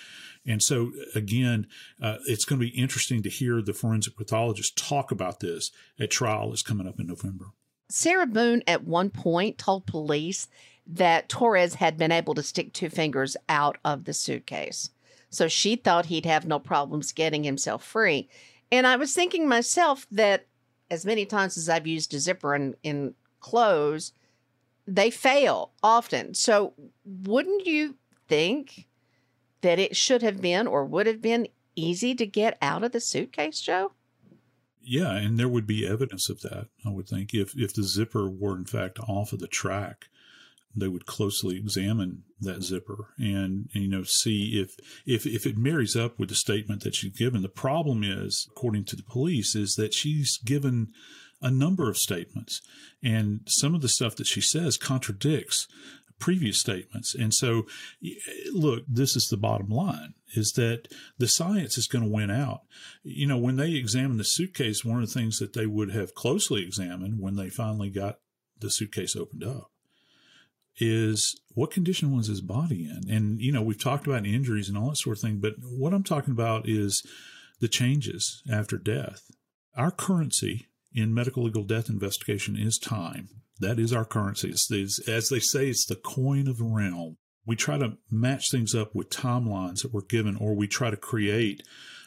And 0.45 0.61
so, 0.61 0.91
again, 1.15 1.67
uh, 2.01 2.17
it's 2.25 2.45
going 2.45 2.59
to 2.59 2.65
be 2.65 2.77
interesting 2.77 3.23
to 3.23 3.29
hear 3.29 3.61
the 3.61 3.73
forensic 3.73 4.17
pathologist 4.17 4.77
talk 4.77 5.11
about 5.11 5.39
this 5.39 5.71
at 5.99 6.11
trial 6.11 6.51
is 6.51 6.63
coming 6.63 6.87
up 6.87 6.99
in 6.99 7.07
November. 7.07 7.45
Sarah 7.95 8.25
Boone 8.25 8.63
at 8.65 8.85
one 8.85 9.11
point 9.11 9.59
told 9.59 9.85
police 9.85 10.47
that 10.87 11.29
Torres 11.29 11.75
had 11.75 11.95
been 11.95 12.11
able 12.11 12.33
to 12.33 12.41
stick 12.41 12.73
two 12.73 12.89
fingers 12.89 13.37
out 13.47 13.77
of 13.85 14.05
the 14.05 14.13
suitcase. 14.13 14.89
So 15.29 15.47
she 15.47 15.75
thought 15.75 16.07
he'd 16.07 16.25
have 16.25 16.47
no 16.47 16.57
problems 16.57 17.11
getting 17.11 17.43
himself 17.43 17.83
free. 17.83 18.27
And 18.71 18.87
I 18.87 18.95
was 18.95 19.13
thinking 19.13 19.47
myself 19.47 20.07
that 20.09 20.47
as 20.89 21.05
many 21.05 21.27
times 21.27 21.55
as 21.55 21.69
I've 21.69 21.85
used 21.85 22.15
a 22.15 22.19
zipper 22.19 22.55
in, 22.55 22.75
in 22.81 23.13
clothes, 23.39 24.13
they 24.87 25.11
fail 25.11 25.71
often. 25.83 26.33
So 26.33 26.73
wouldn't 27.05 27.67
you 27.67 27.97
think 28.27 28.87
that 29.61 29.77
it 29.77 29.95
should 29.95 30.23
have 30.23 30.41
been 30.41 30.65
or 30.65 30.83
would 30.83 31.05
have 31.05 31.21
been 31.21 31.47
easy 31.75 32.15
to 32.15 32.25
get 32.25 32.57
out 32.59 32.83
of 32.83 32.91
the 32.91 32.99
suitcase, 32.99 33.61
Joe? 33.61 33.91
Yeah, 34.85 35.15
and 35.15 35.39
there 35.39 35.47
would 35.47 35.65
be 35.65 35.87
evidence 35.87 36.29
of 36.29 36.41
that, 36.41 36.67
I 36.85 36.89
would 36.89 37.07
think. 37.07 37.33
If 37.33 37.57
if 37.57 37.73
the 37.73 37.83
zipper 37.83 38.29
were 38.29 38.57
in 38.57 38.65
fact 38.65 38.99
off 38.99 39.33
of 39.33 39.39
the 39.39 39.47
track, 39.47 40.05
they 40.75 40.87
would 40.87 41.05
closely 41.05 41.55
examine 41.57 42.23
that 42.41 42.63
zipper 42.63 43.13
and, 43.17 43.69
and, 43.73 43.83
you 43.83 43.87
know 43.87 44.03
see 44.03 44.59
if 44.59 44.75
if 45.05 45.25
if 45.25 45.45
it 45.45 45.57
marries 45.57 45.95
up 45.95 46.19
with 46.19 46.29
the 46.29 46.35
statement 46.35 46.83
that 46.83 46.95
she's 46.95 47.15
given. 47.15 47.41
The 47.41 47.49
problem 47.49 48.03
is, 48.03 48.47
according 48.51 48.85
to 48.85 48.95
the 48.95 49.03
police, 49.03 49.55
is 49.55 49.75
that 49.75 49.93
she's 49.93 50.37
given 50.37 50.89
a 51.41 51.51
number 51.51 51.89
of 51.89 51.97
statements, 51.97 52.61
and 53.03 53.41
some 53.45 53.75
of 53.75 53.81
the 53.81 53.89
stuff 53.89 54.15
that 54.15 54.27
she 54.27 54.41
says 54.41 54.77
contradicts 54.77 55.67
previous 56.19 56.59
statements. 56.59 57.15
And 57.15 57.33
so, 57.33 57.63
look, 58.53 58.83
this 58.87 59.15
is 59.15 59.27
the 59.29 59.37
bottom 59.37 59.69
line 59.69 60.13
is 60.35 60.53
that 60.53 60.87
the 61.17 61.27
science 61.27 61.77
is 61.77 61.87
going 61.87 62.03
to 62.03 62.09
win 62.09 62.31
out. 62.31 62.61
You 63.03 63.27
know, 63.27 63.37
when 63.37 63.55
they 63.55 63.73
examined 63.73 64.19
the 64.19 64.25
suitcase, 64.25 64.83
one 64.83 65.01
of 65.01 65.07
the 65.07 65.19
things 65.19 65.39
that 65.39 65.53
they 65.53 65.65
would 65.65 65.91
have 65.91 66.15
closely 66.15 66.63
examined 66.63 67.19
when 67.19 67.35
they 67.35 67.49
finally 67.49 67.89
got 67.89 68.19
the 68.59 68.69
suitcase 68.69 69.15
opened 69.15 69.43
up 69.43 69.69
is 70.77 71.39
what 71.53 71.71
condition 71.71 72.15
was 72.15 72.27
his 72.27 72.41
body 72.41 72.85
in? 72.85 73.09
And, 73.13 73.39
you 73.39 73.51
know, 73.51 73.61
we've 73.61 73.81
talked 73.81 74.07
about 74.07 74.25
injuries 74.25 74.69
and 74.69 74.77
all 74.77 74.89
that 74.89 74.97
sort 74.97 75.17
of 75.17 75.21
thing, 75.21 75.39
but 75.39 75.53
what 75.61 75.93
I'm 75.93 76.03
talking 76.03 76.31
about 76.31 76.67
is 76.67 77.05
the 77.59 77.67
changes 77.67 78.41
after 78.51 78.77
death. 78.77 79.29
Our 79.75 79.91
currency 79.91 80.67
in 80.93 81.13
medical 81.13 81.43
legal 81.43 81.63
death 81.63 81.89
investigation 81.89 82.57
is 82.57 82.77
time. 82.77 83.29
That 83.59 83.79
is 83.79 83.93
our 83.93 84.05
currency. 84.05 84.49
It's, 84.49 84.69
it's, 84.71 85.07
as 85.07 85.29
they 85.29 85.39
say, 85.39 85.69
it's 85.69 85.85
the 85.85 85.95
coin 85.95 86.47
of 86.47 86.57
the 86.57 86.63
realm. 86.63 87.17
We 87.45 87.55
try 87.55 87.77
to 87.77 87.97
match 88.09 88.49
things 88.49 88.73
up 88.73 88.95
with 88.95 89.09
timelines 89.09 89.81
that 89.81 89.93
we're 89.93 90.01
given, 90.01 90.37
or 90.37 90.55
we 90.55 90.67
try 90.67 90.89
to 90.89 90.97
create 90.97 91.61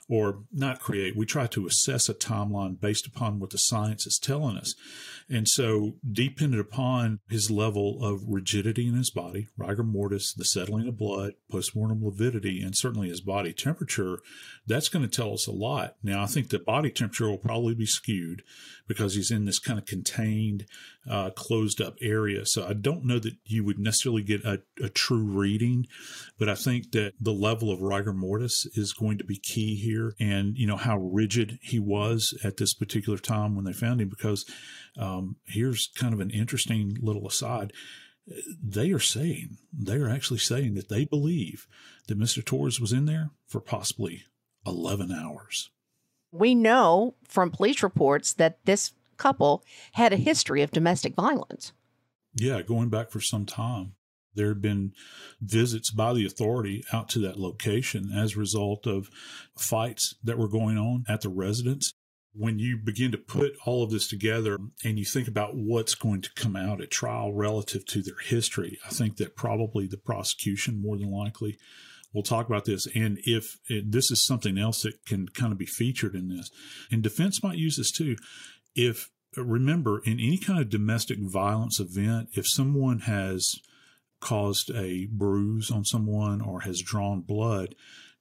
or 0.09 0.45
not 0.53 0.81
create. 0.81 1.17
We 1.17 1.27
try 1.27 1.47
to 1.49 1.67
assess 1.67 2.09
a 2.09 2.15
timeline 2.15 2.81
based 2.81 3.07
upon 3.07 3.41
what 3.41 3.51
the 3.51 3.59
science 3.59 4.07
is 4.07 4.19
telling 4.19 4.57
us. 4.57 4.75
And 5.29 5.49
so, 5.49 5.97
dependent 6.09 6.61
upon 6.61 7.19
his 7.29 7.51
level 7.51 8.05
of 8.05 8.23
rigidity 8.29 8.87
in 8.87 8.95
his 8.95 9.11
body, 9.11 9.49
rigor 9.57 9.83
mortis, 9.83 10.33
the 10.33 10.45
settling 10.45 10.87
of 10.87 10.97
blood, 10.97 11.33
postmortem 11.51 12.05
lividity, 12.05 12.61
and 12.63 12.77
certainly 12.77 13.09
his 13.09 13.21
body 13.21 13.53
temperature, 13.53 14.21
that's 14.67 14.89
going 14.89 15.09
to 15.09 15.15
tell 15.15 15.33
us 15.33 15.49
a 15.49 15.53
lot. 15.53 15.97
Now, 16.03 16.23
I 16.23 16.27
think 16.27 16.51
the 16.51 16.61
body 16.61 16.91
temperature 16.91 17.29
will 17.29 17.39
probably 17.39 17.75
be 17.75 17.87
skewed 17.87 18.43
because 18.87 19.15
he's 19.15 19.31
in 19.31 19.45
this 19.45 19.59
kind 19.59 19.79
of 19.79 19.87
contained, 19.87 20.67
uh, 21.11 21.31
closed 21.31 21.81
up 21.81 21.97
area. 22.01 22.47
So 22.47 22.67
I 22.67 22.73
don't 22.73 23.05
know 23.05 23.19
that 23.19 23.35
you 23.45 23.65
would 23.65 23.79
necessarily 23.79 24.23
get 24.23 24.45
a, 24.45 24.63
a 24.83 24.89
true 24.89 25.25
reading, 25.25 25.87
but 26.39 26.49
I 26.49 26.55
think 26.55 26.93
that 26.93 27.15
the 27.21 27.33
level 27.33 27.71
of 27.71 27.81
rigor 27.81 28.13
mortis 28.13 28.67
is 28.75 28.93
going 28.93 29.19
to 29.19 29.25
be 29.25 29.39
key 29.39 29.77
here 29.77 30.15
and, 30.21 30.57
you 30.57 30.67
know, 30.67 30.77
how 30.77 30.99
rigid 30.99 31.59
he 31.63 31.79
was 31.79 32.39
at 32.45 32.57
this 32.57 32.75
particular 32.75 33.19
time 33.19 33.57
when 33.57 33.65
they 33.65 33.73
found 33.73 34.01
him 34.01 34.09
because 34.09 34.45
um, 34.99 35.37
here's 35.47 35.91
kind 35.97 36.15
of 36.15 36.21
an 36.21 36.31
interesting 36.31 36.97
little 37.01 37.27
aside. 37.27 37.73
They 38.63 38.91
are 38.91 39.01
saying, 39.01 39.59
they 39.73 39.97
are 39.97 40.09
actually 40.09 40.41
saying 40.41 40.75
that 40.75 40.89
they 40.89 41.05
believe 41.05 41.67
that 42.09 42.19
Mr. 42.19 42.45
Torres 42.45 42.81
was 42.81 42.93
in 42.93 43.07
there 43.07 43.31
for 43.47 43.61
possibly 43.61 44.25
11 44.67 45.13
hours. 45.13 45.71
We 46.39 46.55
know 46.55 47.15
from 47.27 47.51
police 47.51 47.83
reports 47.83 48.33
that 48.35 48.59
this 48.65 48.93
couple 49.17 49.65
had 49.93 50.13
a 50.13 50.17
history 50.17 50.63
of 50.63 50.71
domestic 50.71 51.15
violence. 51.15 51.73
Yeah, 52.35 52.63
going 52.63 52.91
back 52.91 53.11
for 53.11 53.21
some 53.21 53.47
time. 53.47 53.93
There 54.35 54.49
had 54.49 54.61
been 54.61 54.93
visits 55.41 55.91
by 55.91 56.13
the 56.13 56.27
authority 56.27 56.85
out 56.93 57.09
to 57.11 57.19
that 57.21 57.41
location 57.41 58.13
as 58.13 58.37
a 58.37 58.39
result 58.39 58.87
of 58.87 59.09
fights 59.57 60.15
that 60.23 60.37
were 60.37 60.49
going 60.49 60.77
on 60.77 61.05
at 61.09 61.23
the 61.23 61.31
residence 61.31 61.95
when 62.37 62.59
you 62.59 62.77
begin 62.77 63.11
to 63.13 63.19
put 63.19 63.57
all 63.65 63.83
of 63.83 63.91
this 63.91 64.07
together 64.07 64.59
and 64.85 64.99
you 64.99 65.05
think 65.05 65.27
about 65.27 65.57
what's 65.57 65.95
going 65.95 66.21
to 66.21 66.33
come 66.35 66.55
out 66.55 66.81
at 66.81 66.91
trial 66.91 67.33
relative 67.33 67.87
to 67.87 68.03
their 68.03 68.19
history, 68.23 68.79
I 68.85 68.91
think 68.91 69.17
that 69.17 69.37
probably 69.37 69.87
the 69.87 69.97
prosecution, 69.97 70.83
more 70.83 70.99
than 70.99 71.11
likely, 71.11 71.59
will 72.13 72.23
talk 72.23 72.47
about 72.47 72.65
this. 72.65 72.87
And 72.95 73.19
if 73.25 73.59
this 73.69 74.11
is 74.11 74.25
something 74.25 74.59
else 74.59 74.83
that 74.83 75.05
can 75.07 75.29
kind 75.29 75.53
of 75.53 75.59
be 75.59 75.67
featured 75.67 76.15
in 76.15 76.29
this, 76.29 76.51
and 76.91 77.03
defense 77.03 77.43
might 77.43 77.59
use 77.59 77.77
this 77.77 77.91
too. 77.91 78.17
If 78.75 79.11
remember, 79.37 80.01
in 80.05 80.21
any 80.21 80.39
kind 80.39 80.61
of 80.61 80.71
domestic 80.71 81.19
violence 81.21 81.81
event, 81.81 82.29
if 82.33 82.47
someone 82.49 83.01
has 83.01 83.57
caused 84.21 84.71
a 84.75 85.07
bruise 85.11 85.71
on 85.71 85.85
someone 85.85 86.41
or 86.41 86.61
has 86.61 86.81
drawn 86.81 87.21
blood, 87.21 87.75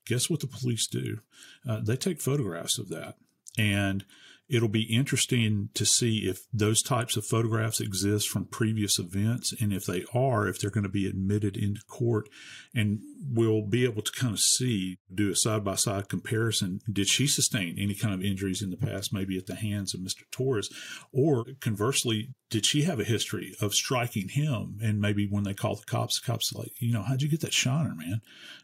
guess 0.06 0.30
what 0.30 0.42
the 0.42 0.48
police 0.48 0.88
do? 0.88 1.20
Uh, 1.68 1.80
they 1.82 1.96
take 1.96 2.22
photographs 2.22 2.78
of 2.78 2.90
that 2.90 3.16
and 3.58 4.06
it'll 4.48 4.70
be 4.70 4.84
interesting 4.84 5.70
to 5.74 5.86
see 5.86 6.20
if 6.30 6.46
those 6.54 6.84
types 6.84 7.18
of 7.18 7.26
photographs 7.26 7.82
exist 7.82 8.30
from 8.30 8.46
previous 8.46 9.00
events. 9.00 9.54
And 9.60 9.74
if 9.74 9.86
they 9.86 10.06
are, 10.14 10.48
if 10.48 10.60
they're 10.60 10.70
going 10.70 10.84
to 10.84 10.90
be 10.90 11.08
admitted 11.08 11.58
into 11.58 11.82
court 11.88 12.30
and 12.74 13.00
we'll 13.28 13.62
be 13.62 13.84
able 13.86 14.02
to 14.02 14.12
kind 14.12 14.34
of 14.34 14.40
see, 14.40 14.98
do 15.14 15.32
a 15.32 15.36
side 15.36 15.64
by 15.64 15.76
side 15.76 16.10
comparison. 16.10 16.82
Did 16.92 17.08
she 17.08 17.28
sustain 17.28 17.76
any 17.78 17.96
kind 17.96 18.14
of 18.14 18.24
injuries 18.24 18.62
in 18.62 18.70
the 18.70 18.78
past, 18.78 19.14
maybe 19.14 19.38
at 19.38 19.48
the 19.48 19.56
hands 19.56 19.94
of 19.94 20.02
Mr. 20.02 20.24
Torres? 20.32 20.70
Or 21.12 21.46
conversely, 21.60 22.30
did 22.50 22.66
she 22.66 22.84
have 22.84 23.00
a 23.00 23.06
history 23.06 23.56
of 23.62 23.74
striking 23.74 24.30
him? 24.30 24.78
And 24.82 25.02
maybe 25.02 25.28
when 25.28 25.44
they 25.44 25.54
call 25.54 25.76
the 25.76 25.86
cops, 25.86 26.20
the 26.20 26.26
cops 26.26 26.54
like, 26.54 26.72
you 26.80 26.94
know, 26.94 27.02
how'd 27.02 27.22
you 27.22 27.30
get 27.30 27.42
that 27.42 27.54
shiner, 27.54 27.96
man? 27.96 28.22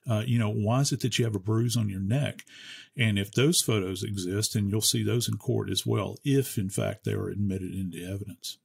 Uh, 0.09 0.23
you 0.25 0.37
know, 0.37 0.51
why 0.51 0.81
is 0.81 0.91
it 0.91 1.01
that 1.01 1.17
you 1.17 1.25
have 1.25 1.35
a 1.35 1.39
bruise 1.39 1.75
on 1.75 1.89
your 1.89 2.01
neck? 2.01 2.43
And 2.97 3.17
if 3.17 3.31
those 3.31 3.61
photos 3.61 4.03
exist, 4.03 4.55
and 4.55 4.69
you'll 4.69 4.81
see 4.81 5.03
those 5.03 5.27
in 5.27 5.37
court 5.37 5.69
as 5.69 5.85
well, 5.85 6.17
if 6.23 6.57
in 6.57 6.69
fact 6.69 7.03
they 7.03 7.13
are 7.13 7.29
admitted 7.29 7.73
into 7.73 8.05
evidence. 8.05 8.57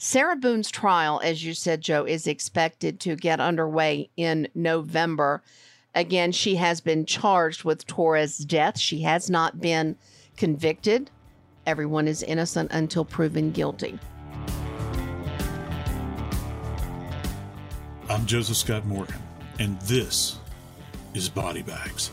Sarah 0.00 0.36
Boone's 0.36 0.70
trial, 0.70 1.20
as 1.24 1.44
you 1.44 1.54
said, 1.54 1.80
Joe, 1.80 2.04
is 2.04 2.28
expected 2.28 3.00
to 3.00 3.16
get 3.16 3.40
underway 3.40 4.10
in 4.16 4.46
November. 4.54 5.42
Again, 5.92 6.30
she 6.30 6.54
has 6.54 6.80
been 6.80 7.04
charged 7.04 7.64
with 7.64 7.84
Torres' 7.84 8.38
death. 8.38 8.78
She 8.78 9.02
has 9.02 9.28
not 9.28 9.60
been 9.60 9.96
convicted. 10.36 11.10
Everyone 11.66 12.06
is 12.06 12.22
innocent 12.22 12.70
until 12.70 13.04
proven 13.04 13.50
guilty. 13.50 13.98
I'm 18.08 18.24
Joseph 18.24 18.56
Scott 18.56 18.86
Morgan, 18.86 19.20
and 19.58 19.80
this 19.80 20.38
is 21.12 21.28
Body 21.28 21.62
Bags. 21.62 22.12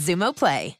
Xumo 0.00 0.32
Play. 0.32 0.79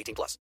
18 0.01 0.15
plus. 0.15 0.37